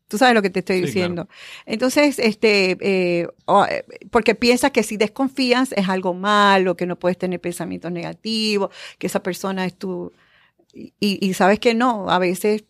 Tú 0.09 0.18
sabes 0.18 0.34
lo 0.34 0.43
que 0.43 0.51
te 0.51 0.59
estoy 0.59 0.82
diciendo. 0.82 1.26
Entonces, 1.64 2.18
este, 2.18 2.72
eh, 2.82 3.28
eh, 3.70 3.84
porque 4.11 4.34
piensas 4.34 4.70
que 4.70 4.82
si 4.82 4.99
desconfías 4.99 5.72
es 5.72 5.88
algo 5.88 6.12
malo, 6.12 6.76
que 6.76 6.84
no 6.84 6.99
puedes 6.99 7.16
tener 7.16 7.40
pensamientos 7.40 7.90
negativos, 7.90 8.74
que 8.99 9.07
esa 9.07 9.22
persona 9.22 9.64
es 9.64 9.74
tu... 9.74 10.12
Y, 10.74 11.32
sabes 11.32 11.61
que 11.61 11.72
no, 11.72 12.11
a 12.11 12.18
veces, 12.18 12.64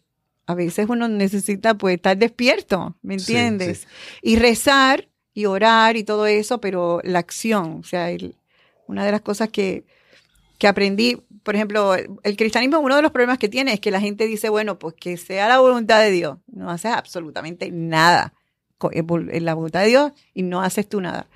a 0.46 0.54
veces 0.54 0.86
uno 0.88 1.08
necesita 1.08 1.74
pues 1.74 1.96
estar 1.96 2.16
despierto, 2.16 2.96
¿me 3.02 3.14
entiendes? 3.14 3.86
Y 4.22 4.36
rezar 4.36 5.08
y 5.34 5.46
orar 5.46 5.96
y 5.96 6.04
todo 6.04 6.26
eso, 6.26 6.60
pero 6.60 7.00
la 7.04 7.20
acción, 7.20 7.80
o 7.80 7.84
sea, 7.84 8.08
una 8.86 9.04
de 9.04 9.12
las 9.12 9.20
cosas 9.20 9.48
que, 9.48 9.84
que 10.58 10.66
aprendí, 10.66 11.22
por 11.42 11.54
ejemplo, 11.54 11.94
el 11.94 12.36
cristianismo, 12.36 12.80
uno 12.80 12.96
de 12.96 13.02
los 13.02 13.12
problemas 13.12 13.38
que 13.38 13.48
tiene 13.48 13.72
es 13.72 13.80
que 13.80 13.90
la 13.90 14.00
gente 14.00 14.26
dice, 14.26 14.48
bueno, 14.48 14.78
pues 14.78 14.94
que 14.94 15.16
sea 15.16 15.48
la 15.48 15.58
voluntad 15.58 16.00
de 16.00 16.10
Dios. 16.10 16.38
No 16.46 16.70
haces 16.70 16.92
absolutamente 16.92 17.70
nada 17.70 18.34
en 18.90 19.44
la 19.44 19.54
voluntad 19.54 19.80
de 19.80 19.88
Dios 19.88 20.12
y 20.34 20.42
no 20.42 20.60
haces 20.62 20.88
tú 20.88 21.00
nada. 21.00 21.26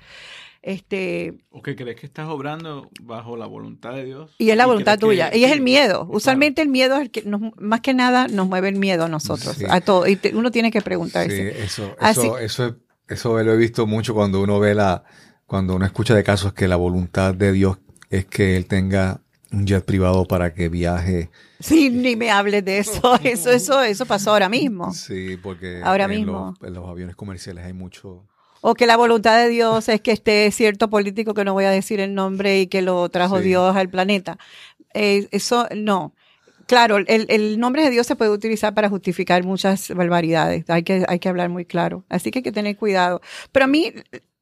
Este, 0.61 1.37
¿O 1.51 1.61
que 1.61 1.75
crees 1.75 1.99
que 1.99 2.05
estás 2.05 2.27
obrando 2.27 2.89
bajo 3.01 3.37
la 3.37 3.45
voluntad 3.45 3.93
de 3.93 4.05
Dios? 4.05 4.35
Y 4.37 4.49
es 4.49 4.57
la 4.57 4.65
voluntad 4.65 4.99
tuya. 4.99 5.33
y 5.33 5.43
es 5.43 5.51
el 5.51 5.61
miedo. 5.61 6.07
Usualmente 6.09 6.61
el 6.61 6.69
miedo 6.69 6.95
es 6.95 7.01
el 7.03 7.11
que, 7.11 7.23
más 7.57 7.81
que 7.81 7.93
nada, 7.93 8.27
nos 8.27 8.47
mueve 8.47 8.69
el 8.69 8.75
miedo 8.75 9.05
a 9.05 9.07
nosotros. 9.09 9.57
A 9.69 9.81
todo. 9.81 10.07
Y 10.07 10.19
uno 10.33 10.51
tiene 10.51 10.71
que 10.71 10.81
preguntarse. 10.81 11.53
Sí, 11.53 11.59
eso, 11.63 11.95
eso, 12.01 12.37
eso, 12.37 12.75
eso 13.07 13.43
lo 13.43 13.53
he 13.53 13.57
visto 13.57 13.87
mucho 13.87 14.13
cuando 14.13 14.41
uno 14.41 14.59
ve 14.59 14.73
la, 14.73 15.03
cuando 15.45 15.75
uno 15.75 15.85
escucha 15.85 16.13
de 16.13 16.23
casos 16.23 16.53
que 16.53 16.67
la 16.67 16.75
voluntad 16.75 17.33
de 17.33 17.51
Dios 17.51 17.77
es 18.09 18.25
que 18.25 18.57
él 18.57 18.65
tenga 18.65 19.21
un 19.51 19.65
jet 19.65 19.83
privado 19.85 20.25
para 20.25 20.53
que 20.53 20.69
viaje. 20.69 21.29
Sí, 21.59 21.89
ni 21.89 22.15
me 22.15 22.31
hables 22.31 22.63
de 22.65 22.79
eso. 22.79 23.17
Eso, 23.23 23.51
eso, 23.51 23.81
eso 23.81 24.05
pasó 24.05 24.31
ahora 24.31 24.49
mismo. 24.49 24.93
Sí, 24.93 25.37
porque 25.41 25.81
ahora 25.83 26.05
en, 26.05 26.11
mismo. 26.11 26.53
Los, 26.59 26.67
en 26.67 26.75
los 26.75 26.87
aviones 26.87 27.15
comerciales 27.15 27.65
hay 27.65 27.73
mucho. 27.73 28.25
O 28.61 28.73
que 28.73 28.87
la 28.87 28.97
voluntad 28.97 29.37
de 29.37 29.49
Dios 29.49 29.89
es 29.89 30.01
que 30.01 30.11
esté 30.11 30.49
cierto 30.51 30.89
político 30.89 31.33
que 31.33 31.43
no 31.43 31.53
voy 31.53 31.65
a 31.65 31.71
decir 31.71 31.99
el 31.99 32.13
nombre 32.13 32.61
y 32.61 32.67
que 32.67 32.81
lo 32.81 33.09
trajo 33.09 33.39
Dios 33.39 33.75
al 33.75 33.89
planeta. 33.89 34.37
Eh, 34.93 35.27
eso 35.31 35.67
no. 35.75 36.13
Claro, 36.65 36.97
el, 36.97 37.05
el, 37.07 37.59
nombre 37.59 37.83
de 37.83 37.89
Dios 37.89 38.07
se 38.07 38.17
puede 38.17 38.31
utilizar 38.31 38.73
para 38.73 38.89
justificar 38.89 39.43
muchas 39.43 39.89
barbaridades. 39.95 40.69
Hay 40.69 40.83
que, 40.83 41.05
hay 41.07 41.19
que 41.19 41.29
hablar 41.29 41.49
muy 41.49 41.65
claro. 41.65 42.03
Así 42.09 42.29
que 42.29 42.39
hay 42.39 42.43
que 42.43 42.51
tener 42.51 42.75
cuidado. 42.75 43.21
Pero 43.53 43.65
a 43.65 43.67
mí, 43.67 43.93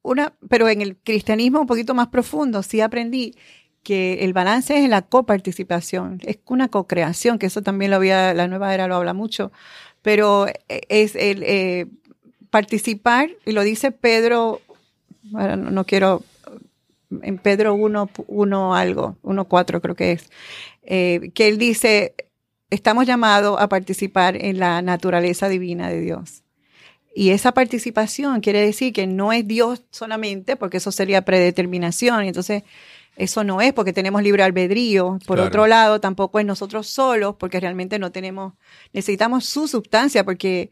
una, 0.02 0.34
pero 0.50 0.68
en 0.68 0.82
el 0.82 0.98
cristianismo 0.98 1.62
un 1.62 1.68
poquito 1.68 1.94
más 1.94 2.08
profundo, 2.08 2.64
sí 2.64 2.82
aprendí 2.82 3.36
que 3.84 4.26
el 4.26 4.34
balance 4.34 4.84
es 4.84 4.90
la 4.90 5.04
coparticipación, 5.04 6.20
es 6.26 6.40
una 6.48 6.70
co-creación, 6.70 7.38
que 7.38 7.46
eso 7.46 7.62
también 7.62 7.92
lo 7.92 7.98
había, 7.98 8.34
la 8.34 8.48
nueva 8.48 8.74
era 8.74 8.88
lo 8.88 8.96
habla 8.96 9.14
mucho, 9.14 9.52
pero 10.02 10.48
es 10.68 11.16
el 11.16 11.44
eh, 11.44 11.86
participar, 12.56 13.32
y 13.46 13.52
lo 13.52 13.64
dice 13.64 13.92
Pedro, 13.92 14.62
bueno, 15.24 15.58
no, 15.58 15.84
quiero, 15.84 16.24
en 17.22 17.38
Pedro 17.38 17.74
1, 17.74 18.10
1 18.28 18.76
algo, 18.76 19.18
1.4 19.24 19.82
creo 19.82 19.96
que 19.96 20.14
es, 20.14 20.30
eh, 20.84 21.32
que 21.34 21.50
él 21.50 21.58
dice, 21.58 22.16
estamos 22.70 23.06
llamados 23.06 23.60
a 23.60 23.68
participar 23.68 24.38
en 24.38 24.60
la 24.60 24.82
naturaleza 24.82 25.50
divina 25.50 25.90
de 25.90 26.00
Dios. 26.00 26.44
Y 27.14 27.32
esa 27.32 27.52
participación 27.54 28.40
quiere 28.40 28.62
decir 28.62 28.94
que 28.94 29.06
no 29.06 29.34
es 29.34 29.46
Dios 29.46 29.84
solamente, 29.90 30.56
porque 30.56 30.78
eso 30.78 30.94
sería 30.94 31.24
predeterminación. 31.24 32.24
Y 32.24 32.30
entonces, 32.30 32.64
eso 33.18 33.44
no 33.44 33.60
es 33.60 33.74
porque 33.74 33.92
tenemos 33.92 34.24
libre 34.24 34.44
albedrío. 34.44 35.20
Por 35.28 35.42
otro 35.42 35.68
lado, 35.68 36.00
tampoco 36.00 36.40
es 36.40 36.46
nosotros 36.46 36.88
solos, 36.88 37.36
porque 37.38 37.60
realmente 37.60 38.00
no 38.00 38.14
tenemos, 38.14 38.54
necesitamos 38.94 39.44
su 39.44 39.68
sustancia, 39.68 40.24
porque 40.24 40.72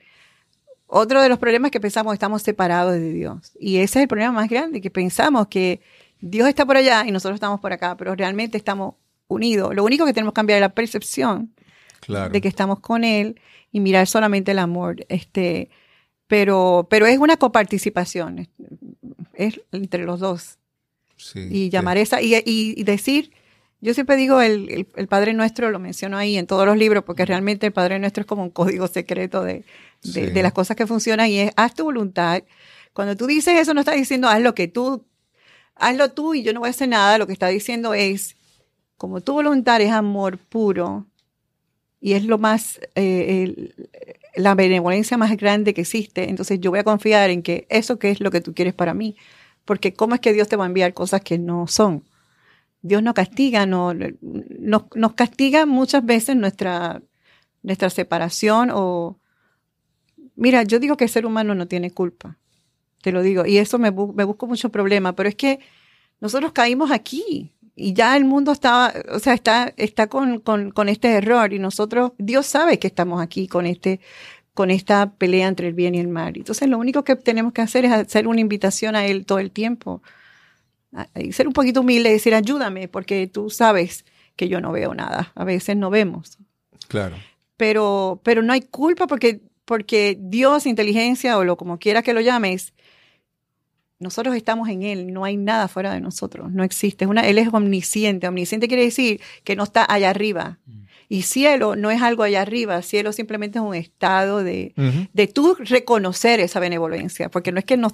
otro 0.96 1.24
de 1.24 1.28
los 1.30 1.40
problemas 1.40 1.70
es 1.70 1.72
que 1.72 1.80
pensamos 1.80 2.14
estamos 2.14 2.44
separados 2.44 2.94
de 2.94 3.12
Dios. 3.12 3.52
Y 3.60 3.78
ese 3.78 3.98
es 3.98 4.04
el 4.04 4.08
problema 4.08 4.32
más 4.32 4.48
grande, 4.48 4.80
que 4.80 4.92
pensamos 4.92 5.48
que 5.48 5.82
Dios 6.22 6.48
está 6.48 6.68
por 6.68 6.78
allá 6.78 7.04
y 7.08 7.12
nosotros 7.12 7.38
estamos 7.38 7.60
por 7.60 7.74
acá, 7.74 7.98
pero 7.98 8.16
realmente 8.16 8.58
estamos 8.58 8.94
unidos. 9.28 9.74
Lo 9.74 9.84
único 9.84 10.06
que 10.06 10.14
tenemos 10.14 10.34
que 10.34 10.36
cambiar 10.36 10.58
es 10.58 10.62
la 10.62 10.76
percepción 10.76 11.52
de 12.32 12.42
que 12.42 12.48
estamos 12.48 12.80
con 12.80 13.04
Él 13.04 13.42
y 13.72 13.80
mirar 13.80 14.06
solamente 14.06 14.52
el 14.52 14.60
amor. 14.60 15.04
Este, 15.10 15.72
pero, 16.28 16.86
pero 16.92 17.08
es 17.08 17.18
una 17.18 17.38
coparticipación, 17.38 18.48
es 19.34 19.62
entre 19.72 20.04
los 20.04 20.20
dos. 20.20 20.60
y 21.36 21.72
llamar 21.72 21.98
esa, 21.98 22.22
y, 22.22 22.84
decir, 22.84 23.32
yo 23.82 23.96
siempre 23.96 24.16
digo, 24.16 24.42
el, 24.42 24.88
el, 24.96 25.08
Padre 25.08 25.34
Nuestro 25.34 25.72
lo 25.72 25.80
menciono 25.80 26.18
ahí 26.18 26.38
en 26.38 26.46
todos 26.46 26.68
los 26.68 26.78
libros, 26.78 27.04
porque 27.04 27.26
realmente 27.26 27.66
el 27.66 27.74
Padre 27.74 27.98
Nuestro 27.98 28.22
es 28.22 28.28
como 28.28 28.44
un 28.44 28.52
código 28.52 28.88
secreto 28.88 29.44
de, 29.44 29.64
de, 30.04 30.44
las 30.44 30.54
cosas 30.54 30.76
que 30.76 30.88
funcionan 30.88 31.30
y 31.30 31.40
es, 31.40 31.52
haz 31.56 31.74
tu 31.74 31.86
voluntad. 31.86 32.44
Cuando 32.94 33.16
tú 33.16 33.28
dices 33.28 33.60
eso, 33.60 33.74
no 33.74 33.82
estás 33.82 33.96
diciendo, 33.96 34.28
haz 34.28 34.42
lo 34.42 34.54
que 34.54 34.68
tú, 34.68 35.06
hazlo 35.76 36.12
tú 36.12 36.34
y 36.34 36.44
yo 36.44 36.54
no 36.54 36.60
voy 36.60 36.68
a 36.68 36.72
hacer 36.72 36.90
nada, 36.90 37.18
lo 37.18 37.28
que 37.28 37.34
está 37.34 37.48
diciendo 37.48 37.94
es, 37.94 38.36
como 38.98 39.22
tu 39.22 39.34
voluntad 39.34 39.82
es 39.82 39.92
amor 39.92 40.38
puro 40.38 41.08
y 42.00 42.14
es 42.14 42.26
lo 42.26 42.38
más, 42.38 42.80
eh, 42.96 43.74
la 44.36 44.56
benevolencia 44.56 45.18
más 45.18 45.36
grande 45.38 45.74
que 45.74 45.82
existe. 45.82 46.30
Entonces 46.30 46.60
yo 46.60 46.70
voy 46.72 46.80
a 46.80 46.84
confiar 46.84 47.30
en 47.30 47.42
que 47.42 47.66
eso 47.70 47.98
que 47.98 48.12
es 48.12 48.20
lo 48.20 48.30
que 48.32 48.42
tú 48.42 48.54
quieres 48.54 48.74
para 48.74 48.94
mí. 48.94 49.16
Porque 49.66 49.94
¿cómo 49.94 50.16
es 50.16 50.22
que 50.22 50.34
Dios 50.34 50.50
te 50.50 50.56
va 50.56 50.66
a 50.66 50.68
enviar 50.68 50.94
cosas 50.94 51.22
que 51.22 51.38
no 51.38 51.68
son? 51.68 52.04
Dios 52.82 53.02
no 53.02 53.14
castiga, 53.14 53.66
no, 53.66 53.94
nos 53.94 55.14
castiga 55.14 55.66
muchas 55.66 56.06
veces 56.06 56.36
nuestra, 56.36 57.02
nuestra 57.64 57.90
separación 57.90 58.70
o... 58.74 59.18
Mira, 60.36 60.64
yo 60.64 60.80
digo 60.80 60.98
que 60.98 61.06
el 61.06 61.10
ser 61.10 61.26
humano 61.26 61.56
no 61.56 61.68
tiene 61.68 61.92
culpa, 61.92 62.38
te 63.02 63.12
lo 63.12 63.22
digo, 63.22 63.46
y 63.46 63.58
eso 63.58 63.80
me, 63.80 63.92
me 63.92 64.24
busco 64.24 64.48
mucho 64.48 64.70
problema, 64.70 65.14
pero 65.16 65.30
es 65.30 65.36
que 65.36 65.60
nosotros 66.20 66.52
caímos 66.54 66.92
aquí 66.92 67.54
y 67.76 67.94
ya 67.94 68.16
el 68.16 68.26
mundo 68.26 68.52
estaba, 68.52 68.94
o 69.12 69.20
sea, 69.20 69.34
está, 69.34 69.74
está 69.78 70.08
con, 70.08 70.40
con, 70.40 70.72
con 70.72 70.90
este 70.90 71.10
error 71.10 71.54
y 71.54 71.60
nosotros, 71.60 72.12
Dios 72.18 72.46
sabe 72.46 72.80
que 72.80 72.88
estamos 72.88 73.22
aquí 73.22 73.48
con 73.48 73.66
este, 73.66 74.00
con 74.54 74.70
esta 74.70 75.12
pelea 75.12 75.48
entre 75.48 75.68
el 75.68 75.74
bien 75.74 75.96
y 75.96 76.00
el 76.00 76.08
mal. 76.08 76.34
Entonces, 76.38 76.70
lo 76.70 76.78
único 76.78 77.04
que 77.04 77.16
tenemos 77.16 77.54
que 77.54 77.62
hacer 77.62 77.86
es 77.86 77.92
hacer 77.92 78.28
una 78.28 78.42
invitación 78.42 78.96
a 78.96 79.06
Él 79.06 79.26
todo 79.26 79.40
el 79.40 79.52
tiempo. 79.52 80.02
Y 81.16 81.32
ser 81.32 81.48
un 81.48 81.54
poquito 81.54 81.82
humilde 81.82 82.10
y 82.10 82.14
decir, 82.14 82.36
ayúdame, 82.36 82.88
porque 82.88 83.26
tú 83.26 83.50
sabes 83.50 84.06
que 84.36 84.48
yo 84.48 84.62
no 84.62 84.72
veo 84.72 84.94
nada. 84.94 85.32
A 85.34 85.44
veces 85.44 85.76
no 85.76 85.90
vemos. 85.90 86.38
Claro. 86.88 87.16
Pero, 87.58 88.22
pero 88.24 88.44
no 88.44 88.54
hay 88.54 88.62
culpa 88.62 89.08
porque, 89.08 89.42
porque 89.66 90.18
Dios, 90.20 90.66
inteligencia 90.66 91.38
o 91.38 91.44
lo 91.44 91.58
como 91.58 91.80
quiera 91.80 92.02
que 92.02 92.14
lo 92.14 92.22
llames, 92.22 92.74
nosotros 94.00 94.36
estamos 94.36 94.70
en 94.70 94.84
Él, 94.84 95.14
no 95.14 95.24
hay 95.24 95.38
nada 95.38 95.68
fuera 95.68 95.94
de 95.94 96.02
nosotros, 96.02 96.52
no 96.52 96.64
existe. 96.64 97.08
Una, 97.08 97.22
él 97.28 97.38
es 97.38 97.48
omnisciente. 97.52 98.28
Omnisciente 98.28 98.68
quiere 98.68 98.84
decir 98.84 99.22
que 99.44 99.56
no 99.56 99.64
está 99.64 99.86
allá 99.90 100.10
arriba. 100.10 100.60
Mm. 100.66 100.84
Y 101.10 101.22
cielo 101.24 101.76
no 101.76 101.92
es 101.92 102.02
algo 102.02 102.24
allá 102.24 102.42
arriba, 102.42 102.82
cielo 102.82 103.12
simplemente 103.14 103.60
es 103.60 103.64
un 103.64 103.76
estado 103.76 104.44
de, 104.44 104.74
de 105.14 105.28
tú 105.28 105.56
reconocer 105.60 106.40
esa 106.40 106.60
benevolencia, 106.60 107.30
porque 107.30 107.52
no 107.52 107.60
es 107.60 107.66
que 107.66 107.78
no, 107.78 107.90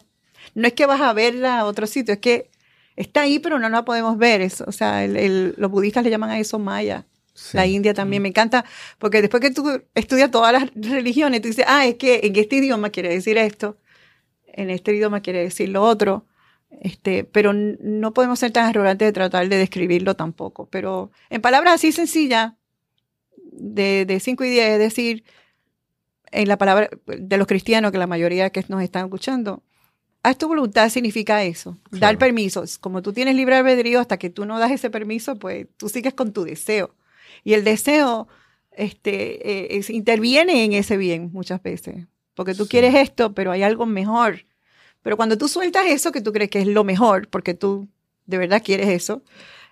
no 0.56 0.68
es 0.68 0.74
que 0.74 0.86
vas 0.86 1.02
a 1.02 1.12
verla 1.12 1.60
a 1.60 1.66
otro 1.66 1.86
sitio, 1.86 2.14
es 2.14 2.20
que 2.20 2.50
está 2.96 3.22
ahí, 3.22 3.40
pero 3.40 3.60
no 3.60 3.68
la 3.68 3.84
podemos 3.84 4.18
ver. 4.18 4.42
Eso, 4.42 4.64
o 4.68 4.72
sea, 4.72 5.06
los 5.08 5.72
budistas 5.72 6.04
le 6.04 6.12
llaman 6.12 6.30
a 6.30 6.40
eso 6.40 6.60
maya. 6.60 7.06
La 7.54 7.66
India 7.66 7.94
también 7.94 8.22
me 8.22 8.30
encanta, 8.30 8.66
porque 8.98 9.22
después 9.22 9.42
que 9.42 9.52
tú 9.52 9.82
estudias 9.96 10.32
todas 10.32 10.54
las 10.54 10.70
religiones, 10.76 11.42
tú 11.42 11.48
dices, 11.48 11.66
ah, 11.68 11.86
es 11.86 11.96
que 11.96 12.22
en 12.24 12.36
este 12.36 12.58
idioma 12.58 12.90
quiere 12.90 13.10
decir 13.10 13.38
esto 13.38 13.78
en 14.54 14.70
este 14.70 14.94
idioma 14.94 15.22
quiere 15.22 15.42
decir 15.42 15.70
lo 15.70 15.84
otro, 15.84 16.26
este, 16.82 17.24
pero 17.24 17.54
no 17.54 18.14
podemos 18.14 18.40
ser 18.40 18.52
tan 18.52 18.66
arrogantes 18.66 19.08
de 19.08 19.14
tratar 19.14 19.48
de 19.48 19.58
describirlo 19.58 20.16
tampoco. 20.16 20.68
Pero 20.68 21.12
en 21.30 21.42
palabras 21.42 21.76
así 21.76 21.92
sencillas, 21.92 22.54
de 23.52 24.20
5 24.22 24.44
y 24.44 24.50
10, 24.50 24.70
es 24.70 24.80
decir, 24.80 25.24
en 26.32 26.48
la 26.48 26.58
palabra 26.58 26.90
de 27.06 27.38
los 27.38 27.48
cristianos, 27.48 27.92
que 27.92 27.98
la 27.98 28.08
mayoría 28.08 28.50
que 28.52 28.64
nos 28.68 28.84
están 28.84 29.06
escuchando, 29.06 29.64
haz 30.24 30.38
tu 30.38 30.48
voluntad 30.48 30.90
significa 30.90 31.44
eso, 31.44 31.78
dar 31.92 32.18
permisos. 32.18 32.78
Como 32.78 33.02
tú 33.02 33.14
tienes 33.14 33.36
libre 33.36 33.56
albedrío, 33.56 34.00
hasta 34.00 34.18
que 34.18 34.30
tú 34.30 34.46
no 34.46 34.60
das 34.60 34.72
ese 34.72 34.90
permiso, 34.90 35.38
pues 35.38 35.68
tú 35.78 35.90
sigues 35.90 36.14
con 36.14 36.34
tu 36.34 36.44
deseo. 36.44 36.96
Y 37.44 37.54
el 37.54 37.64
deseo 37.64 38.28
este, 38.72 39.76
eh, 39.76 39.82
interviene 39.90 40.64
en 40.64 40.74
ese 40.74 40.98
bien 40.98 41.30
muchas 41.34 41.62
veces 41.62 42.08
porque 42.40 42.56
tú 42.56 42.70
quieres 42.70 42.96
esto, 42.96 43.34
pero 43.34 43.52
hay 43.52 43.64
algo 43.64 43.86
mejor. 43.86 44.46
Pero 45.02 45.18
cuando 45.18 45.38
tú 45.38 45.50
sueltas 45.50 45.88
eso 45.88 46.14
que 46.14 46.22
tú 46.22 46.32
crees 46.32 46.50
que 46.50 46.62
es 46.62 46.68
lo 46.68 46.86
mejor, 46.86 47.28
porque 47.28 47.54
tú 47.54 47.90
de 48.28 48.38
verdad 48.38 48.64
quieres 48.64 48.88
eso, 48.88 49.24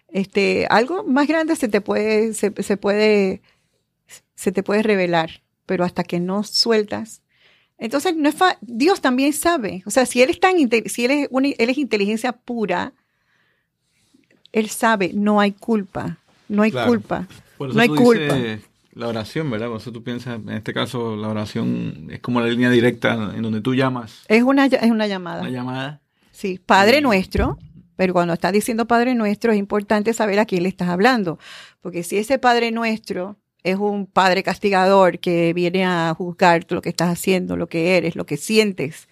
este, 0.10 0.68
algo 0.70 1.06
más 1.06 1.30
grande 1.30 1.56
se 1.56 1.70
te 1.70 1.80
puede, 1.80 2.34
se, 2.34 2.52
puede, 2.52 3.42
se 4.36 4.52
te 4.52 4.64
puede 4.64 4.84
revelar. 4.84 5.44
Pero 5.66 5.86
hasta 5.86 6.04
que 6.04 6.20
no 6.20 6.44
sueltas, 6.44 7.22
entonces 7.78 8.18
no 8.18 8.28
es 8.28 8.36
Dios 8.60 9.00
también 9.00 9.32
sabe. 9.32 9.82
O 9.86 9.90
sea, 9.90 10.06
si 10.06 10.22
él 10.22 10.30
es 10.30 10.42
tan, 10.42 10.56
si 10.88 11.06
él 11.06 11.12
es, 11.12 11.30
él 11.32 11.70
es 11.70 11.78
inteligencia 11.78 12.34
pura, 12.34 12.92
él 14.52 14.70
sabe, 14.70 15.12
no 15.14 15.40
hay 15.40 15.54
culpa, 15.54 16.18
no 16.50 16.64
hay 16.64 16.74
culpa, 16.74 17.30
no 17.60 17.82
hay 17.82 17.90
culpa 17.90 18.36
la 18.98 19.08
oración, 19.08 19.50
¿verdad? 19.52 19.68
Cuando 19.68 19.92
tú 19.92 20.04
piensas, 20.04 20.40
en 20.40 20.50
este 20.50 20.74
caso, 20.74 21.16
la 21.16 21.30
oración 21.30 22.08
es 22.10 22.20
como 22.20 22.42
la 22.42 22.48
línea 22.48 22.70
directa 22.70 23.32
en 23.36 23.42
donde 23.44 23.62
tú 23.62 23.76
llamas. 23.76 24.24
Es 24.28 24.44
una, 24.44 24.66
es 24.66 24.90
una 24.90 25.08
llamada. 25.08 25.42
Una 25.42 25.52
llamada. 25.52 26.02
Sí, 26.32 26.60
Padre 26.64 27.02
nuestro, 27.02 27.58
pero 27.96 28.14
cuando 28.14 28.34
estás 28.34 28.54
diciendo 28.54 28.88
Padre 28.88 29.14
nuestro 29.16 29.52
es 29.52 29.60
importante 29.60 30.14
saber 30.14 30.40
a 30.40 30.46
quién 30.46 30.64
le 30.64 30.70
estás 30.70 30.90
hablando, 30.90 31.38
porque 31.82 32.04
si 32.04 32.18
ese 32.18 32.40
Padre 32.40 32.72
nuestro 32.72 33.38
es 33.64 33.78
un 33.78 34.08
Padre 34.08 34.44
castigador 34.44 35.20
que 35.20 35.54
viene 35.54 35.86
a 35.86 36.14
juzgar 36.18 36.66
lo 36.70 36.82
que 36.82 36.90
estás 36.90 37.10
haciendo, 37.10 37.56
lo 37.56 37.68
que 37.70 37.98
eres, 37.98 38.16
lo 38.16 38.26
que 38.26 38.38
sientes, 38.38 39.08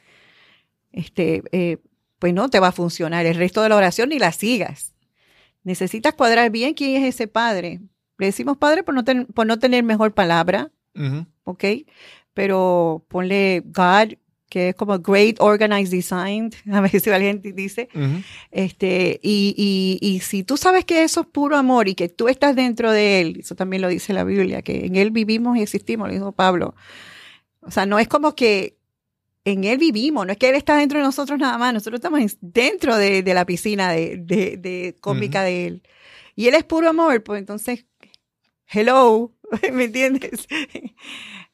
este, 0.91 1.43
eh, 1.51 1.77
pues 2.19 2.33
no 2.33 2.49
te 2.49 2.59
va 2.59 2.69
a 2.69 2.71
funcionar. 2.71 3.25
El 3.25 3.35
resto 3.35 3.61
de 3.61 3.69
la 3.69 3.75
oración 3.75 4.09
ni 4.09 4.17
la 4.17 4.31
sigas. 4.31 4.93
Necesitas 5.63 6.13
cuadrar 6.13 6.51
bien 6.51 6.73
quién 6.73 7.03
es 7.03 7.15
ese 7.15 7.27
Padre, 7.27 7.81
le 8.17 8.27
decimos 8.27 8.57
padre 8.57 8.83
por 8.83 8.93
no, 8.93 9.03
por 9.33 9.45
no 9.45 9.59
tener 9.59 9.83
mejor 9.83 10.13
palabra, 10.13 10.71
¿ok? 11.43 11.63
Pero 12.33 13.05
ponle 13.07 13.63
God, 13.65 14.13
que 14.49 14.69
es 14.69 14.75
como 14.75 14.97
Great 14.99 15.37
Organized 15.39 15.91
Design, 15.91 16.51
a 16.71 16.81
veces 16.81 17.03
si 17.03 17.09
alguien 17.09 17.41
dice. 17.41 17.89
este, 18.51 19.19
y, 19.21 19.97
y, 20.01 20.19
si 20.21 20.43
tú 20.43 20.57
sabes 20.57 20.85
que 20.85 21.03
eso 21.03 21.21
es 21.21 21.27
puro 21.27 21.57
amor 21.57 21.87
y 21.87 21.95
que 21.95 22.09
tú 22.09 22.27
estás 22.27 22.55
dentro 22.55 22.91
de 22.91 23.21
él, 23.21 23.37
eso 23.39 23.55
también 23.55 23.81
lo 23.81 23.89
dice 23.89 24.13
la 24.13 24.23
Biblia, 24.23 24.61
que 24.61 24.85
en 24.85 24.95
él 24.95 25.11
vivimos 25.11 25.57
y 25.57 25.61
existimos, 25.61 26.07
lo 26.07 26.13
dijo 26.13 26.31
Pablo. 26.31 26.75
O 27.61 27.71
sea, 27.71 27.85
no 27.85 27.99
es 27.99 28.07
como 28.07 28.35
que 28.35 28.77
en 29.43 29.63
él 29.63 29.77
vivimos, 29.77 30.25
no 30.25 30.31
es 30.31 30.37
que 30.37 30.49
él 30.49 30.55
está 30.55 30.77
dentro 30.77 30.99
de 30.99 31.05
nosotros 31.05 31.39
nada 31.39 31.57
más, 31.57 31.73
nosotros 31.73 31.99
estamos 31.99 32.19
dentro 32.41 32.97
de, 32.97 33.21
la 33.25 33.45
piscina 33.45 33.91
de, 33.91 34.17
de, 34.17 34.95
cómica 35.01 35.43
de 35.43 35.67
él. 35.67 35.83
Y 36.35 36.47
él 36.47 36.55
es 36.55 36.63
puro 36.63 36.89
amor, 36.89 37.23
pues 37.23 37.39
entonces 37.39 37.85
hello, 38.67 39.31
¿me 39.73 39.85
entiendes? 39.85 40.47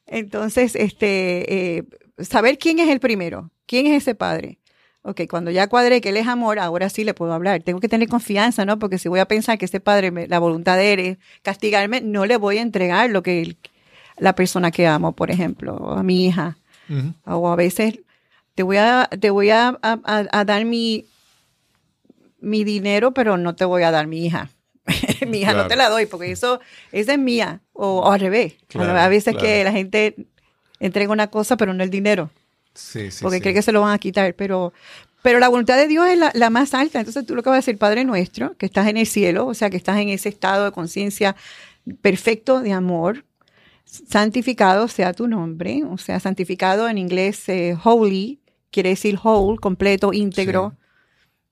Entonces, 0.06 0.74
este, 0.74 1.76
eh, 1.78 1.84
saber 2.18 2.58
quién 2.58 2.78
es 2.78 2.88
el 2.88 3.00
primero, 3.00 3.50
quién 3.66 3.86
es 3.86 4.02
ese 4.02 4.14
padre. 4.14 4.58
Ok, 5.04 5.22
cuando 5.28 5.50
ya 5.50 5.66
cuadré 5.66 6.00
que 6.00 6.10
él 6.10 6.16
es 6.16 6.28
amor, 6.28 6.60
ahora 6.60 6.88
sí 6.88 7.02
le 7.02 7.12
puedo 7.12 7.32
hablar. 7.32 7.62
Tengo 7.62 7.80
que 7.80 7.88
tener 7.88 8.08
confianza, 8.08 8.64
¿no? 8.64 8.78
Porque 8.78 8.98
si 8.98 9.08
voy 9.08 9.18
a 9.18 9.26
pensar 9.26 9.58
que 9.58 9.64
ese 9.64 9.80
padre, 9.80 10.28
la 10.28 10.38
voluntad 10.38 10.76
de 10.76 10.92
él 10.92 11.00
es 11.00 11.18
castigarme, 11.42 12.00
no 12.00 12.24
le 12.24 12.36
voy 12.36 12.58
a 12.58 12.62
entregar 12.62 13.10
lo 13.10 13.22
que 13.22 13.56
la 14.16 14.36
persona 14.36 14.70
que 14.70 14.86
amo, 14.86 15.12
por 15.12 15.32
ejemplo, 15.32 15.90
a 15.90 16.02
mi 16.02 16.26
hija. 16.26 16.56
O 17.24 17.48
a 17.48 17.56
veces 17.56 18.00
te 18.54 18.62
voy 18.62 18.76
a, 18.76 19.08
te 19.18 19.30
voy 19.30 19.50
a, 19.50 19.78
dar 20.46 20.64
mi, 20.64 21.06
mi 22.38 22.64
dinero, 22.64 23.12
pero 23.12 23.38
no 23.38 23.56
te 23.56 23.64
voy 23.64 23.82
a 23.82 23.90
dar 23.90 24.06
mi 24.06 24.26
hija. 24.26 24.50
mi 25.30 25.40
hija 25.40 25.54
no 25.54 25.66
te 25.66 25.76
la 25.76 25.88
doy 25.88 26.06
porque 26.06 26.30
eso 26.30 26.60
esa 26.92 27.12
es 27.12 27.18
mía. 27.18 27.60
O, 27.72 28.10
al 28.10 28.20
revés. 28.20 28.54
a 28.74 29.08
veces 29.08 29.36
que 29.36 29.64
la 29.64 29.72
gente 29.72 30.16
entrega 30.80 31.12
una 31.12 31.28
cosa 31.28 31.56
pero 31.56 31.72
no 31.74 31.82
el 31.82 31.90
dinero. 31.90 32.30
Sí, 32.74 33.10
sí, 33.10 33.22
porque 33.22 33.40
cree 33.40 33.54
que 33.54 33.62
se 33.62 33.72
lo 33.72 33.82
van 33.82 33.92
a 33.92 33.98
quitar. 33.98 34.34
Pero, 34.34 34.72
pero 35.22 35.38
la 35.38 35.48
voluntad 35.48 35.76
de 35.76 35.88
Dios 35.88 36.06
es 36.08 36.18
la, 36.34 36.50
más 36.50 36.74
alta. 36.74 37.00
Entonces 37.00 37.26
tú 37.26 37.34
lo 37.34 37.42
que 37.42 37.50
vas 37.50 37.56
a 37.56 37.60
decir, 37.60 37.78
Padre 37.78 38.04
nuestro, 38.04 38.56
que 38.56 38.66
estás 38.66 38.86
en 38.88 38.96
el 38.96 39.06
cielo, 39.06 39.46
o 39.46 39.54
sea, 39.54 39.70
que 39.70 39.76
estás 39.76 39.98
en 39.98 40.08
ese 40.08 40.28
estado 40.28 40.64
de 40.64 40.72
conciencia 40.72 41.36
perfecto 42.00 42.60
de 42.60 42.72
amor, 42.72 43.24
santificado 43.84 44.88
sea 44.88 45.12
tu 45.12 45.28
nombre, 45.28 45.82
o 45.84 45.98
sea, 45.98 46.20
santificado 46.20 46.88
en 46.88 46.98
inglés 46.98 47.48
eh, 47.48 47.76
holy, 47.82 48.40
quiere 48.70 48.90
decir 48.90 49.18
whole, 49.22 49.58
completo, 49.58 50.12
íntegro. 50.12 50.76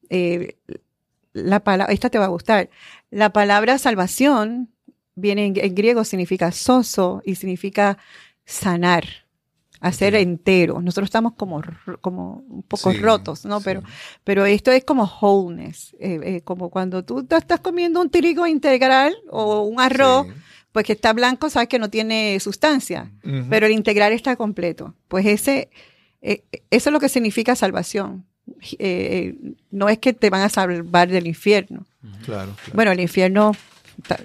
Eh, 0.08 0.56
la 1.32 1.60
palabra, 1.60 1.92
esta 1.92 2.10
te 2.10 2.18
va 2.18 2.26
a 2.26 2.28
gustar. 2.28 2.70
La 3.10 3.32
palabra 3.32 3.78
salvación 3.78 4.70
viene 5.14 5.46
en, 5.46 5.74
griego, 5.74 6.04
significa 6.04 6.52
soso 6.52 7.22
y 7.24 7.34
significa 7.34 7.98
sanar, 8.44 9.04
hacer 9.80 10.14
entero. 10.14 10.80
Nosotros 10.82 11.06
estamos 11.06 11.34
como, 11.34 11.62
como 12.00 12.44
un 12.48 12.62
poco 12.62 12.92
rotos, 12.92 13.44
¿no? 13.44 13.60
Pero, 13.60 13.82
pero 14.24 14.46
esto 14.46 14.70
es 14.70 14.84
como 14.84 15.04
wholeness, 15.20 15.94
eh, 16.00 16.20
eh, 16.22 16.40
como 16.42 16.70
cuando 16.70 17.04
tú 17.04 17.26
estás 17.30 17.60
comiendo 17.60 18.00
un 18.00 18.10
trigo 18.10 18.46
integral 18.46 19.14
o 19.30 19.62
un 19.62 19.80
arroz. 19.80 20.26
Pues 20.72 20.86
que 20.86 20.92
está 20.92 21.12
blanco, 21.12 21.50
sabes 21.50 21.68
que 21.68 21.80
no 21.80 21.90
tiene 21.90 22.38
sustancia, 22.38 23.10
pero 23.48 23.66
el 23.66 23.72
integral 23.72 24.12
está 24.12 24.36
completo. 24.36 24.94
Pues 25.08 25.26
ese, 25.26 25.68
eh, 26.22 26.44
eso 26.70 26.90
es 26.90 26.92
lo 26.92 27.00
que 27.00 27.08
significa 27.08 27.56
salvación. 27.56 28.24
No 29.70 29.88
es 29.88 29.98
que 29.98 30.12
te 30.12 30.30
van 30.30 30.42
a 30.42 30.48
salvar 30.48 31.08
del 31.08 31.26
infierno, 31.26 31.86
Claro, 32.24 32.56
Bueno, 32.72 32.92
el 32.92 33.00
infierno, 33.00 33.52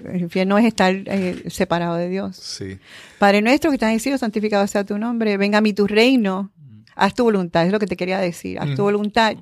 el 0.04 0.22
infierno 0.22 0.56
es 0.56 0.64
estar 0.64 0.94
eh, 0.94 1.44
separado 1.48 1.96
de 1.96 2.08
Dios. 2.08 2.36
Sí. 2.36 2.78
Padre 3.18 3.42
nuestro 3.42 3.70
que 3.70 3.76
estás 3.76 3.88
en 3.88 3.94
el 3.94 4.00
cielo, 4.00 4.18
santificado 4.18 4.66
sea 4.66 4.84
tu 4.84 4.98
nombre, 4.98 5.36
venga 5.36 5.58
a 5.58 5.60
mí 5.60 5.72
tu 5.72 5.86
reino, 5.86 6.50
haz 6.94 7.14
tu 7.14 7.24
voluntad, 7.24 7.66
es 7.66 7.72
lo 7.72 7.78
que 7.78 7.86
te 7.86 7.96
quería 7.96 8.18
decir, 8.18 8.58
haz 8.58 8.74
tu 8.74 8.82
voluntad. 8.82 9.36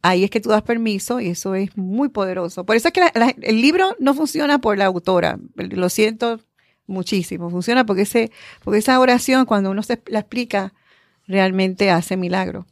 Ahí 0.00 0.22
es 0.22 0.30
que 0.30 0.40
tú 0.40 0.50
das 0.50 0.62
permiso 0.62 1.20
y 1.20 1.28
eso 1.28 1.56
es 1.56 1.76
muy 1.76 2.08
poderoso. 2.08 2.64
Por 2.64 2.76
eso 2.76 2.88
es 2.88 2.94
que 2.94 3.02
el 3.42 3.60
libro 3.60 3.96
no 3.98 4.14
funciona 4.14 4.60
por 4.60 4.78
la 4.78 4.86
autora. 4.86 5.40
Lo 5.56 5.88
siento, 5.88 6.38
muchísimo. 6.88 7.50
Funciona 7.50 7.86
porque, 7.86 8.02
ese, 8.02 8.32
porque 8.64 8.78
esa 8.78 8.98
oración, 8.98 9.46
cuando 9.46 9.70
uno 9.70 9.82
se 9.84 10.02
la 10.06 10.20
explica, 10.20 10.72
realmente 11.28 11.90
hace 11.90 12.16
milagro. 12.16 12.66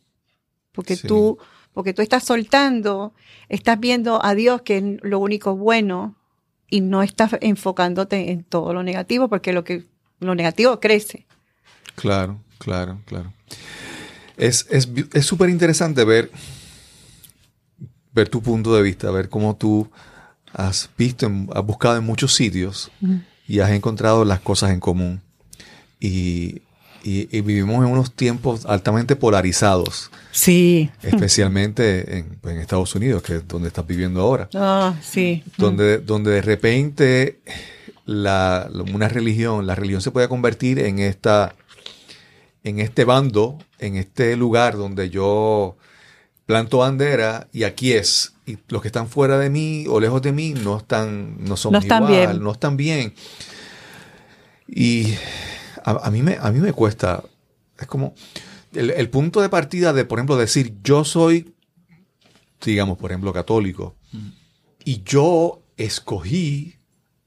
Porque 0.77 0.97
tú, 0.97 1.39
porque 1.72 1.93
tú 1.93 2.03
estás 2.03 2.22
soltando, 2.22 3.12
estás 3.49 3.81
viendo 3.81 4.24
a 4.24 4.37
Dios 4.37 4.62
que 4.62 4.79
es 4.79 4.85
lo 5.03 5.18
único 5.18 5.57
bueno 5.57 6.14
y 6.70 6.83
no 6.83 7.03
estás 7.03 7.33
enfocándote 7.41 8.31
en 8.31 8.45
todo 8.45 8.72
lo 8.72 8.85
negativo, 8.85 9.29
porque 9.29 9.53
lo 9.53 9.64
que 9.64 9.87
lo 10.20 10.35
negativo 10.35 10.79
crece. 10.79 11.27
Claro, 11.97 12.39
claro, 12.59 13.01
claro. 13.07 13.33
Es 14.37 14.66
súper 15.22 15.49
interesante 15.49 16.05
ver, 16.05 16.31
ver 18.12 18.29
tu 18.29 18.43
punto 18.43 18.74
de 18.77 18.83
vista, 18.83 19.11
ver 19.11 19.29
cómo 19.29 19.57
tú 19.57 19.91
has 20.53 20.91
visto, 20.97 21.31
has 21.55 21.64
buscado 21.64 21.97
en 21.97 22.05
muchos 22.05 22.35
sitios 22.35 22.91
y 23.49 23.61
has 23.61 23.70
encontrado 23.70 24.24
las 24.24 24.41
cosas 24.41 24.72
en 24.72 24.81
común. 24.81 25.22
Y, 26.01 26.62
vivimos 27.07 27.85
en 27.85 27.93
unos 27.93 28.13
tiempos 28.13 28.67
altamente 28.67 29.17
polarizados. 29.17 30.11
Sí. 30.33 30.91
Especialmente 31.03 32.19
en, 32.19 32.59
Estados 32.59 32.95
Unidos, 32.95 33.23
que 33.23 33.37
es 33.37 33.49
donde 33.49 33.69
estás 33.69 33.87
viviendo 33.87 34.21
ahora. 34.21 34.49
Ah, 34.55 34.95
sí. 35.03 35.45
Donde, 35.57 35.99
donde 35.99 36.33
de 36.33 36.43
repente 36.43 37.41
la, 38.07 38.69
una 38.93 39.09
religión, 39.09 39.67
la 39.67 39.75
religión 39.75 40.01
se 40.03 40.11
puede 40.11 40.29
convertir 40.29 40.79
en 40.81 40.99
esta, 40.99 41.55
en 42.65 42.81
este 42.81 43.05
bando, 43.05 43.59
en 43.79 43.97
este 43.97 44.37
lugar 44.37 44.77
donde 44.77 45.11
yo 45.11 45.77
planto 46.47 46.79
bandera 46.79 47.49
y 47.53 47.65
aquí 47.65 47.93
es. 47.93 48.33
Y 48.47 48.59
los 48.69 48.81
que 48.81 48.89
están 48.89 49.09
fuera 49.09 49.39
de 49.39 49.51
mí 49.51 49.87
o 49.89 50.01
lejos 50.01 50.23
de 50.23 50.33
mí 50.33 50.55
no 50.55 50.79
están, 50.79 51.45
no 51.45 51.57
son 51.57 51.75
igual, 51.75 52.07
bien. 52.07 52.43
no 52.43 52.53
están 52.53 52.77
bien. 52.77 53.13
Y 54.69 55.15
a, 55.87 56.11
mí 56.11 56.22
me, 56.22 56.37
a 56.41 56.51
mí 56.51 56.59
me 56.59 56.72
cuesta, 56.72 57.22
es 57.78 57.87
como 57.87 58.14
el, 58.72 59.09
punto 59.09 59.41
de 59.41 59.49
partida 59.49 59.93
de, 59.93 60.05
por 60.05 60.18
ejemplo, 60.18 60.37
decir 60.37 60.74
yo 60.82 61.05
soy, 61.05 61.55
digamos, 62.64 62.99
por 62.99 63.12
ejemplo, 63.12 63.32
católico, 63.32 63.95
y 64.84 65.03
yo 65.05 65.62
escogí 65.76 66.74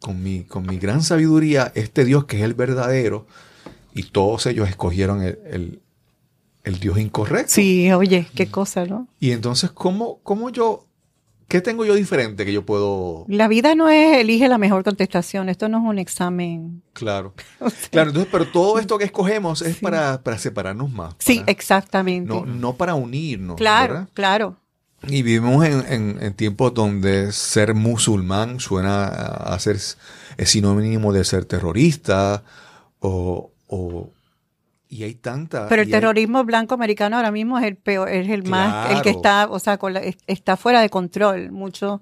con 0.02 0.22
mi, 0.22 0.44
con 0.44 0.66
mi 0.66 0.78
gran 0.78 1.02
sabiduría 1.04 1.72
este 1.74 2.04
Dios 2.04 2.26
que 2.26 2.38
es 2.38 2.44
el 2.44 2.54
verdadero, 2.54 3.26
y 3.94 4.04
todos 4.04 4.46
ellos 4.46 4.68
escogieron 4.68 5.24
el, 5.24 5.82
el 6.64 6.80
Dios 6.80 7.00
incorrecto. 7.00 7.54
Sí, 7.54 7.92
oye, 7.92 8.28
qué 8.36 8.48
cosa, 8.48 8.86
¿no? 8.86 9.08
Y 9.20 9.32
entonces, 9.32 9.72
¿cómo, 9.72 10.20
cómo 10.24 10.50
yo, 10.50 10.86
qué 11.50 11.60
tengo 11.60 11.84
yo 11.84 11.96
diferente 11.96 12.46
que 12.46 12.54
yo 12.54 12.66
puedo... 12.66 13.26
La 13.28 13.50
vida 13.50 13.76
no 13.76 13.90
es 13.90 14.18
elige 14.18 14.48
la 14.48 14.58
mejor 14.58 14.86
contestación, 14.86 15.50
esto 15.50 15.68
no 15.68 15.80
es 15.80 15.84
un 15.84 16.00
examen. 16.00 16.82
Claro. 16.94 17.34
claro, 17.92 18.12
entonces, 18.12 18.32
pero 18.32 18.48
todo 18.48 18.80
esto 18.80 18.98
que 18.98 19.04
escogemos 19.04 19.62
es 19.62 19.78
para, 19.78 20.24
para, 20.24 20.38
separarnos 20.38 20.90
más. 20.90 21.16
sí, 21.20 21.44
exactamente. 21.48 22.34
No, 22.34 22.46
no 22.46 22.76
para 22.76 22.96
unirnos. 22.96 23.58
Claro, 23.58 24.08
claro. 24.14 24.56
Y 25.08 25.22
vivimos 25.22 25.66
en, 25.66 26.22
en, 26.22 26.34
tiempos 26.34 26.74
donde 26.74 27.32
ser 27.32 27.74
musulmán 27.74 28.60
suena 28.60 29.06
a 29.06 29.58
ser 29.60 29.78
es 30.40 30.50
sinónimo 30.50 31.12
de 31.14 31.24
ser 31.24 31.46
terrorista 31.46 32.44
o, 33.00 33.52
o 33.68 34.10
y 34.90 35.04
hay 35.04 35.14
tanta. 35.14 35.68
Pero 35.70 35.84
el 35.84 35.90
terrorismo 35.90 36.44
blanco 36.44 36.74
americano 36.74 37.16
ahora 37.16 37.32
mismo 37.32 37.60
es 37.60 37.66
el 37.66 37.78
peor, 37.78 38.10
es 38.10 38.28
el 38.28 38.44
más, 38.44 38.92
el 38.92 39.02
que 39.04 39.12
está, 39.12 39.48
o 39.50 39.60
sea, 39.60 39.80
está 40.26 40.58
fuera 40.58 40.82
de 40.82 40.90
control 40.90 41.52
mucho. 41.52 42.02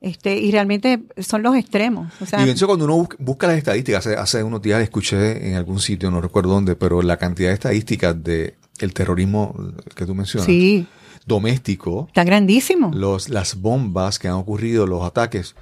Este, 0.00 0.36
y 0.36 0.50
realmente 0.52 1.02
son 1.18 1.42
los 1.42 1.56
extremos. 1.56 2.12
O 2.20 2.26
sea, 2.26 2.46
y 2.46 2.50
eso 2.50 2.66
cuando 2.66 2.84
uno 2.84 3.08
busca 3.18 3.46
las 3.46 3.56
estadísticas, 3.56 4.06
hace, 4.06 4.16
hace, 4.16 4.42
unos 4.42 4.60
días 4.60 4.82
escuché 4.82 5.48
en 5.48 5.56
algún 5.56 5.80
sitio, 5.80 6.10
no 6.10 6.20
recuerdo 6.20 6.50
dónde, 6.50 6.76
pero 6.76 7.00
la 7.00 7.16
cantidad 7.16 7.48
de 7.48 7.54
estadísticas 7.54 8.22
de 8.22 8.54
el 8.80 8.92
terrorismo 8.92 9.54
que 9.94 10.04
tú 10.06 10.14
mencionas. 10.14 10.46
Sí. 10.46 10.86
Doméstico. 11.26 12.04
Está 12.08 12.22
grandísimo. 12.22 12.90
Los, 12.94 13.30
las 13.30 13.60
bombas 13.60 14.18
que 14.18 14.28
han 14.28 14.34
ocurrido, 14.34 14.86
los 14.86 15.02
ataques, 15.02 15.56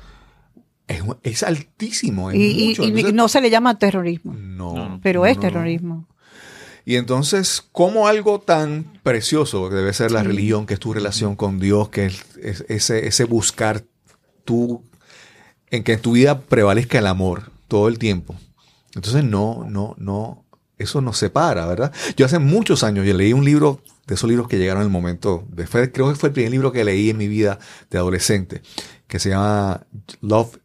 es, 1.23 1.43
altísimo. 1.45 2.33
y, 2.33 2.77
no 3.15 3.29
se 3.29 3.41
le 3.41 3.49
llama 3.49 3.79
terrorismo. 3.79 4.35
No. 4.35 4.99
Pero 5.03 5.25
es 5.25 5.39
terrorismo. 5.39 6.09
Y 6.85 6.97
entonces, 6.97 7.63
como 7.73 8.09
algo 8.09 8.41
tan 8.41 9.01
precioso 9.03 9.69
que 9.69 9.77
debe 9.77 9.93
ser 9.93 10.11
la 10.11 10.23
religión, 10.23 10.67
que 10.67 10.75
es 10.75 10.81
tu 10.81 10.93
relación 10.93 11.37
con 11.37 11.61
Dios, 11.61 11.89
que 11.91 12.07
es, 12.07 12.65
ese, 12.69 13.07
ese 13.07 13.25
buscar 13.25 13.85
tú, 14.45 14.83
en 15.71 15.85
que 15.85 15.95
en 15.95 16.01
tu 16.01 16.13
vida 16.13 16.41
prevalezca 16.41 16.99
el 16.99 17.07
amor 17.07 17.51
todo 17.69 17.89
el 17.89 17.99
tiempo. 17.99 18.35
Entonces, 18.95 19.25
no, 19.25 19.65
no, 19.69 19.95
no, 19.97 20.45
eso 20.77 21.01
nos 21.01 21.19
separa, 21.19 21.67
¿verdad? 21.67 21.93
Yo 22.17 22.27
hace 22.27 22.39
muchos 22.39 22.83
años, 22.83 23.07
yo 23.07 23.15
leí 23.15 23.33
un 23.33 23.45
libro, 23.45 23.81
de 24.07 24.17
esos 24.17 24.29
libros 24.29 24.49
que 24.49 24.59
llegaron 24.59 24.83
en 24.83 24.89
el 24.89 24.93
momento, 24.93 25.47
de, 25.49 25.67
creo 25.67 26.09
que 26.11 26.17
fue 26.17 26.29
el 26.29 26.33
primer 26.33 26.51
libro 26.51 26.73
que 26.73 26.85
leí 26.85 27.11
en 27.11 27.17
mi 27.17 27.29
vida 27.29 27.59
de 27.91 27.99
adolescente, 27.99 28.63
que 29.07 29.19
se 29.19 29.31
llama 29.31 29.87
Love, 30.21 30.59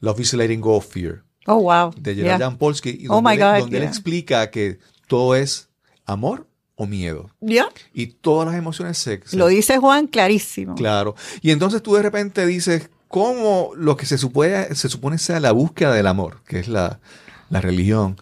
Love 0.00 0.20
is 0.20 0.32
Letting 0.32 0.60
Go 0.60 0.76
of 0.76 0.86
Fear. 0.86 1.22
Oh, 1.46 1.62
wow. 1.62 1.94
De 1.96 2.14
Gerard 2.14 2.40
Jan 2.40 2.58
Polsky, 2.58 3.06
oh 3.08 3.20
donde, 3.20 3.38
donde 3.38 3.78
él 3.78 3.84
explica 3.84 4.50
que 4.50 4.78
todo 5.08 5.34
es 5.34 5.68
amor 6.06 6.46
o 6.76 6.86
miedo. 6.86 7.30
¿Ya? 7.40 7.68
Y 7.92 8.06
todas 8.06 8.46
las 8.46 8.56
emociones 8.56 8.98
sexuales. 8.98 9.38
Lo 9.38 9.48
dice 9.48 9.78
Juan 9.78 10.06
clarísimo. 10.06 10.76
Claro. 10.76 11.16
Y 11.42 11.50
entonces 11.50 11.82
tú 11.82 11.96
de 11.96 12.02
repente 12.02 12.46
dices, 12.46 12.88
¿cómo 13.08 13.72
lo 13.76 13.96
que 13.96 14.06
se 14.06 14.16
supone, 14.16 14.74
se 14.76 14.88
supone 14.88 15.18
sea 15.18 15.40
la 15.40 15.50
búsqueda 15.50 15.92
del 15.92 16.06
amor, 16.06 16.42
que 16.46 16.60
es 16.60 16.68
la, 16.68 17.00
religión, 17.50 18.16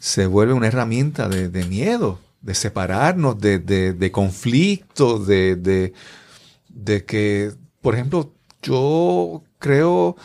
se 0.00 0.26
vuelve 0.26 0.52
una 0.52 0.66
herramienta 0.66 1.28
de, 1.28 1.64
miedo, 1.64 2.18
de 2.40 2.54
separarnos, 2.54 3.38
de, 3.38 3.60
de, 3.60 3.92
de 3.92 4.10
conflicto, 4.10 5.20
de, 5.20 5.54
de, 5.54 5.92
de 6.68 7.04
que, 7.04 7.52
por 7.80 7.94
ejemplo, 7.94 8.32
yo 8.62 9.44
creo... 9.58 10.16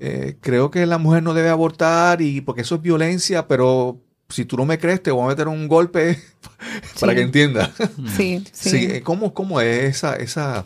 Eh, 0.00 0.36
creo 0.40 0.70
que 0.70 0.86
la 0.86 0.98
mujer 0.98 1.24
no 1.24 1.34
debe 1.34 1.48
abortar 1.48 2.22
y 2.22 2.40
porque 2.40 2.60
eso 2.60 2.76
es 2.76 2.82
violencia, 2.82 3.48
pero 3.48 3.98
si 4.28 4.44
tú 4.44 4.56
no 4.56 4.66
me 4.66 4.78
crees, 4.78 5.02
te 5.02 5.10
voy 5.10 5.24
a 5.24 5.28
meter 5.28 5.48
un 5.48 5.68
golpe 5.68 6.18
para 7.00 7.14
que 7.14 7.22
entiendas. 7.22 7.70
Sí, 8.16 8.44
sí. 8.52 9.00
¿cómo, 9.02 9.32
¿Cómo 9.32 9.60
es 9.60 9.96
esa, 9.96 10.16
esa, 10.16 10.64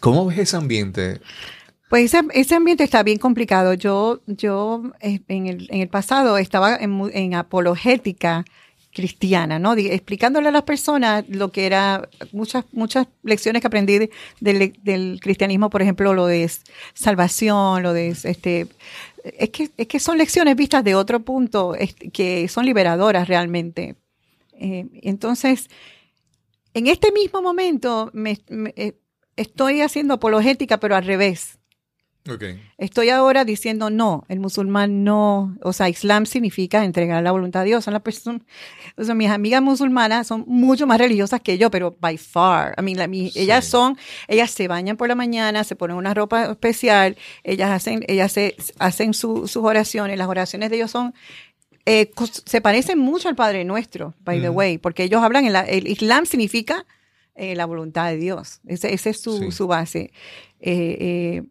cómo 0.00 0.26
ves 0.26 0.38
ese 0.38 0.56
ambiente? 0.56 1.20
Pues 1.88 2.14
ese, 2.32 2.54
ambiente 2.54 2.84
está 2.84 3.02
bien 3.02 3.18
complicado. 3.18 3.74
Yo, 3.74 4.20
yo 4.26 4.92
eh, 5.00 5.20
en, 5.26 5.48
el, 5.48 5.66
en 5.70 5.80
el 5.80 5.88
pasado 5.88 6.38
estaba 6.38 6.76
en, 6.76 7.10
en 7.12 7.34
apologética 7.34 8.44
cristiana, 8.92 9.58
¿no? 9.58 9.74
explicándole 9.74 10.48
a 10.48 10.52
las 10.52 10.64
personas 10.64 11.24
lo 11.28 11.52
que 11.52 11.66
era 11.66 12.08
muchas 12.32 12.64
muchas 12.72 13.06
lecciones 13.22 13.60
que 13.60 13.68
aprendí 13.68 14.10
del, 14.40 14.72
del, 14.82 15.20
cristianismo, 15.20 15.70
por 15.70 15.80
ejemplo, 15.80 16.12
lo 16.12 16.26
de 16.26 16.50
salvación, 16.94 17.82
lo 17.84 17.92
de 17.92 18.08
este 18.08 18.66
es 19.24 19.50
que, 19.50 19.70
es 19.76 19.86
que 19.86 20.00
son 20.00 20.18
lecciones 20.18 20.56
vistas 20.56 20.84
de 20.84 20.94
otro 20.94 21.20
punto 21.20 21.74
que 22.12 22.48
son 22.48 22.66
liberadoras 22.66 23.28
realmente. 23.28 23.96
Eh, 24.52 24.86
entonces, 25.02 25.68
en 26.74 26.86
este 26.86 27.12
mismo 27.12 27.42
momento 27.42 28.10
me, 28.12 28.38
eh, 28.76 28.98
estoy 29.36 29.80
haciendo 29.80 30.14
apologética, 30.14 30.78
pero 30.78 30.96
al 30.96 31.04
revés. 31.04 31.59
Estoy 32.76 33.08
ahora 33.08 33.44
diciendo 33.44 33.88
no, 33.88 34.24
el 34.28 34.40
musulmán 34.40 35.04
no, 35.04 35.56
o 35.62 35.72
sea, 35.72 35.88
Islam 35.88 36.26
significa 36.26 36.84
entregar 36.84 37.22
la 37.22 37.32
voluntad 37.32 37.62
a 37.62 37.64
Dios. 37.64 37.84
Son 37.84 37.94
las 37.94 38.02
personas, 38.02 38.42
o 38.96 39.04
sea, 39.04 39.14
mis 39.14 39.30
amigas 39.30 39.62
musulmanas 39.62 40.26
son 40.26 40.44
mucho 40.46 40.86
más 40.86 40.98
religiosas 40.98 41.40
que 41.40 41.56
yo, 41.56 41.70
pero 41.70 41.96
by 41.98 42.18
far. 42.18 42.74
I 42.78 42.82
mean, 42.82 43.14
ellas 43.34 43.64
son, 43.64 43.96
ellas 44.28 44.50
se 44.50 44.68
bañan 44.68 44.96
por 44.96 45.08
la 45.08 45.14
mañana, 45.14 45.64
se 45.64 45.76
ponen 45.76 45.96
una 45.96 46.12
ropa 46.12 46.44
especial, 46.44 47.16
ellas 47.42 47.70
hacen, 47.70 48.04
ellas 48.06 48.32
se, 48.32 48.54
hacen 48.78 49.14
sus 49.14 49.56
oraciones, 49.56 50.18
las 50.18 50.28
oraciones 50.28 50.70
de 50.70 50.76
ellos 50.76 50.90
son 50.90 51.14
eh, 51.86 52.10
se 52.44 52.60
parecen 52.60 52.98
mucho 52.98 53.28
al 53.28 53.36
Padre 53.36 53.64
Nuestro, 53.64 54.14
by 54.20 54.40
the 54.40 54.50
way, 54.50 54.78
porque 54.78 55.04
ellos 55.04 55.22
hablan, 55.22 55.46
en 55.46 55.56
el 55.56 55.88
Islam 55.88 56.26
significa 56.26 56.86
eh, 57.34 57.56
la 57.56 57.64
voluntad 57.64 58.10
de 58.10 58.16
Dios, 58.16 58.60
esa 58.66 58.88
es 58.88 59.20
su, 59.20 59.50
su 59.50 59.66
base. 59.66 60.12
Eh, 60.60 61.42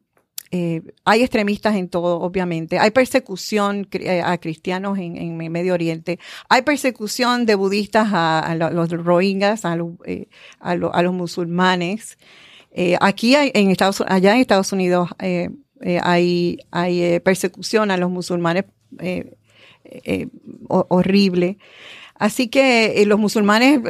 eh, 0.51 0.81
hay 1.05 1.21
extremistas 1.21 1.75
en 1.75 1.89
todo, 1.89 2.19
obviamente. 2.21 2.79
Hay 2.79 2.89
persecución 2.89 3.87
eh, 3.91 4.21
a 4.23 4.37
cristianos 4.39 4.97
en, 4.97 5.15
en, 5.15 5.51
Medio 5.51 5.73
Oriente. 5.75 6.19
Hay 6.49 6.63
persecución 6.63 7.45
de 7.45 7.55
budistas 7.55 8.09
a, 8.11 8.55
los 8.55 8.89
rohingyas, 8.89 9.63
a, 9.65 9.77
eh, 10.05 10.27
los 10.75 11.13
musulmanes. 11.13 12.17
aquí 12.99 13.35
en 13.35 13.69
Estados, 13.69 14.01
allá 14.07 14.33
en 14.33 14.41
Estados 14.41 14.71
Unidos 14.71 15.09
hay, 16.01 16.57
persecución 17.23 17.91
a 17.91 17.97
los 17.97 18.09
musulmanes 18.09 18.65
horrible. 20.67 21.57
Así 22.15 22.47
que 22.49 23.03
los 23.05 23.19
musulmanes 23.19 23.81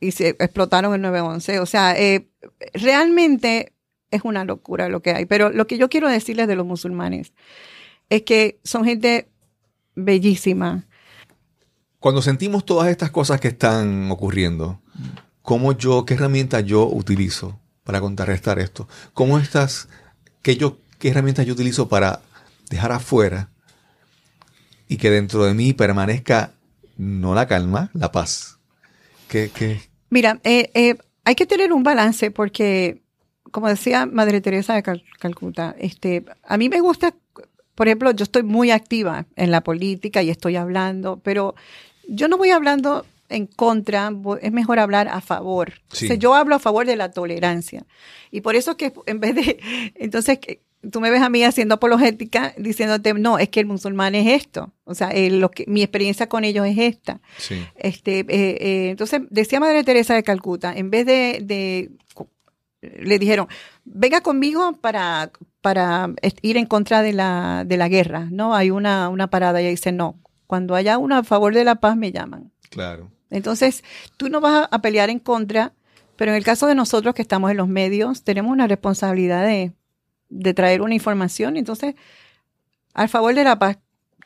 explotaron 0.00 0.94
el 0.94 1.02
9-11. 1.02 1.60
O 1.60 1.66
sea, 1.66 1.96
realmente 2.72 3.72
es 4.12 4.22
una 4.24 4.44
locura 4.44 4.88
lo 4.88 5.02
que 5.02 5.10
hay. 5.10 5.26
Pero 5.26 5.50
lo 5.50 5.66
que 5.66 5.78
yo 5.78 5.88
quiero 5.88 6.08
decirles 6.08 6.46
de 6.46 6.54
los 6.54 6.66
musulmanes 6.66 7.32
es 8.08 8.22
que 8.22 8.60
son 8.62 8.84
gente 8.84 9.28
bellísima. 9.96 10.86
Cuando 11.98 12.22
sentimos 12.22 12.64
todas 12.64 12.88
estas 12.88 13.10
cosas 13.10 13.40
que 13.40 13.48
están 13.48 14.10
ocurriendo, 14.10 14.80
¿cómo 15.42 15.72
yo, 15.72 16.04
qué 16.04 16.14
herramienta 16.14 16.60
yo 16.60 16.86
utilizo 16.86 17.58
para 17.84 18.00
contrarrestar 18.00 18.58
esto? 18.58 18.88
¿Cómo 19.14 19.38
estas, 19.38 19.88
qué 20.42 20.56
yo, 20.56 20.78
qué 20.98 21.08
herramientas 21.10 21.46
yo 21.46 21.54
utilizo 21.54 21.88
para 21.88 22.22
dejar 22.70 22.92
afuera 22.92 23.50
y 24.88 24.96
que 24.96 25.10
dentro 25.10 25.44
de 25.44 25.54
mí 25.54 25.72
permanezca 25.72 26.52
no 26.96 27.34
la 27.34 27.46
calma, 27.46 27.90
la 27.94 28.12
paz? 28.12 28.58
¿Qué, 29.28 29.50
qué? 29.54 29.80
Mira, 30.10 30.40
eh, 30.44 30.70
eh, 30.74 30.96
hay 31.24 31.34
que 31.34 31.46
tener 31.46 31.72
un 31.72 31.82
balance 31.82 32.30
porque, 32.30 33.01
como 33.52 33.68
decía 33.68 34.06
Madre 34.06 34.40
Teresa 34.40 34.74
de 34.74 34.82
Calcuta, 34.82 35.76
este, 35.78 36.24
a 36.42 36.56
mí 36.56 36.68
me 36.68 36.80
gusta 36.80 37.14
por 37.74 37.88
ejemplo, 37.88 38.10
yo 38.10 38.24
estoy 38.24 38.42
muy 38.42 38.70
activa 38.70 39.26
en 39.36 39.50
la 39.50 39.62
política 39.62 40.22
y 40.22 40.30
estoy 40.30 40.56
hablando, 40.56 41.20
pero 41.22 41.54
yo 42.06 42.28
no 42.28 42.36
voy 42.36 42.50
hablando 42.50 43.06
en 43.28 43.46
contra, 43.46 44.12
es 44.42 44.52
mejor 44.52 44.78
hablar 44.78 45.08
a 45.08 45.20
favor. 45.20 45.72
yo 46.18 46.34
hablo 46.34 46.54
a 46.54 46.58
favor 46.58 46.86
de 46.86 46.96
la 46.96 47.10
tolerancia. 47.10 47.86
Y 48.30 48.42
por 48.42 48.56
eso 48.56 48.76
que 48.76 48.92
en 49.06 49.20
vez 49.20 49.34
de, 49.34 49.58
entonces, 49.94 50.38
tú 50.90 51.00
me 51.00 51.10
ves 51.10 51.22
a 51.22 51.30
mí 51.30 51.42
haciendo 51.44 51.76
apologética 51.76 52.54
diciéndote, 52.58 53.14
no, 53.14 53.38
es 53.38 53.48
que 53.48 53.60
el 53.60 53.66
musulmán 53.66 54.14
es 54.14 54.42
esto. 54.42 54.70
O 54.84 54.94
sea, 54.94 55.10
lo 55.30 55.50
que, 55.50 55.64
mi 55.66 55.82
experiencia 55.82 56.28
con 56.28 56.44
ellos 56.44 56.66
es 56.66 56.76
esta. 56.76 57.20
Este, 57.76 58.20
eh, 58.20 58.26
eh, 58.28 58.90
entonces, 58.90 59.22
decía 59.30 59.60
Madre 59.60 59.82
Teresa 59.82 60.14
de 60.14 60.22
Calcuta, 60.22 60.74
en 60.76 60.90
vez 60.90 61.06
de 61.06 61.90
le 62.82 63.18
dijeron, 63.18 63.46
venga 63.84 64.20
conmigo 64.20 64.72
para, 64.74 65.30
para 65.60 66.10
ir 66.42 66.56
en 66.56 66.66
contra 66.66 67.02
de 67.02 67.12
la, 67.12 67.64
de 67.64 67.76
la 67.76 67.88
guerra, 67.88 68.28
¿no? 68.30 68.54
Hay 68.54 68.70
una, 68.70 69.08
una 69.08 69.28
parada 69.28 69.62
y 69.62 69.68
dice, 69.68 69.92
no, 69.92 70.20
cuando 70.46 70.74
haya 70.74 70.98
uno 70.98 71.16
a 71.16 71.22
favor 71.22 71.54
de 71.54 71.64
la 71.64 71.76
paz 71.76 71.96
me 71.96 72.12
llaman. 72.12 72.52
Claro. 72.70 73.10
Entonces, 73.30 73.84
tú 74.16 74.28
no 74.28 74.40
vas 74.40 74.68
a 74.70 74.82
pelear 74.82 75.10
en 75.10 75.20
contra, 75.20 75.72
pero 76.16 76.32
en 76.32 76.36
el 76.36 76.44
caso 76.44 76.66
de 76.66 76.74
nosotros 76.74 77.14
que 77.14 77.22
estamos 77.22 77.50
en 77.50 77.56
los 77.56 77.68
medios, 77.68 78.24
tenemos 78.24 78.52
una 78.52 78.66
responsabilidad 78.66 79.44
de, 79.46 79.72
de 80.28 80.54
traer 80.54 80.82
una 80.82 80.94
información. 80.94 81.56
Entonces, 81.56 81.94
al 82.94 83.08
favor 83.08 83.34
de 83.34 83.44
la 83.44 83.58
paz, 83.58 83.78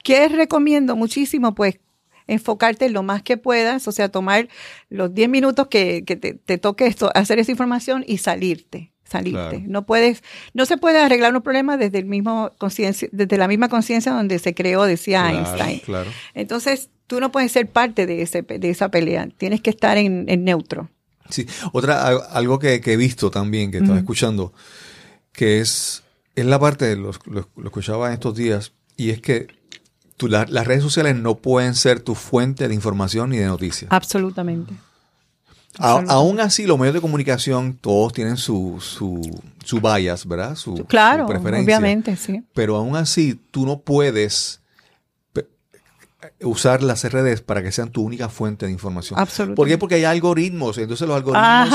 ¿qué 0.02 0.28
recomiendo 0.28 0.96
muchísimo? 0.96 1.54
Pues 1.54 1.78
enfocarte 2.26 2.88
lo 2.90 3.02
más 3.02 3.22
que 3.22 3.36
puedas, 3.36 3.86
o 3.88 3.92
sea, 3.92 4.08
tomar 4.08 4.48
los 4.88 5.14
10 5.14 5.28
minutos 5.28 5.68
que, 5.68 6.02
te, 6.02 6.58
toque 6.58 6.86
esto, 6.86 7.10
hacer 7.14 7.38
esa 7.38 7.50
información 7.50 8.04
y 8.06 8.18
salirte 8.18 8.92
salirte. 9.04 9.62
No 9.68 9.86
puedes, 9.86 10.24
no 10.52 10.66
se 10.66 10.78
puede 10.78 10.98
arreglar 10.98 11.32
un 11.32 11.40
problema 11.40 11.76
desde 11.76 11.98
el 11.98 12.06
mismo 12.06 12.50
conciencia, 12.58 13.08
desde 13.12 13.38
la 13.38 13.46
misma 13.46 13.68
conciencia 13.68 14.10
donde 14.10 14.40
se 14.40 14.52
creó, 14.52 14.82
decía 14.82 15.30
Einstein. 15.30 15.80
Entonces, 16.34 16.90
tú 17.06 17.20
no 17.20 17.30
puedes 17.30 17.52
ser 17.52 17.70
parte 17.70 18.04
de 18.04 18.22
ese, 18.22 18.42
de 18.42 18.68
esa 18.68 18.90
pelea. 18.90 19.28
Tienes 19.38 19.60
que 19.60 19.70
estar 19.70 19.96
en, 19.96 20.26
neutro. 20.42 20.90
Sí. 21.30 21.46
Otra, 21.72 22.04
algo 22.04 22.58
que, 22.58 22.82
he 22.84 22.96
visto 22.96 23.30
también, 23.30 23.70
que 23.70 23.78
estaba 23.78 23.96
escuchando, 23.96 24.52
que 25.30 25.60
es, 25.60 26.02
es 26.34 26.44
la 26.44 26.58
parte, 26.58 26.86
de 26.86 26.96
lo, 26.96 27.12
lo 27.26 27.64
escuchaba 27.64 28.08
en 28.08 28.14
estos 28.14 28.34
días, 28.34 28.72
y 28.96 29.10
es 29.10 29.20
que 29.20 29.46
las 30.20 30.66
redes 30.66 30.82
sociales 30.82 31.16
no 31.16 31.36
pueden 31.36 31.74
ser 31.74 32.00
tu 32.00 32.14
fuente 32.14 32.68
de 32.68 32.74
información 32.74 33.30
ni 33.30 33.38
de 33.38 33.46
noticias. 33.46 33.90
Absolutamente. 33.92 34.74
aún 35.78 36.40
así, 36.40 36.66
los 36.66 36.78
medios 36.78 36.94
de 36.94 37.00
comunicación 37.00 37.78
todos 37.80 38.12
tienen 38.12 38.36
su, 38.36 38.78
su, 38.80 39.20
su 39.64 39.80
bias, 39.80 40.26
¿verdad? 40.26 40.56
Su, 40.56 40.84
claro, 40.86 41.26
obviamente, 41.26 42.16
sí. 42.16 42.42
Pero 42.54 42.76
aún 42.76 42.96
así, 42.96 43.38
tú 43.50 43.66
no 43.66 43.80
puedes 43.80 44.60
usar 46.42 46.82
las 46.82 47.04
redes 47.04 47.40
para 47.40 47.62
que 47.62 47.72
sean 47.72 47.90
tu 47.90 48.02
única 48.02 48.28
fuente 48.28 48.66
de 48.66 48.72
información. 48.72 49.18
Absolutamente. 49.18 49.56
¿Por 49.56 49.68
qué? 49.68 49.78
Porque 49.78 49.94
hay 49.96 50.04
algoritmos. 50.04 50.78
Entonces 50.78 51.06
los 51.06 51.16
algoritmos 51.16 51.70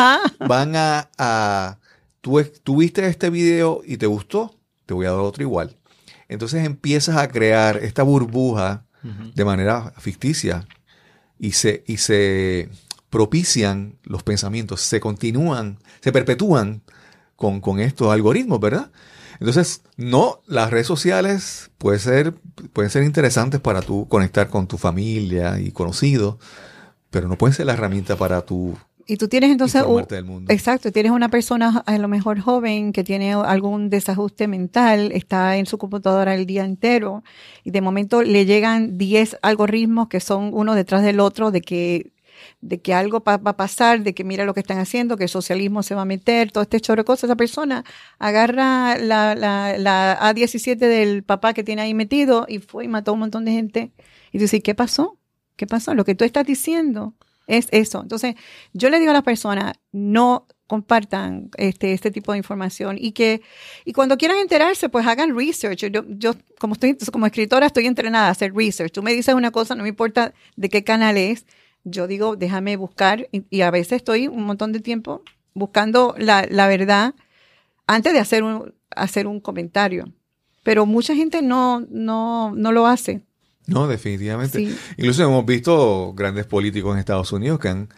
van 0.48 0.76
a... 0.76 1.10
a 1.18 1.78
tú, 2.22 2.44
tú 2.64 2.78
viste 2.78 3.06
este 3.08 3.30
video 3.30 3.82
y 3.86 3.98
te 3.98 4.06
gustó, 4.06 4.56
te 4.86 4.94
voy 4.94 5.06
a 5.06 5.12
dar 5.12 5.20
otro 5.20 5.44
igual. 5.44 5.76
Entonces 6.32 6.66
empiezas 6.66 7.18
a 7.18 7.28
crear 7.28 7.78
esta 7.78 8.04
burbuja 8.04 8.86
de 9.36 9.46
manera 9.46 9.94
ficticia 9.98 10.68
y 11.40 11.54
se, 11.54 11.84
y 11.88 11.98
se 11.98 12.70
propician 13.10 13.98
los 14.04 14.24
pensamientos, 14.24 14.80
se 14.82 15.00
continúan, 15.00 15.80
se 16.02 16.12
perpetúan 16.12 16.84
con, 17.36 17.60
con 17.60 17.80
estos 17.80 18.14
algoritmos, 18.14 18.60
¿verdad? 18.60 18.92
Entonces, 19.42 19.82
no, 19.98 20.42
las 20.48 20.70
redes 20.70 20.88
sociales 20.88 21.72
pueden 21.78 22.00
ser, 22.00 22.34
pueden 22.72 22.92
ser 22.92 23.04
interesantes 23.04 23.60
para 23.60 23.82
tú 23.82 24.08
conectar 24.08 24.50
con 24.50 24.68
tu 24.68 24.78
familia 24.78 25.60
y 25.60 25.72
conocidos, 25.72 26.38
pero 27.10 27.28
no 27.28 27.38
pueden 27.38 27.56
ser 27.56 27.66
la 27.66 27.74
herramienta 27.74 28.16
para 28.16 28.42
tu 28.42 28.78
y 29.12 29.18
tú 29.18 29.28
tienes 29.28 29.52
entonces, 29.52 29.84
exacto, 30.48 30.90
tienes 30.94 31.12
una 31.12 31.28
persona 31.28 31.84
a 31.86 31.98
lo 31.98 32.08
mejor 32.08 32.40
joven 32.40 32.94
que 32.94 33.04
tiene 33.04 33.34
algún 33.34 33.90
desajuste 33.90 34.48
mental, 34.48 35.12
está 35.12 35.58
en 35.58 35.66
su 35.66 35.78
computadora 35.78 36.34
el 36.34 36.46
día 36.46 36.64
entero 36.64 37.22
y 37.66 37.72
de 37.72 37.82
momento 37.82 38.24
le 38.24 38.46
llegan 38.46 38.98
10 38.98 39.40
algoritmos 39.42 40.08
que 40.08 40.22
son 40.22 40.52
uno 40.54 40.76
detrás 40.76 41.04
del 41.04 41.20
otro 41.20 41.52
de 41.52 41.60
que 41.60 42.14
de 42.62 42.80
que 42.80 42.94
algo 42.94 43.22
va 43.22 43.34
a 43.44 43.58
pasar, 43.58 44.02
de 44.02 44.14
que 44.14 44.24
mira 44.24 44.46
lo 44.46 44.54
que 44.54 44.62
están 44.62 44.78
haciendo, 44.78 45.18
que 45.18 45.24
el 45.24 45.30
socialismo 45.30 45.84
se 45.84 45.94
va 45.94 46.04
a 46.04 46.06
meter, 46.06 46.50
todo 46.54 46.62
este 46.62 46.80
chorro 46.80 47.02
de 47.02 47.06
cosas. 47.06 47.26
Esa 47.26 47.36
persona 47.36 47.84
agarra 48.18 48.98
la, 48.98 49.36
la, 49.36 49.78
la 49.78 50.18
A17 50.22 50.78
del 50.78 51.24
papá 51.24 51.54
que 51.54 51.66
tiene 51.66 51.82
ahí 51.82 51.94
metido 51.94 52.46
y 52.48 52.60
fue 52.60 52.86
y 52.86 52.88
mató 52.88 53.12
a 53.12 53.14
un 53.16 53.20
montón 53.20 53.44
de 53.44 53.52
gente. 53.52 53.92
Y 54.32 54.38
tú 54.38 54.44
dices, 54.46 54.62
¿qué 54.64 54.74
pasó? 54.74 55.18
¿Qué 55.58 55.68
pasó? 55.68 55.94
Lo 55.96 56.06
que 56.06 56.16
tú 56.16 56.24
estás 56.24 56.46
diciendo 56.46 57.14
es 57.58 57.68
eso. 57.72 58.02
Entonces, 58.02 58.36
yo 58.74 58.90
le 58.90 59.00
digo 59.00 59.12
a 59.12 59.14
las 59.14 59.24
personas, 59.24 59.74
no 59.92 60.48
compartan 60.68 61.50
este, 61.58 61.92
este 61.92 62.12
tipo 62.12 62.32
de 62.32 62.38
información 62.38 62.98
y 62.98 63.12
que 63.12 63.42
y 63.84 63.92
cuando 63.92 64.18
quieran 64.18 64.38
enterarse, 64.38 64.88
pues 64.88 65.06
hagan 65.06 65.38
research. 65.38 65.80
Yo, 65.80 66.04
yo 66.08 66.34
como, 66.60 66.74
estoy, 66.74 66.98
como 67.12 67.26
escritora 67.26 67.66
estoy 67.66 67.88
entrenada 67.88 68.28
a 68.28 68.32
hacer 68.32 68.54
research. 68.54 68.94
Tú 68.94 69.04
me 69.04 69.12
dices 69.14 69.36
una 69.36 69.52
cosa, 69.52 69.76
no 69.76 69.84
me 69.84 69.90
importa 69.90 70.34
de 70.56 70.70
qué 70.70 70.84
canal 70.86 71.18
es, 71.18 71.46
yo 71.84 72.08
digo, 72.08 72.38
déjame 72.38 72.78
buscar 72.78 73.28
y, 73.32 73.62
a 73.62 73.72
veces 73.72 73.94
estoy 73.94 74.28
un 74.28 74.46
montón 74.46 74.72
de 74.72 74.80
tiempo 74.80 75.24
buscando 75.54 76.16
la, 76.18 76.48
la 76.50 76.68
verdad 76.68 77.16
antes 77.88 78.14
de 78.14 78.20
hacer 78.20 78.44
un, 78.44 78.74
hacer 78.92 79.28
un 79.28 79.42
comentario. 79.42 80.14
Pero 80.64 80.86
mucha 80.86 81.16
gente 81.16 81.42
no, 81.42 81.86
no, 81.90 82.54
no 82.56 82.72
lo 82.72 82.88
hace. 82.88 83.22
No, 83.68 83.88
definitivamente. 83.88 84.70
Incluso 84.98 85.24
hemos 85.24 85.46
visto 85.46 86.14
grandes 86.14 86.46
políticos 86.46 86.94
en 86.94 87.00
Estados 87.00 87.32
Unidos 87.32 87.60
que 87.60 87.70
han, 87.70 87.90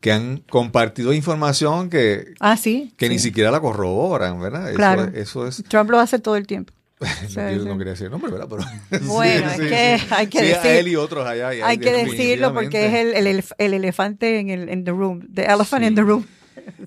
que 0.00 0.12
han 0.12 0.38
compartido 0.48 1.12
información 1.12 1.90
que, 1.90 2.34
ah, 2.40 2.56
¿sí? 2.56 2.92
que 2.96 3.08
ni 3.08 3.18
siquiera 3.18 3.50
la 3.50 3.60
corroboran, 3.60 4.40
¿verdad? 4.40 4.74
Claro. 4.74 5.10
Eso, 5.14 5.46
es... 5.46 5.62
Trump 5.68 5.90
lo 5.90 6.00
hace 6.00 6.18
todo 6.18 6.36
el 6.36 6.46
tiempo. 6.46 6.72
yo 7.28 7.64
no 7.64 7.76
quería 7.76 7.92
decir 7.92 8.10
nombre, 8.10 8.30
¿verdad? 8.30 8.48
Pero, 8.48 9.04
bueno, 9.06 9.50
es 9.50 9.60
que 9.60 10.00
hay 10.10 10.26
que 10.26 10.42
decir, 10.42 10.56
a 10.56 10.78
él 10.78 10.88
y 10.88 10.96
otros 10.96 11.26
allá. 11.26 11.48
hay 11.48 11.78
que 11.78 11.92
decirlo 11.92 12.54
porque 12.54 12.86
es 12.86 12.94
el, 12.94 13.26
el, 13.26 13.44
el, 13.58 13.74
elefante 13.74 14.38
en 14.38 14.50
el 14.50 14.70
in 14.70 14.84
the 14.84 14.92
room, 14.92 15.26
the 15.32 15.44
elephant 15.44 15.84
in 15.84 15.94
the 15.94 16.02
room. 16.02 16.24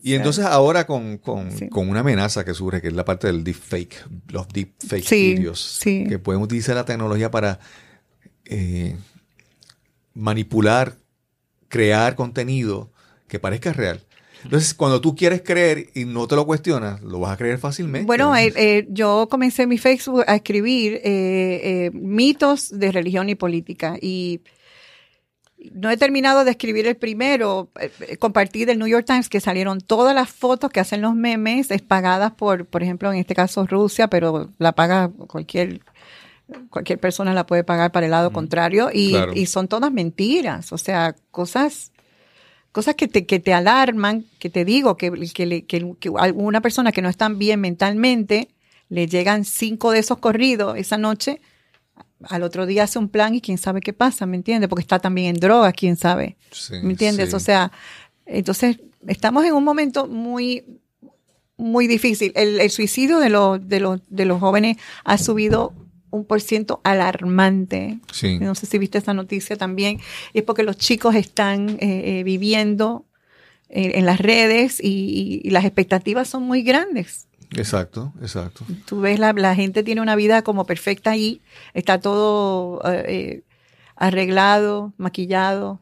Y 0.02 0.14
entonces 0.14 0.46
ahora 0.46 0.88
con, 0.88 1.18
con, 1.18 1.50
con, 1.70 1.90
una 1.90 2.00
amenaza 2.00 2.46
que 2.46 2.54
surge, 2.54 2.82
que 2.82 2.88
es 2.88 2.94
la 2.94 3.04
parte 3.04 3.28
del 3.28 3.44
deepfake, 3.44 4.06
los 4.30 4.48
deepfake 4.48 5.10
videos, 5.10 5.80
que 5.84 6.20
pueden 6.20 6.42
utilizar 6.42 6.76
la 6.76 6.86
tecnología 6.86 7.30
para 7.30 7.60
eh, 8.50 8.96
manipular, 10.14 10.96
crear 11.68 12.16
contenido 12.16 12.92
que 13.28 13.40
parezca 13.40 13.74
real. 13.74 14.04
Entonces, 14.44 14.74
cuando 14.74 15.02
tú 15.02 15.16
quieres 15.16 15.42
creer 15.42 15.90
y 15.96 16.06
no 16.06 16.28
te 16.28 16.36
lo 16.36 16.46
cuestionas, 16.46 17.02
lo 17.02 17.20
vas 17.20 17.34
a 17.34 17.38
creer 17.38 17.58
fácilmente. 17.58 18.06
Bueno, 18.06 18.36
eh, 18.36 18.54
eh, 18.56 18.88
yo 18.90 19.28
comencé 19.30 19.68
mi 19.68 19.78
Facebook 19.78 20.24
a 20.28 20.36
escribir 20.36 21.02
mitos 21.94 22.70
de 22.78 22.92
religión 22.92 23.30
y 23.30 23.36
política 23.36 23.98
y 24.00 24.42
no 25.74 25.90
he 25.90 25.98
terminado 25.98 26.46
de 26.46 26.52
escribir 26.52 26.88
el 26.88 26.96
primero. 26.96 27.72
compartí 28.20 28.64
del 28.66 28.80
New 28.80 28.88
York 28.88 29.06
Times 29.06 29.28
que 29.28 29.42
salieron 29.42 29.82
todas 29.82 30.16
las 30.16 30.30
fotos 30.30 30.70
que 30.70 30.80
hacen 30.80 31.02
los 31.02 31.16
memes, 31.16 31.72
es 31.72 31.82
pagadas 31.82 32.32
por, 32.32 32.68
por 32.68 32.84
ejemplo, 32.84 33.12
en 33.12 33.20
este 33.20 33.36
caso 33.36 33.66
Rusia, 33.66 34.08
pero 34.08 34.52
la 34.60 34.74
paga 34.74 35.10
cualquier 35.10 35.82
cualquier 36.70 37.00
persona 37.00 37.34
la 37.34 37.46
puede 37.46 37.64
pagar 37.64 37.92
para 37.92 38.06
el 38.06 38.12
lado 38.12 38.32
contrario 38.32 38.90
y, 38.94 39.16
y, 39.34 39.46
son 39.48 39.68
todas 39.68 39.92
mentiras, 39.92 40.72
o 40.72 40.78
sea, 40.78 41.16
cosas 41.32 41.92
cosas 42.72 42.96
que 42.96 43.08
te, 43.08 43.26
que 43.26 43.40
te 43.40 43.54
alarman, 43.54 44.26
que 44.40 44.50
te 44.50 44.64
digo, 44.64 44.98
que, 44.98 45.12
que, 45.34 45.66
que, 45.66 45.96
que 46.00 46.12
alguna 46.18 46.62
persona 46.62 46.92
que 46.92 47.02
no 47.02 47.10
está 47.10 47.28
bien 47.30 47.60
mentalmente, 47.60 48.50
le 48.90 49.08
llegan 49.08 49.46
cinco 49.46 49.92
de 49.92 50.00
esos 50.00 50.20
corridos 50.20 50.78
esa 50.78 50.98
noche, 50.98 51.42
al 52.24 52.44
otro 52.44 52.66
día 52.66 52.84
hace 52.84 53.00
un 53.00 53.10
plan 53.10 53.36
y 53.36 53.42
quién 53.42 53.58
sabe 53.58 53.82
qué 53.82 53.94
pasa, 53.94 54.26
¿me 54.26 54.38
entiendes? 54.38 54.70
Porque 54.70 54.82
está 54.82 55.00
también 55.00 55.36
en 55.36 55.40
drogas, 55.40 55.74
quién 55.74 55.98
sabe, 55.98 56.38
¿me 56.84 56.92
entiendes? 56.92 57.34
O 57.34 57.40
sea, 57.40 57.72
entonces 58.26 58.80
estamos 59.08 59.44
en 59.46 59.54
un 59.54 59.64
momento 59.64 60.08
muy 60.08 60.64
muy 61.58 61.88
difícil. 61.88 62.32
El, 62.36 62.60
el 62.60 62.70
suicidio 62.70 63.18
de 63.20 63.30
los, 63.30 63.68
de, 63.68 63.80
los, 63.80 64.02
de 64.08 64.26
los 64.26 64.40
jóvenes 64.40 64.78
ha 65.04 65.18
subido 65.18 65.74
un 66.18 66.26
por 66.26 66.42
ciento 66.42 66.82
alarmante. 66.84 68.00
Sí. 68.12 68.40
No 68.40 68.56
sé 68.56 68.66
si 68.66 68.78
viste 68.78 68.98
esta 68.98 69.14
noticia 69.14 69.56
también. 69.56 70.00
Es 70.34 70.44
porque 70.44 70.64
los 70.64 70.78
chicos 70.78 71.16
están 71.16 71.70
eh, 71.80 72.20
eh, 72.20 72.24
viviendo 72.24 73.06
en, 73.70 73.98
en 73.98 74.06
las 74.06 74.20
redes 74.20 74.80
y, 74.84 75.42
y 75.44 75.50
las 75.52 75.64
expectativas 75.66 76.28
son 76.28 76.44
muy 76.44 76.62
grandes. 76.64 77.28
Exacto, 77.56 78.12
exacto. 78.22 78.66
Tú 78.86 79.00
ves, 79.00 79.20
la, 79.20 79.32
la 79.32 79.56
gente 79.56 79.82
tiene 79.84 80.02
una 80.02 80.18
vida 80.18 80.42
como 80.42 80.66
perfecta 80.66 81.12
ahí, 81.12 81.40
está 81.74 82.00
todo 82.02 82.82
eh, 82.92 83.04
eh, 83.08 83.44
arreglado, 83.96 84.94
maquillado, 84.98 85.80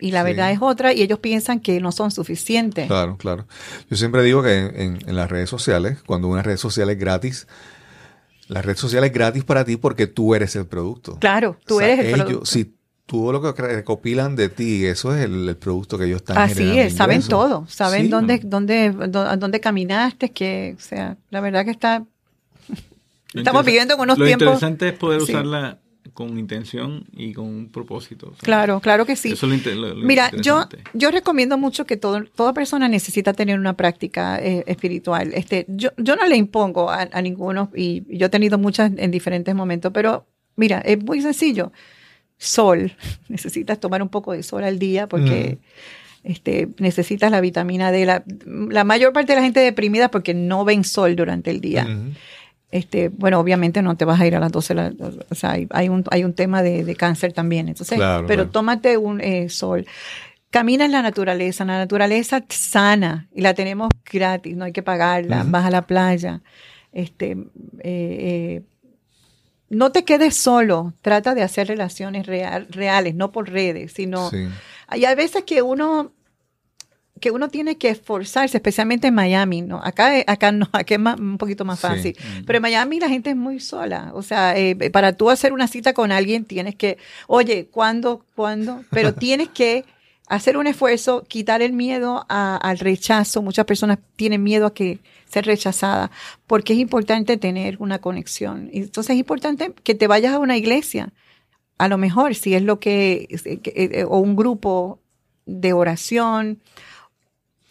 y 0.00 0.10
la 0.10 0.22
Sí. 0.22 0.26
verdad 0.26 0.50
es 0.50 0.58
otra, 0.60 0.92
y 0.92 1.00
ellos 1.02 1.20
piensan 1.20 1.60
que 1.60 1.80
no 1.80 1.92
son 1.92 2.10
suficientes. 2.10 2.88
Claro, 2.88 3.16
claro. 3.18 3.46
Yo 3.88 3.96
siempre 3.96 4.22
digo 4.24 4.42
que 4.42 4.58
en, 4.58 4.98
en 5.06 5.14
las 5.16 5.30
redes 5.30 5.48
sociales, 5.48 5.98
cuando 6.04 6.26
una 6.26 6.42
red 6.42 6.56
social 6.56 6.90
es 6.90 6.98
gratis, 6.98 7.46
la 8.52 8.62
red 8.62 8.76
social 8.76 9.02
es 9.04 9.12
gratis 9.12 9.44
para 9.44 9.64
ti 9.64 9.76
porque 9.76 10.06
tú 10.06 10.34
eres 10.34 10.54
el 10.56 10.66
producto. 10.66 11.16
Claro, 11.20 11.56
tú 11.66 11.76
O 11.76 11.78
sea, 11.78 11.88
eres 11.92 12.06
el 12.06 12.14
ellos- 12.14 12.24
producto. 12.26 12.46
Si 12.46 12.74
todo 13.06 13.32
lo 13.32 13.42
que 13.54 13.60
recopilan 13.60 14.36
de 14.36 14.48
ti, 14.48 14.86
eso 14.86 15.14
es 15.14 15.24
el, 15.24 15.48
el 15.48 15.56
producto 15.56 15.98
que 15.98 16.04
ellos 16.06 16.16
están 16.18 16.38
Así 16.38 16.54
generando 16.54 16.82
es, 16.82 16.94
saben 16.94 17.22
todo, 17.22 17.66
saben 17.68 18.02
Sí. 18.02 18.08
dónde, 18.08 18.40
dónde, 18.44 18.90
dó- 19.08 19.36
dónde 19.36 19.60
caminaste, 19.60 20.30
que, 20.30 20.74
o 20.78 20.80
sea, 20.80 21.16
la 21.30 21.40
verdad 21.40 21.64
que 21.64 21.72
está, 21.72 22.04
Lo 23.34 23.40
estamos 23.40 23.64
viviendo 23.64 23.94
en 23.94 24.00
unos 24.00 24.18
Lo 24.18 24.24
tiempos. 24.26 24.46
interesante 24.46 24.88
es 24.88 24.94
poder 24.94 25.20
Sí. 25.22 25.32
usarla 25.32 25.78
con 26.28 26.38
intención 26.38 27.04
y 27.16 27.32
con 27.32 27.46
un 27.46 27.68
propósito. 27.70 28.32
Claro, 28.42 28.80
claro 28.80 29.04
que 29.06 29.16
sí. 29.16 29.32
Eso 29.32 29.52
es 29.52 29.66
lo 29.66 29.74
lo- 29.74 29.94
lo 29.94 30.06
Mira, 30.06 30.30
yo, 30.42 30.60
yo 30.94 31.10
recomiendo 31.10 31.58
mucho 31.58 31.84
que 31.86 31.96
todo, 31.96 32.24
toda 32.24 32.52
persona 32.52 32.88
necesita 32.88 33.32
tener 33.32 33.58
una 33.58 33.76
práctica 33.76 34.38
eh, 34.38 34.64
espiritual. 34.66 35.32
Este, 35.34 35.64
yo, 35.68 35.90
yo 35.96 36.16
no 36.16 36.26
le 36.26 36.36
impongo 36.36 36.90
a, 36.90 37.08
a 37.12 37.22
ninguno 37.22 37.70
y 37.74 38.02
yo 38.16 38.26
he 38.26 38.30
tenido 38.30 38.58
muchas 38.58 38.92
en 38.96 39.10
diferentes 39.10 39.54
momentos, 39.54 39.92
pero 39.92 40.26
mira, 40.56 40.78
es 40.80 41.02
muy 41.02 41.20
sencillo. 41.22 41.72
Sol, 42.38 42.92
necesitas 43.28 43.78
tomar 43.80 44.02
un 44.02 44.08
poco 44.08 44.32
de 44.32 44.42
sol 44.42 44.64
al 44.64 44.78
día 44.78 45.06
porque 45.08 45.58
este, 46.24 46.68
necesitas 46.78 47.30
la 47.30 47.40
vitamina 47.40 47.90
D. 47.92 48.04
La, 48.06 48.24
la 48.46 48.84
mayor 48.84 49.12
parte 49.12 49.32
de 49.32 49.36
la 49.36 49.42
gente 49.44 49.60
deprimida 49.60 50.10
porque 50.10 50.34
no 50.34 50.64
ven 50.64 50.84
sol 50.84 51.16
durante 51.16 51.50
el 51.50 51.60
día. 51.60 51.84
Ujú. 51.84 52.12
Este, 52.72 53.10
bueno, 53.10 53.38
obviamente 53.38 53.82
no 53.82 53.96
te 53.96 54.04
vas 54.04 54.18
a 54.20 54.26
ir 54.26 54.34
a 54.34 54.40
las 54.40 54.50
12, 54.50 54.74
la- 54.74 54.92
o 55.30 55.34
sea, 55.34 55.50
hay, 55.70 55.88
un, 55.88 56.02
hay 56.10 56.24
un 56.24 56.32
tema 56.32 56.62
de, 56.62 56.84
de 56.84 56.96
cáncer 56.96 57.32
también, 57.34 57.68
entonces, 57.68 57.96
Claro, 57.98 58.26
pero 58.26 58.42
claro. 58.44 58.50
tómate 58.50 58.96
un 58.96 59.20
eh, 59.20 59.48
sol. 59.50 59.86
Camina 60.50 60.84
en 60.86 60.92
la 60.92 61.02
naturaleza, 61.02 61.64
la 61.66 61.78
naturaleza 61.78 62.42
sana 62.48 63.28
y 63.34 63.42
la 63.42 63.54
tenemos 63.54 63.88
gratis, 64.10 64.56
no 64.56 64.64
hay 64.64 64.72
que 64.72 64.82
pagarla, 64.82 65.44
vas 65.46 65.66
a 65.66 65.70
la 65.70 65.82
playa. 65.86 66.40
Este, 66.92 67.30
eh, 67.32 67.38
eh, 67.84 68.62
no 69.68 69.92
te 69.92 70.04
quedes 70.04 70.36
solo, 70.36 70.92
trata 71.00 71.34
de 71.34 71.42
hacer 71.42 71.68
relaciones 71.68 72.26
real- 72.26 72.66
reales, 72.70 73.14
no 73.14 73.32
por 73.32 73.50
redes, 73.50 73.92
sino 73.92 74.28
Sí. 74.30 74.46
hay 74.86 75.04
a 75.06 75.14
veces 75.14 75.44
que 75.44 75.62
uno 75.62 76.12
que 77.22 77.30
uno 77.30 77.48
tiene 77.48 77.78
que 77.78 77.88
esforzarse, 77.88 78.58
especialmente 78.58 79.06
en 79.06 79.14
Miami, 79.14 79.62
¿no? 79.62 79.80
Acá, 79.82 80.12
acá 80.26 80.52
no, 80.52 80.68
acá 80.72 80.94
es 80.94 81.00
más- 81.00 81.18
un 81.18 81.38
poquito 81.38 81.64
más 81.64 81.78
Sí. 81.80 81.86
fácil. 81.86 82.16
Pero 82.46 82.56
en 82.58 82.62
Miami 82.62 83.00
la 83.00 83.08
gente 83.08 83.30
es 83.30 83.36
muy 83.36 83.60
sola. 83.60 84.10
O 84.14 84.22
sea, 84.22 84.58
eh, 84.58 84.74
para 84.90 85.14
tú 85.14 85.30
hacer 85.30 85.54
una 85.54 85.68
cita 85.68 85.94
con 85.94 86.12
alguien 86.12 86.44
tienes 86.44 86.74
que, 86.74 86.98
oye, 87.28 87.68
¿cuándo? 87.70 88.26
¿Cuándo? 88.34 88.84
Pero 88.90 89.14
tienes 89.24 89.48
que 89.48 89.84
hacer 90.26 90.56
un 90.56 90.66
esfuerzo, 90.66 91.24
quitar 91.28 91.62
el 91.62 91.72
miedo 91.72 92.26
a- 92.28 92.56
al 92.56 92.78
rechazo. 92.78 93.40
Muchas 93.40 93.64
personas 93.66 93.98
tienen 94.16 94.42
miedo 94.42 94.66
a 94.66 94.74
que 94.74 94.98
ser 95.30 95.46
rechazada, 95.46 96.10
porque 96.46 96.72
es 96.74 96.78
importante 96.78 97.36
tener 97.36 97.76
una 97.78 97.98
conexión. 98.00 98.68
Entonces 98.72 99.14
es 99.14 99.18
importante 99.20 99.72
que 99.84 99.94
te 99.94 100.06
vayas 100.06 100.34
a 100.34 100.38
una 100.38 100.56
iglesia. 100.56 101.12
A 101.78 101.88
lo 101.88 101.98
mejor, 101.98 102.34
si 102.34 102.54
es 102.54 102.62
lo 102.62 102.80
que, 102.80 103.28
que- 103.62 103.72
eh, 104.00 104.04
o 104.04 104.18
un 104.18 104.36
grupo 104.36 104.98
de 105.46 105.72
oración, 105.72 106.60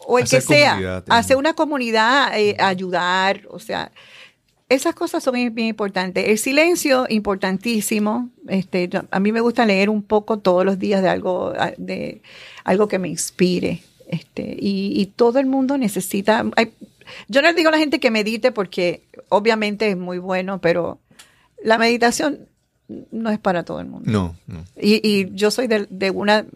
o 0.06 0.18
el 0.18 0.24
Hacer 0.24 0.40
que 0.40 0.46
sea, 0.46 0.70
también. 0.72 1.02
hacer 1.08 1.36
una 1.36 1.54
comunidad, 1.54 2.38
eh, 2.38 2.56
ayudar, 2.58 3.42
o 3.50 3.58
sea, 3.58 3.92
esas 4.68 4.94
cosas 4.94 5.22
son 5.22 5.34
bien, 5.34 5.54
bien 5.54 5.68
importantes. 5.68 6.26
El 6.28 6.38
silencio, 6.38 7.06
importantísimo. 7.10 8.30
Este, 8.48 8.88
a 9.10 9.20
mí 9.20 9.30
me 9.32 9.40
gusta 9.42 9.66
leer 9.66 9.90
un 9.90 10.02
poco 10.02 10.38
todos 10.38 10.64
los 10.64 10.78
días 10.78 11.02
de 11.02 11.08
algo, 11.10 11.52
de 11.76 12.22
algo 12.64 12.88
que 12.88 12.98
me 12.98 13.08
inspire. 13.08 13.82
Este, 14.08 14.42
y, 14.58 14.92
y 15.00 15.06
todo 15.06 15.38
el 15.38 15.46
mundo 15.46 15.76
necesita. 15.78 16.44
hay- 16.56 16.72
yo 17.28 17.42
no 17.42 17.48
le 17.48 17.54
digo 17.54 17.68
a 17.68 17.72
la 17.72 17.78
gente 17.78 18.00
que 18.00 18.10
medite 18.10 18.50
porque 18.52 19.02
obviamente 19.28 19.88
es 19.90 19.96
muy 19.96 20.18
bueno, 20.18 20.60
pero 20.60 20.98
la 21.62 21.76
meditación 21.76 22.46
no 23.10 23.30
es 23.30 23.38
para 23.38 23.64
todo 23.64 23.80
el 23.80 23.86
mundo. 23.86 24.10
No, 24.10 24.36
no. 24.46 24.64
Y, 24.80 25.00
y 25.06 25.28
yo 25.34 25.50
soy 25.50 25.66
de, 25.66 25.86
de 25.90 26.10
una, 26.10 26.46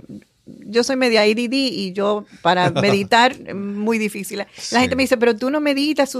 yo 0.46 0.84
soy 0.84 0.96
media 0.96 1.22
ADD 1.22 1.52
y 1.52 1.92
yo 1.92 2.24
para 2.42 2.70
meditar 2.82 3.54
muy 3.54 3.98
difícil. 3.98 4.38
La 4.38 4.46
Sí. 4.56 4.76
gente 4.76 4.96
me 4.96 5.02
dice, 5.02 5.16
pero 5.16 5.36
tú 5.36 5.50
no 5.50 5.60
meditas 5.60 6.16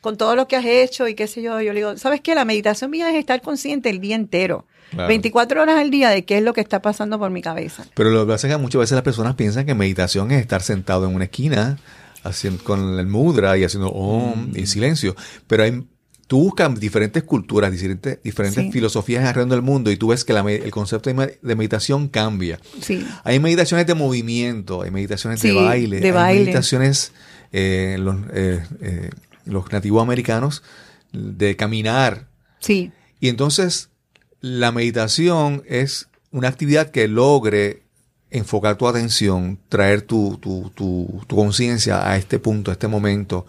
con 0.00 0.16
todo 0.16 0.36
lo 0.36 0.46
que 0.48 0.56
has 0.56 0.64
hecho 0.64 1.08
y 1.08 1.14
qué 1.14 1.26
sé 1.26 1.42
yo. 1.42 1.60
Yo 1.60 1.72
le 1.72 1.80
digo, 1.80 1.96
¿sabes 1.96 2.20
qué? 2.20 2.34
La 2.34 2.44
meditación 2.44 2.90
mía 2.90 3.10
es 3.10 3.16
estar 3.16 3.40
consciente 3.42 3.90
el 3.90 4.00
día 4.00 4.16
entero. 4.16 4.66
Claro. 4.90 5.08
24 5.08 5.62
horas 5.62 5.78
al 5.78 5.90
día 5.90 6.10
de 6.10 6.24
qué 6.24 6.38
es 6.38 6.42
lo 6.42 6.52
que 6.52 6.60
está 6.60 6.82
pasando 6.82 7.18
por 7.18 7.30
mi 7.30 7.42
cabeza. 7.42 7.84
Pero 7.94 8.10
lo 8.10 8.26
que 8.26 8.32
pasa 8.32 8.48
es 8.48 8.54
que 8.54 8.58
muchas 8.60 8.80
veces 8.80 8.96
las 8.96 9.04
personas 9.04 9.34
piensan 9.36 9.64
que 9.64 9.74
meditación 9.74 10.30
es 10.32 10.40
estar 10.40 10.62
sentado 10.62 11.06
en 11.08 11.14
una 11.14 11.24
esquina 11.24 11.78
haciendo, 12.24 12.62
con 12.64 12.98
el 12.98 13.06
mudra 13.06 13.56
y 13.56 13.62
haciendo 13.64 13.88
om 13.90 14.50
y 14.54 14.66
silencio. 14.66 15.14
Pero 15.46 15.62
hay, 15.62 15.84
tú 16.30 16.38
buscas 16.44 16.78
diferentes 16.78 17.24
culturas, 17.24 17.72
diferentes, 17.72 18.22
diferentes 18.22 18.62
Sí. 18.66 18.70
filosofías 18.70 19.24
alrededor 19.24 19.50
del 19.50 19.62
mundo 19.62 19.90
y 19.90 19.96
tú 19.96 20.06
ves 20.08 20.24
que 20.24 20.32
la 20.32 20.42
el 20.48 20.70
concepto 20.70 21.10
de, 21.10 21.14
me- 21.14 21.38
de 21.42 21.56
meditación 21.56 22.06
cambia. 22.06 22.60
Sí. 22.80 23.04
Hay 23.24 23.40
meditaciones 23.40 23.84
de 23.88 23.94
movimiento, 23.94 24.82
hay 24.82 24.92
meditaciones 24.92 25.42
de 25.42 25.52
baile, 25.52 25.98
de 25.98 26.06
hay 26.06 26.12
baile. 26.12 26.40
meditaciones 26.44 27.10
eh, 27.50 27.96
los, 27.98 28.14
eh, 28.32 28.62
eh, 28.80 29.10
los 29.44 29.72
nativos 29.72 30.00
americanos 30.04 30.62
de 31.12 31.56
caminar. 31.56 32.28
Sí. 32.60 32.92
Y 33.18 33.28
entonces 33.28 33.88
la 34.40 34.70
meditación 34.70 35.64
es 35.66 36.06
una 36.30 36.46
actividad 36.46 36.92
que 36.92 37.08
logre 37.08 37.82
enfocar 38.30 38.76
tu 38.76 38.86
atención, 38.86 39.58
traer 39.68 40.02
tu, 40.02 40.38
tu, 40.40 40.70
tu, 40.76 41.24
tu 41.26 41.34
conciencia 41.34 42.08
a 42.08 42.16
este 42.16 42.38
punto, 42.38 42.70
a 42.70 42.74
este 42.74 42.86
momento. 42.86 43.46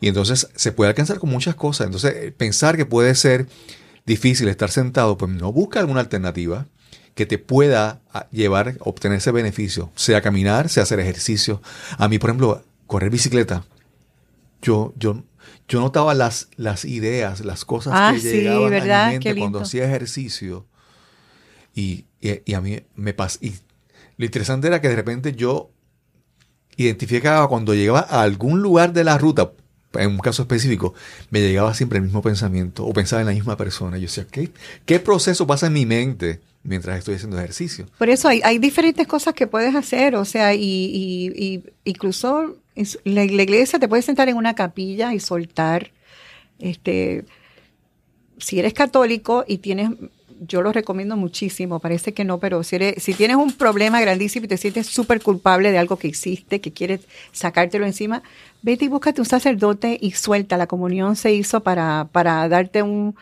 Y 0.00 0.08
entonces 0.08 0.48
se 0.54 0.72
puede 0.72 0.90
alcanzar 0.90 1.18
con 1.18 1.30
muchas 1.30 1.54
cosas. 1.54 1.86
Entonces 1.86 2.14
eh, 2.16 2.32
pensar 2.32 2.76
que 2.76 2.86
puede 2.86 3.14
ser 3.14 3.46
difícil 4.04 4.48
estar 4.48 4.70
sentado, 4.70 5.16
pues 5.16 5.32
no 5.32 5.52
busca 5.52 5.80
alguna 5.80 6.00
alternativa 6.00 6.66
que 7.14 7.24
te 7.26 7.38
pueda 7.38 8.02
ah, 8.12 8.26
llevar 8.30 8.68
a 8.68 8.74
obtener 8.80 9.18
ese 9.18 9.32
beneficio, 9.32 9.90
sea 9.96 10.20
caminar, 10.20 10.68
sea 10.68 10.82
hacer 10.82 11.00
ejercicio. 11.00 11.62
A 11.98 12.08
mí, 12.08 12.18
por 12.18 12.30
ejemplo, 12.30 12.62
correr 12.86 13.08
bicicleta, 13.10 13.64
yo, 14.62 14.92
yo, 14.96 15.22
yo 15.66 15.80
notaba 15.80 16.12
las, 16.14 16.48
las 16.56 16.84
ideas, 16.84 17.40
las 17.44 17.64
cosas 17.64 17.94
Ah, 17.96 18.12
que 18.12 18.20
sí, 18.20 18.28
llegaban 18.28 18.72
a 18.74 18.84
mi 19.06 19.12
mente 19.12 19.28
cuando 19.40 19.60
hacía 19.60 19.84
ejercicio. 19.86 20.66
Y, 21.74 22.04
y- 22.20 22.42
y 22.44 22.54
a 22.54 22.60
mí 22.60 22.80
me 22.94 23.14
pasó. 23.14 23.38
Y 23.42 23.54
lo 24.18 24.24
interesante 24.26 24.66
era 24.68 24.80
que 24.80 24.88
de 24.88 24.96
repente 24.96 25.34
yo 25.34 25.70
identificaba 26.76 27.48
cuando 27.48 27.74
llegaba 27.74 28.00
a 28.00 28.22
algún 28.22 28.60
lugar 28.62 28.92
de 28.92 29.04
la 29.04 29.18
ruta, 29.18 29.52
en 29.98 30.10
un 30.10 30.18
caso 30.18 30.42
específico, 30.42 30.94
me 31.30 31.40
llegaba 31.40 31.74
siempre 31.74 31.98
el 31.98 32.04
mismo 32.04 32.22
pensamiento 32.22 32.84
o 32.84 32.92
pensaba 32.92 33.22
en 33.22 33.26
la 33.28 33.34
misma 33.34 33.56
persona. 33.56 33.96
Yo 33.98 34.02
decía, 34.02 34.26
¿qué, 34.30 34.50
qué 34.84 35.00
proceso 35.00 35.46
pasa 35.46 35.66
en 35.66 35.72
mi 35.74 35.86
mente 35.86 36.40
mientras 36.62 36.98
estoy 36.98 37.14
haciendo 37.16 37.38
ejercicio? 37.38 37.86
Por 37.98 38.08
eso 38.10 38.28
hay, 38.28 38.58
diferentes 38.58 39.06
cosas 39.06 39.34
que 39.34 39.46
puedes 39.46 39.74
hacer, 39.74 40.16
o 40.16 40.24
sea, 40.24 40.54
y, 40.54 40.60
y- 40.62 41.62
incluso 41.84 42.56
la, 43.04 43.24
la 43.24 43.42
iglesia 43.42 43.78
te 43.78 43.88
puedes 43.88 44.04
sentar 44.04 44.28
en 44.28 44.36
una 44.36 44.54
capilla 44.54 45.14
y 45.14 45.20
soltar. 45.20 45.90
Este, 46.58 47.24
si 48.38 48.58
eres 48.58 48.74
católico 48.74 49.44
y 49.46 49.58
tienes, 49.58 49.90
yo 50.40 50.62
lo 50.62 50.72
recomiendo 50.72 51.16
muchísimo, 51.16 51.80
parece 51.80 52.12
que 52.12 52.24
no, 52.24 52.38
pero 52.38 52.62
si, 52.62 52.76
eres, 52.76 53.02
si 53.02 53.14
tienes 53.14 53.36
un 53.36 53.52
problema 53.52 54.00
grandísimo 54.00 54.44
y 54.44 54.48
te 54.48 54.56
sientes 54.56 54.86
súper 54.86 55.22
culpable 55.22 55.72
de 55.72 55.78
algo 55.78 55.96
que 55.96 56.08
hiciste, 56.08 56.60
que 56.60 56.72
quieres 56.72 57.00
sacártelo 57.32 57.86
encima, 57.86 58.22
vete 58.62 58.86
y 58.86 58.88
búscate 58.88 59.20
un 59.20 59.26
sacerdote 59.26 59.98
y 60.00 60.12
suelta. 60.12 60.56
La 60.56 60.66
comunión 60.66 61.16
se 61.16 61.32
hizo 61.32 61.62
para, 61.62 62.08
para 62.12 62.48
darte 62.48 62.82
un, 62.82 63.16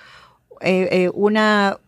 eh, 0.60 0.88
eh, 0.90 1.10
una, 1.14 1.78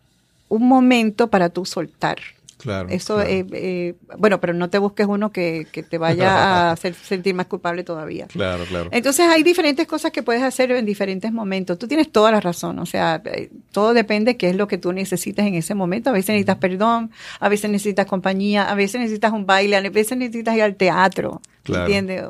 un 0.49 0.69
momento 0.69 1.29
para 1.29 1.49
tú 1.49 1.65
soltar. 1.65 2.19
Claro. 2.59 2.89
Eso, 2.89 3.17
claro. 3.17 3.29
eh, 3.31 3.45
eh, 3.53 3.95
bueno, 4.19 4.41
pero 4.41 4.55
no 4.55 4.71
te 4.71 4.79
busques 4.79 5.07
uno 5.07 5.31
que, 5.31 5.67
que 5.71 5.83
te 5.83 5.99
vaya 5.99 6.31
a 6.33 6.71
hacer 6.73 6.95
sentir 6.95 7.35
más 7.35 7.47
culpable 7.47 7.85
todavía. 7.85 8.27
claro, 8.29 8.65
claro. 8.65 8.89
Entonces 8.93 9.27
hay 9.29 9.43
diferentes 9.43 9.87
cosas 9.87 10.11
que 10.11 10.23
puedes 10.23 10.43
hacer 10.43 10.71
en 10.73 10.87
diferentes 10.87 11.31
momentos. 11.33 11.79
Tú 11.79 11.87
tienes 11.87 12.11
toda 12.11 12.33
la 12.33 12.41
razón, 12.41 12.79
o 12.79 12.87
sea, 12.87 13.21
eh, 13.27 13.51
todo 13.73 13.93
depende 13.93 14.33
de 14.33 14.37
qué 14.39 14.49
es 14.49 14.57
lo 14.57 14.69
que 14.69 14.79
tú 14.79 14.93
necesitas 14.95 15.47
en 15.47 15.55
ese 15.55 15.75
momento. 15.75 16.09
A 16.09 16.13
veces 16.15 16.31
necesitas 16.31 16.57
perdón, 16.57 17.11
a 17.41 17.49
veces 17.51 17.71
necesitas 17.71 18.07
compañía, 18.07 18.71
a 18.71 18.75
veces 18.75 19.01
necesitas 19.03 19.33
un 19.33 19.45
baile, 19.45 19.77
a 19.77 19.81
veces 19.83 20.17
necesitas 20.17 20.57
ir 20.57 20.63
al 20.63 20.77
teatro, 20.77 21.43
Claro. 21.63 21.85
¿entiendes? 21.85 22.25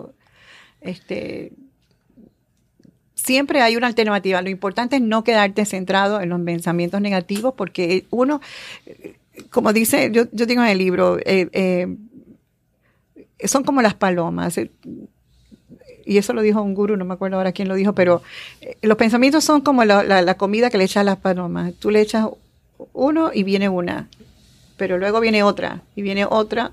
Este, 0.80 1.52
siempre 3.14 3.60
hay 3.60 3.76
una 3.76 3.86
alternativa. 3.86 4.42
Lo 4.42 4.50
importante 4.50 4.96
es 4.96 5.02
no 5.02 5.24
quedarte 5.24 5.64
centrado 5.64 6.20
en 6.20 6.28
los 6.30 6.40
pensamientos 6.42 7.00
negativos 7.00 7.54
porque 7.56 8.06
uno, 8.10 8.40
como 9.50 9.72
dice, 9.72 10.10
yo, 10.12 10.24
yo 10.32 10.46
digo 10.46 10.62
en 10.62 10.68
el 10.68 10.78
libro, 10.78 11.18
eh, 11.18 11.48
eh, 11.52 11.96
son 13.44 13.64
como 13.64 13.82
las 13.82 13.94
palomas. 13.94 14.58
Y 16.04 16.18
eso 16.18 16.32
lo 16.32 16.42
dijo 16.42 16.62
un 16.62 16.74
gurú, 16.74 16.96
no 16.96 17.04
me 17.04 17.14
acuerdo 17.14 17.36
ahora 17.36 17.52
quién 17.52 17.68
lo 17.68 17.74
dijo, 17.74 17.94
pero 17.94 18.22
los 18.82 18.96
pensamientos 18.96 19.44
son 19.44 19.60
como 19.60 19.84
la, 19.84 20.34
comida 20.36 20.70
que 20.70 20.78
le 20.78 20.84
echas 20.84 21.00
a 21.02 21.04
las 21.04 21.16
palomas. 21.18 21.74
Tú 21.74 21.90
le 21.90 22.00
echas 22.00 22.26
uno 22.92 23.30
y 23.34 23.42
viene 23.42 23.68
una, 23.68 24.08
pero 24.76 24.98
luego 24.98 25.20
viene 25.20 25.42
otra 25.42 25.82
y 25.94 26.02
viene 26.02 26.24
otra 26.24 26.72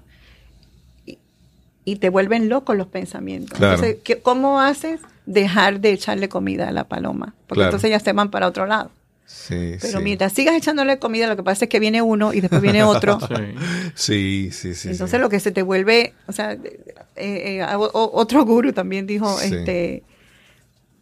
y, 1.86 1.98
te 1.98 2.10
vuelven 2.10 2.48
locos 2.48 2.78
los 2.78 2.88
pensamientos. 2.88 3.60
Entonces, 3.60 3.98
¿cómo 4.22 4.62
haces 4.62 5.02
dejar 5.26 5.80
de 5.82 5.92
echarle 5.92 6.30
comida 6.30 6.70
a 6.70 6.72
la 6.72 6.86
paloma? 6.86 7.34
Porque 7.48 7.64
entonces 7.64 7.90
ya 7.90 8.00
se 8.00 8.14
van 8.14 8.30
para 8.30 8.48
otro 8.48 8.68
lado. 8.68 8.92
Sí, 9.34 9.78
Pero 9.82 10.00
mientras 10.00 10.32
sigas 10.32 10.56
echándole 10.56 11.00
comida, 11.00 11.28
lo 11.28 11.36
que 11.36 11.42
pasa 11.42 11.66
es 11.66 11.70
que 11.70 11.80
viene 11.80 12.04
uno 12.04 12.34
y 12.34 12.40
después 12.40 12.62
viene 12.62 12.84
otro. 12.84 13.18
sí, 13.96 14.50
sí, 14.52 14.76
sí. 14.76 14.90
Entonces 14.90 15.20
lo 15.20 15.28
que 15.28 15.40
se 15.40 15.52
te 15.52 15.64
vuelve, 15.64 16.14
o 16.28 16.32
sea, 16.32 16.52
eh, 16.54 16.60
eh, 17.16 17.66
otro 17.76 18.46
guru 18.46 18.74
también 18.74 19.08
dijo, 19.08 19.42
este, 19.42 20.04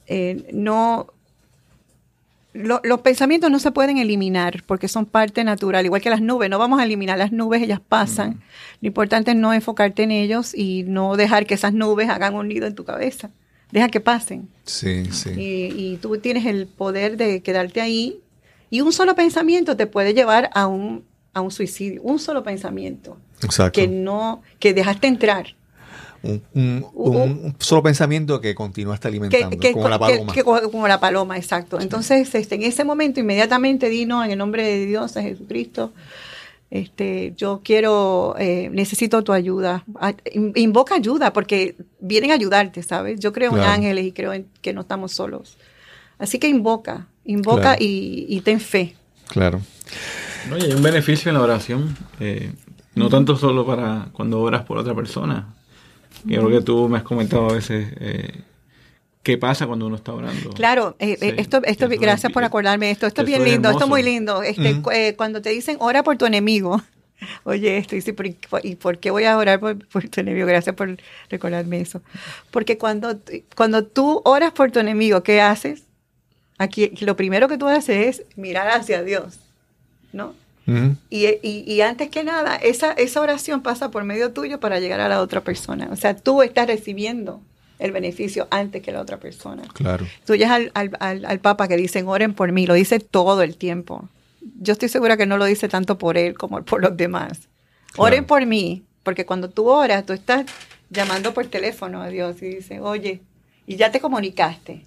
eh, 0.08 0.48
no, 0.54 1.08
los 2.54 3.02
pensamientos 3.02 3.52
no 3.52 3.60
se 3.60 3.72
pueden 3.72 3.98
eliminar 3.98 4.64
porque 4.66 4.88
son 4.88 5.06
parte 5.06 5.44
natural, 5.44 5.86
igual 5.86 6.02
que 6.02 6.10
las 6.10 6.22
nubes. 6.22 6.50
No 6.50 6.58
vamos 6.58 6.80
a 6.80 6.86
eliminar 6.86 7.18
las 7.18 7.34
nubes, 7.34 7.62
ellas 7.62 7.82
pasan. 7.86 8.42
Lo 8.80 8.88
importante 8.88 9.32
es 9.32 9.38
no 9.38 9.54
enfocarte 9.54 10.04
en 10.04 10.12
ellos 10.12 10.56
y 10.56 10.84
no 10.84 11.18
dejar 11.18 11.46
que 11.46 11.56
esas 11.56 11.74
nubes 11.74 12.10
hagan 12.10 12.34
un 12.36 12.48
nido 12.48 12.66
en 12.66 12.76
tu 12.76 12.86
cabeza. 12.86 13.30
Deja 13.72 13.90
que 13.90 14.00
pasen. 14.00 14.50
Sí, 14.72 15.06
sí. 15.12 15.32
Y, 15.38 15.98
tú 15.98 16.18
tienes 16.18 16.46
el 16.46 16.68
poder 16.68 17.18
de 17.18 17.42
quedarte 17.42 17.82
ahí. 17.82 18.22
Y 18.70 18.82
un 18.82 18.94
solo 18.94 19.16
pensamiento 19.16 19.76
te 19.76 19.86
puede 19.86 20.14
llevar 20.14 20.50
a 20.54 20.68
un, 20.68 21.04
a 21.34 21.42
un 21.42 21.52
suicidio. 21.52 22.02
Un 22.04 22.20
solo 22.20 22.44
pensamiento. 22.44 23.18
Exacto. 23.44 23.80
Que 23.80 23.88
no, 23.88 24.42
que 24.60 24.74
dejaste 24.74 25.08
entrar 25.08 25.56
un, 26.24 27.56
solo 27.60 27.84
pensamiento 27.84 28.42
que 28.42 28.54
continúa 28.54 28.94
hasta 28.94 29.08
alimentando, 29.08 29.58
como 29.74 29.90
la 29.90 30.00
paloma. 30.00 30.34
como 30.72 30.88
la 30.88 31.00
paloma, 31.00 31.38
exacto. 31.38 31.80
Entonces, 31.80 32.34
este, 32.36 32.56
en 32.56 32.64
ese 32.64 32.84
momento, 32.84 33.20
inmediatamente 33.20 33.90
dino 33.90 34.24
en 34.24 34.32
el 34.32 34.38
nombre 34.38 34.64
de 34.64 34.86
Dios, 34.86 35.14
de 35.14 35.24
Jesucristo, 35.24 35.94
este, 36.72 37.34
yo 37.36 37.62
quiero, 37.64 38.34
eh, 38.40 38.70
necesito 38.72 39.22
tu 39.24 39.34
ayuda. 39.34 39.84
Invoca 40.56 40.96
ayuda 40.96 41.34
porque 41.34 41.76
vienen 42.00 42.32
a 42.32 42.36
ayudarte, 42.36 42.82
¿sabes? 42.82 43.20
Yo 43.20 43.34
creo 43.34 43.56
en 43.58 43.62
ángeles 43.62 44.06
y 44.06 44.12
creo 44.14 44.32
en 44.32 44.48
que 44.62 44.74
no 44.74 44.82
estamos 44.82 45.12
solos. 45.12 45.58
Así 46.18 46.40
que 46.40 46.48
invoca, 46.48 47.08
invoca 47.26 47.76
y, 47.78 48.40
ten 48.46 48.62
fe. 48.62 48.96
Claro. 49.28 49.62
No, 50.50 50.56
hay 50.56 50.72
un 50.72 50.82
beneficio 50.82 51.30
en 51.30 51.36
la 51.36 51.42
oración, 51.42 51.96
eh, 52.22 52.54
no 52.96 53.10
tanto 53.10 53.36
solo 53.36 53.66
para 53.66 54.08
cuando 54.14 54.40
oras 54.40 54.64
por 54.64 54.78
otra 54.78 54.96
persona, 54.96 55.54
creo 56.26 56.50
que 56.50 56.62
tú 56.62 56.88
me 56.88 57.00
has 57.00 57.04
comentado 57.04 57.50
a 57.50 57.54
veces 57.54 57.94
eh, 58.00 58.42
qué 59.24 59.38
pasa 59.38 59.68
cuando 59.68 59.88
uno 59.88 59.96
está 59.96 60.14
orando. 60.14 60.52
Claro, 60.52 60.96
eh, 61.00 61.18
eh, 61.22 61.36
esto, 61.38 61.62
esto, 61.64 61.88
gracias 61.90 62.32
por 62.32 62.44
acordarme 62.44 62.92
esto. 62.92 63.08
Esto 63.08 63.22
es 63.22 63.28
bien 63.28 63.44
lindo, 63.44 63.70
esto 63.70 63.84
es 63.84 63.90
muy 63.90 64.04
lindo. 64.04 64.42
Este, 64.44 64.82
cuando 65.16 65.42
te 65.42 65.50
dicen 65.50 65.78
ora 65.80 66.04
por 66.04 66.18
tu 66.18 66.26
enemigo, 66.26 66.82
oye 67.44 67.78
esto, 67.78 67.96
y, 67.96 68.04
¿y 68.64 68.76
por 68.76 68.98
qué 68.98 69.12
voy 69.12 69.26
a 69.26 69.38
orar 69.38 69.60
por, 69.60 70.10
tu 70.10 70.22
enemigo? 70.22 70.48
Gracias 70.48 70.76
por 70.76 70.98
recordarme 71.30 71.82
eso. 71.82 72.02
Porque 72.50 72.78
cuando, 72.78 73.20
cuando 73.56 73.86
tú 73.86 74.22
oras 74.26 74.52
por 74.52 74.72
tu 74.72 74.80
enemigo, 74.80 75.24
¿qué 75.24 75.42
haces? 75.42 75.84
Aquí 76.58 76.92
lo 77.02 77.16
primero 77.16 77.48
que 77.48 77.58
tú 77.58 77.68
haces 77.68 78.20
es 78.20 78.26
mirar 78.36 78.68
hacia 78.70 79.04
Dios, 79.04 79.40
¿no? 80.14 80.36
y, 81.10 81.82
antes 81.82 82.10
que 82.10 82.24
nada, 82.24 82.56
esa, 82.56 82.94
esa 82.94 83.20
oración 83.20 83.62
pasa 83.62 83.92
por 83.92 84.06
medio 84.06 84.32
tuyo 84.32 84.60
para 84.60 84.80
llegar 84.80 85.02
a 85.02 85.10
la 85.10 85.20
otra 85.20 85.42
persona. 85.42 85.90
O 85.92 85.96
sea, 85.98 86.16
tú 86.16 86.44
estás 86.44 86.68
recibiendo 86.68 87.42
el 87.82 87.92
beneficio 87.92 88.48
antes 88.52 88.82
que 88.82 88.92
la 88.92 89.02
otra 89.02 89.18
persona. 89.18 89.64
Claro. 89.74 90.08
Tú 90.26 90.36
ya 90.36 90.54
al, 90.54 90.72
al, 90.74 91.26
al, 91.26 91.40
Papa 91.40 91.68
que 91.68 91.76
dicen, 91.76 92.08
oren 92.08 92.34
por 92.34 92.52
mí, 92.52 92.66
lo 92.68 92.76
dice 92.76 93.00
todo 93.00 93.42
el 93.42 93.58
tiempo. 93.58 94.08
Yo 94.60 94.74
estoy 94.74 94.88
segura 94.88 95.18
que 95.18 95.26
no 95.26 95.38
lo 95.38 95.46
dice 95.46 95.68
tanto 95.68 95.98
por 95.98 96.18
él 96.18 96.38
como 96.38 96.64
por 96.64 96.82
los 96.82 96.96
demás. 96.96 97.50
Oren 97.98 98.26
por 98.26 98.46
mí, 98.46 98.84
porque 99.04 99.26
cuando 99.26 99.50
tú 99.50 99.68
oras, 99.68 100.06
tú 100.06 100.14
estás 100.14 100.46
llamando 100.90 101.34
por 101.34 101.48
teléfono 101.48 102.02
a 102.02 102.08
Dios 102.08 102.42
y 102.42 102.56
dices, 102.56 102.80
oye, 102.82 103.22
y 103.66 103.76
ya 103.76 103.92
te 103.92 104.00
comunicaste. 104.00 104.86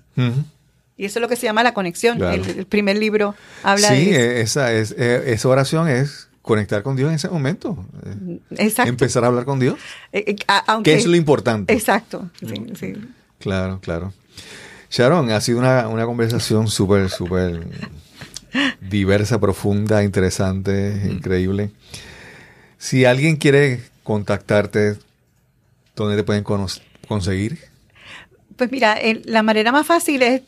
Y 0.96 1.04
eso 1.04 1.18
es 1.18 1.20
lo 1.20 1.28
que 1.28 1.36
se 1.36 1.46
llama 1.46 1.62
la 1.62 1.74
conexión. 1.74 2.22
El, 2.22 2.66
primer 2.66 2.96
libro 2.96 3.34
habla 3.62 3.90
de 3.90 4.02
eso. 4.02 4.10
Sí, 4.10 4.16
esa, 4.16 4.72
es, 4.72 4.94
eh, 4.96 5.32
esa 5.32 5.48
oración 5.48 5.88
es 5.88 6.28
conectar 6.44 6.82
con 6.82 6.94
Dios 6.94 7.08
en 7.08 7.14
ese 7.16 7.28
momento. 7.28 7.84
Eh, 8.04 8.38
exacto. 8.58 8.90
Empezar 8.90 9.24
a 9.24 9.28
hablar 9.28 9.46
con 9.46 9.58
Dios. 9.58 9.78
Eh, 10.12 10.36
que 10.84 10.94
es 10.94 11.06
lo 11.06 11.16
importante. 11.16 11.72
Exacto. 11.72 12.30
Sí, 12.38 12.66
sí. 12.78 12.92
Claro, 13.38 13.80
claro. 13.80 14.12
Sharon, 14.90 15.30
ha 15.30 15.40
sido 15.40 15.58
una, 15.58 16.04
conversación 16.04 16.68
súper, 16.68 17.08
súper 17.08 17.66
diversa, 18.80 19.40
profunda, 19.40 20.04
interesante, 20.04 21.08
increíble. 21.10 21.70
Si 22.78 23.06
alguien 23.06 23.36
quiere 23.36 23.82
contactarte, 24.02 24.98
¿dónde 25.96 26.16
te 26.16 26.24
pueden 26.24 26.44
conseguir? 27.08 27.58
Pues 28.56 28.70
mira, 28.70 28.98
la 29.24 29.42
manera 29.42 29.72
más 29.72 29.86
fácil 29.86 30.22
es 30.22 30.42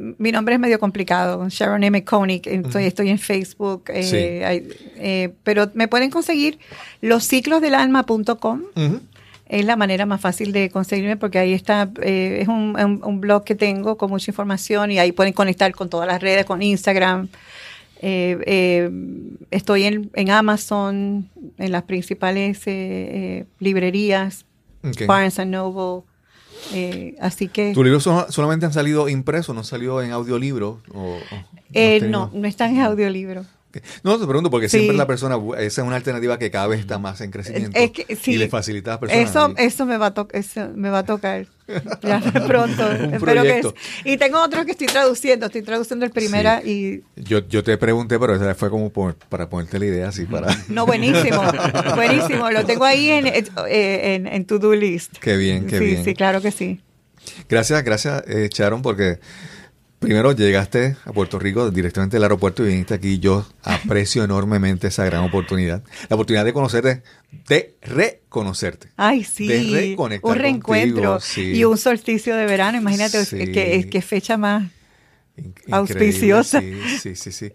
mi 0.00 0.32
nombre 0.32 0.54
es 0.54 0.60
medio 0.60 0.80
complicado, 0.80 1.46
Sharon 1.50 1.84
M. 1.84 2.04
Koenig, 2.04 2.46
estoy, 2.46 2.84
estoy 2.84 3.10
en 3.10 3.18
Facebook, 3.18 3.84
eh, 3.88 4.66
eh, 4.96 5.34
pero 5.42 5.70
me 5.74 5.88
pueden 5.88 6.10
conseguir 6.10 6.58
losciclosdelalma.com. 7.02 8.62
Es 9.46 9.64
la 9.64 9.76
manera 9.76 10.06
más 10.06 10.20
fácil 10.20 10.52
de 10.52 10.70
conseguirme 10.70 11.16
porque 11.16 11.38
ahí 11.38 11.52
está, 11.52 11.90
eh, 12.02 12.38
es 12.40 12.48
un, 12.48 13.20
blog 13.20 13.44
que 13.44 13.54
tengo 13.54 13.98
con 13.98 14.08
mucha 14.08 14.30
información 14.30 14.90
y 14.90 14.98
ahí 14.98 15.12
pueden 15.12 15.34
conectar 15.34 15.70
con 15.72 15.90
todas 15.90 16.06
las 16.06 16.22
redes, 16.22 16.46
con 16.46 16.62
Instagram. 16.62 17.28
estoy 18.00 19.84
en, 19.84 20.30
Amazon, 20.30 21.28
en 21.58 21.72
las 21.72 21.82
principales 21.82 22.62
librerías, 23.58 24.46
Barnes 25.06 25.38
and 25.38 25.50
Noble, 25.50 26.09
eh, 26.72 27.14
así 27.20 27.48
que... 27.48 27.72
¿Tus 27.72 27.84
libros 27.84 28.08
solamente 28.28 28.66
han 28.66 28.72
salido 28.72 29.08
impresos, 29.08 29.54
no 29.54 29.64
salió 29.64 30.02
en 30.02 30.12
audiolibro? 30.12 30.80
O, 30.94 31.18
eh, 31.72 32.00
no, 32.08 32.30
no 32.32 32.46
están 32.46 32.76
en 32.76 32.82
audiolibro. 32.82 33.44
No, 34.02 34.18
te 34.18 34.26
pregunto 34.26 34.50
porque 34.50 34.68
siempre 34.68 34.96
la 34.96 35.06
persona, 35.06 35.36
esa 35.58 35.82
es 35.82 35.86
una 35.86 35.96
alternativa 35.96 36.38
que 36.38 36.50
cada 36.50 36.66
vez 36.66 36.80
está 36.80 36.98
más 36.98 37.20
en 37.20 37.30
crecimiento 37.30 37.78
y 38.26 38.36
le 38.36 38.48
facilita 38.48 38.90
a 38.90 38.92
las 38.94 39.00
personas. 39.00 39.30
Eso, 39.30 39.54
eso, 39.56 39.86
me, 39.86 39.96
va 39.96 40.08
a 40.08 40.26
eso 40.32 40.70
me 40.74 40.90
va 40.90 40.98
a 41.00 41.04
tocar 41.04 41.46
ya 42.02 42.20
pronto. 42.46 42.90
Espero 42.90 43.42
que 43.42 43.62
y 44.04 44.16
tengo 44.16 44.42
otro 44.42 44.64
que 44.64 44.72
estoy 44.72 44.86
traduciendo, 44.86 45.46
estoy 45.46 45.62
traduciendo 45.62 46.04
el 46.04 46.10
primera 46.10 46.62
y... 46.64 47.02
Yo, 47.16 47.46
yo 47.48 47.62
te 47.62 47.76
pregunté, 47.78 48.18
pero 48.18 48.34
esa 48.34 48.54
fue 48.54 48.70
como 48.70 48.90
para 48.90 49.48
ponerte 49.48 49.78
la 49.78 49.86
idea 49.86 50.08
así 50.08 50.24
para... 50.24 50.48
No, 50.68 50.86
buenísimo, 50.86 51.42
buenísimo. 51.94 52.50
Lo 52.50 52.64
tengo 52.64 52.84
ahí 52.84 53.10
en, 53.10 53.26
eh, 53.26 53.44
en, 54.14 54.26
en 54.26 54.44
to-do 54.44 54.74
list. 54.74 55.18
Qué 55.18 55.36
bien, 55.36 55.66
qué 55.66 55.78
bien. 55.78 56.04
Sí, 56.04 56.14
claro 56.14 56.40
que 56.40 56.50
sí. 56.50 56.80
Gracias, 57.48 57.82
gracias, 57.84 58.24
eh, 58.26 58.48
Sharon, 58.52 58.82
porque 58.82 59.18
Primero 60.00 60.32
llegaste 60.32 60.96
a 61.04 61.12
Puerto 61.12 61.38
Rico 61.38 61.70
directamente 61.70 62.16
del 62.16 62.24
aeropuerto 62.24 62.64
y 62.64 62.68
viniste 62.68 62.94
aquí. 62.94 63.18
Yo 63.18 63.46
aprecio 63.62 64.24
enormemente 64.24 64.88
esa 64.88 65.04
gran 65.04 65.22
oportunidad. 65.24 65.82
La 66.08 66.16
oportunidad 66.16 66.46
de 66.46 66.54
conocerte, 66.54 67.02
de 67.46 67.76
reconocerte. 67.82 68.88
Ay, 68.96 69.24
sí. 69.24 69.46
De 69.46 69.90
reconectar 69.90 70.30
Un 70.30 70.38
reencuentro 70.38 71.18
y 71.36 71.64
un 71.64 71.76
solsticio 71.76 72.34
de 72.34 72.46
verano. 72.46 72.78
Imagínate 72.78 73.18
qué 73.90 74.02
fecha 74.02 74.36
más 74.38 74.64
auspiciosa. 75.70 76.60
Sí, 76.60 77.16
sí, 77.16 77.32
sí, 77.32 77.52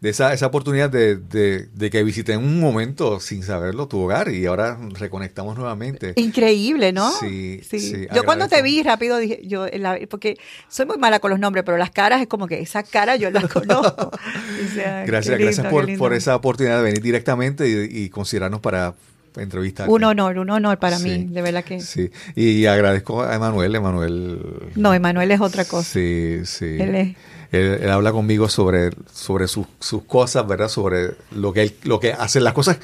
De 0.00 0.10
esa, 0.10 0.32
esa 0.32 0.46
oportunidad 0.46 0.90
de, 0.90 1.16
de, 1.16 1.90
que 1.90 2.02
visité 2.02 2.32
en 2.32 2.40
un 2.40 2.60
momento 2.60 3.20
sin 3.20 3.42
saberlo 3.42 3.88
tu 3.88 4.00
hogar 4.00 4.30
y 4.30 4.46
ahora 4.46 4.78
reconectamos 4.98 5.56
nuevamente. 5.56 6.12
Increíble, 6.16 6.92
¿no? 6.92 7.10
Sí, 7.12 7.60
sí. 7.68 8.06
yo 8.14 8.24
cuando 8.24 8.48
te 8.48 8.62
vi 8.62 8.82
rápido 8.82 9.18
dije, 9.18 9.40
yo, 9.44 9.66
porque 10.08 10.38
soy 10.68 10.86
muy 10.86 10.98
mala 10.98 11.20
con 11.20 11.30
los 11.30 11.40
nombres, 11.40 11.64
pero 11.64 11.76
las 11.78 11.90
caras 11.90 12.20
es 12.20 12.28
como 12.28 12.46
que 12.46 12.60
esa 12.60 12.82
cara 12.82 13.16
yo 13.16 13.30
la 13.30 13.46
conozco. 13.48 14.10
gracias, 15.06 15.38
gracias 15.38 15.66
por, 15.66 15.96
por, 15.98 16.12
esa 16.12 16.36
oportunidad 16.36 16.78
de 16.78 16.82
venir 16.82 17.02
directamente 17.02 17.68
y, 17.68 18.08
considerarnos 18.10 18.60
para 18.60 18.94
entrevistar. 19.36 19.88
Un 19.88 20.04
honor, 20.04 20.38
un 20.38 20.50
honor 20.50 20.78
para 20.78 20.98
mí, 20.98 21.24
de 21.24 21.42
verdad 21.42 21.64
que. 21.64 21.80
Sí, 21.80 22.10
y 22.34 22.66
agradezco 22.66 23.22
a 23.22 23.34
Emanuel, 23.34 23.74
Emanuel. 23.74 24.40
No, 24.76 24.94
Emanuel 24.94 25.30
es 25.30 25.40
otra 25.40 25.64
cosa. 25.64 25.88
Sí, 25.88 26.40
sí. 26.44 26.76
Él 26.78 26.94
es 26.94 27.16
él, 27.52 27.88
habla 27.88 28.12
conmigo 28.12 28.48
sobre, 28.48 28.90
sobre 29.12 29.48
sus, 29.48 29.66
cosas, 30.06 30.46
¿verdad? 30.46 30.68
Sobre 30.68 31.14
lo 31.30 31.52
que, 31.52 31.62
él, 31.62 31.74
lo 31.84 32.00
que 32.00 32.12
hace 32.12 32.40
las 32.40 32.52
cosas. 32.52 32.78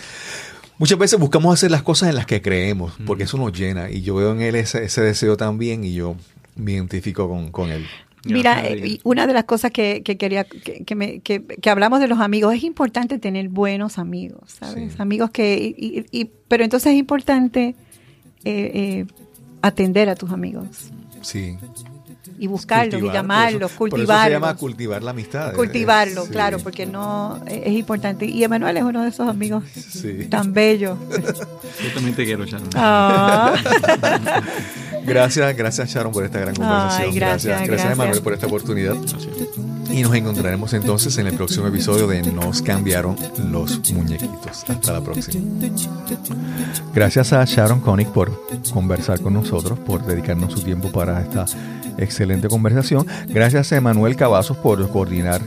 Muchas 0.79 0.99
veces 0.99 1.19
buscamos 1.19 1.55
hacer 1.55 1.71
las 1.71 1.83
cosas 1.83 2.09
en 2.09 2.17
las 2.17 2.27
que 2.27 2.43
creemos, 2.43 2.95
porque 3.07 3.25
eso 3.25 3.37
nos 3.39 3.53
llena. 3.53 3.91
Y 3.91 4.03
yo 4.03 4.17
veo 4.17 4.33
en 4.33 4.41
él 4.41 4.57
ese, 4.57 4.85
ese 4.85 5.03
deseo 5.03 5.37
también 5.37 5.85
y 5.85 5.95
yo 5.95 6.17
me 6.57 6.73
identifico 6.73 7.29
con, 7.29 7.53
con 7.53 7.71
él. 7.71 7.87
Mira, 8.27 8.63
una 9.03 9.27
de 9.27 9.33
las 9.33 9.45
cosas 9.45 9.71
que, 9.71 10.03
quería 10.03 10.45
que, 10.45 10.95
me, 10.95 11.21
que, 11.21 11.71
hablamos 11.71 12.01
de 12.01 12.09
los 12.09 12.21
amigos, 12.21 12.55
es 12.55 12.65
importante 12.65 13.19
tener 13.19 13.49
buenos 13.49 13.99
amigos, 13.99 14.53
¿sabes? 14.59 14.99
Amigos 14.99 15.31
que, 15.31 15.75
y, 15.77 16.25
pero 16.49 16.65
entonces 16.65 16.93
es 16.93 16.99
importante 16.99 17.75
eh, 18.45 18.71
eh, 18.75 19.07
atender 19.63 20.09
a 20.09 20.15
tus 20.15 20.31
amigos. 20.33 20.91
Sí 21.23 21.57
y 22.39 22.47
buscarlos 22.47 23.01
y 23.01 23.13
llamarlos, 23.13 23.73
cultivarlos. 23.73 24.07
Por 24.07 24.17
eso 24.17 24.25
se 24.25 24.31
llama 24.31 24.57
cultivar 24.57 25.03
la 25.03 25.11
amistad. 25.11 25.53
Cultivarlo, 25.55 26.27
claro, 26.27 26.59
porque 26.59 26.87
no 26.87 27.41
es 27.47 27.73
importante. 27.73 28.27
Y 28.27 28.43
Emanuel 28.45 28.77
es 28.77 28.83
uno 28.83 29.03
de 29.03 29.09
esos 29.09 29.29
amigos 29.29 29.65
tan 30.31 30.53
bellos. 30.53 30.99
Yo 31.09 31.95
también 31.95 32.15
te 32.15 32.25
quiero, 32.25 32.45
Sharon. 32.45 32.69
Ah. 32.75 33.55
gracias, 35.07 35.57
gracias 35.57 35.93
Sharon 35.93 36.13
por 36.13 36.25
esta 36.25 36.41
gran 36.41 36.55
conversación. 36.55 37.15
gracias, 37.15 37.67
gracias, 37.67 37.93
Emanuel 37.93 38.23
por 38.23 38.33
esta 38.33 38.47
oportunidad. 38.47 38.97
Y 39.91 40.03
nos 40.03 40.15
encontraremos 40.15 40.73
entonces 40.73 41.17
en 41.19 41.29
el 41.29 41.35
próximo 41.35 41.69
episodio 41.69 42.09
de 42.09 42.21
Nos 42.23 42.63
cambiaron 42.63 43.17
los 43.51 43.93
muñequitos. 43.93 44.65
Hasta 44.69 44.93
la 44.93 45.01
próxima. 45.01 45.45
Gracias 46.93 47.33
a 47.33 47.45
Sharon 47.45 47.81
Connick 47.81 48.09
por 48.09 48.33
conversar 48.73 49.21
con 49.21 49.35
nosotros, 49.35 49.79
por 49.79 50.05
dedicarnos 50.05 50.53
su 50.53 50.63
tiempo 50.63 50.91
para 50.91 51.21
esta 51.21 51.47
excelente 51.99 52.49
conversación. 52.49 53.07
Gracias 53.29 53.73
a 53.73 53.77
Emanuel 53.77 54.17
Cavazos 54.17 54.57
por 54.57 54.89
coordinar 54.89 55.41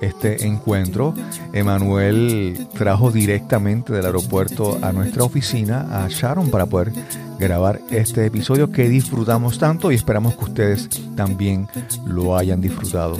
este 0.00 0.46
encuentro. 0.46 1.14
Emanuel 1.52 2.66
trajo 2.74 3.10
directamente 3.10 3.92
del 3.92 4.06
aeropuerto 4.06 4.78
a 4.82 4.92
nuestra 4.92 5.24
oficina 5.24 6.04
a 6.04 6.08
Sharon 6.08 6.50
para 6.50 6.66
poder 6.66 6.92
grabar 7.38 7.80
este 7.90 8.26
episodio 8.26 8.70
que 8.70 8.88
disfrutamos 8.88 9.58
tanto 9.58 9.90
y 9.90 9.94
esperamos 9.94 10.36
que 10.36 10.44
ustedes 10.44 10.88
también 11.16 11.68
lo 12.06 12.36
hayan 12.36 12.60
disfrutado. 12.60 13.18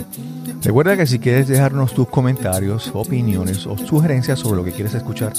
Recuerda 0.63 0.97
que 0.97 1.05
si 1.05 1.19
quieres 1.19 1.47
dejarnos 1.47 1.93
tus 1.93 2.07
comentarios, 2.07 2.89
opiniones 2.93 3.67
o 3.67 3.77
sugerencias 3.77 4.39
sobre 4.39 4.57
lo 4.57 4.63
que 4.63 4.71
quieres 4.71 4.95
escuchar 4.95 5.33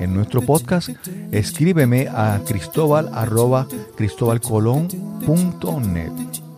en 0.00 0.12
nuestro 0.12 0.42
podcast, 0.42 0.88
escríbeme 1.30 2.08
a 2.08 2.40
cristobal 2.44 3.08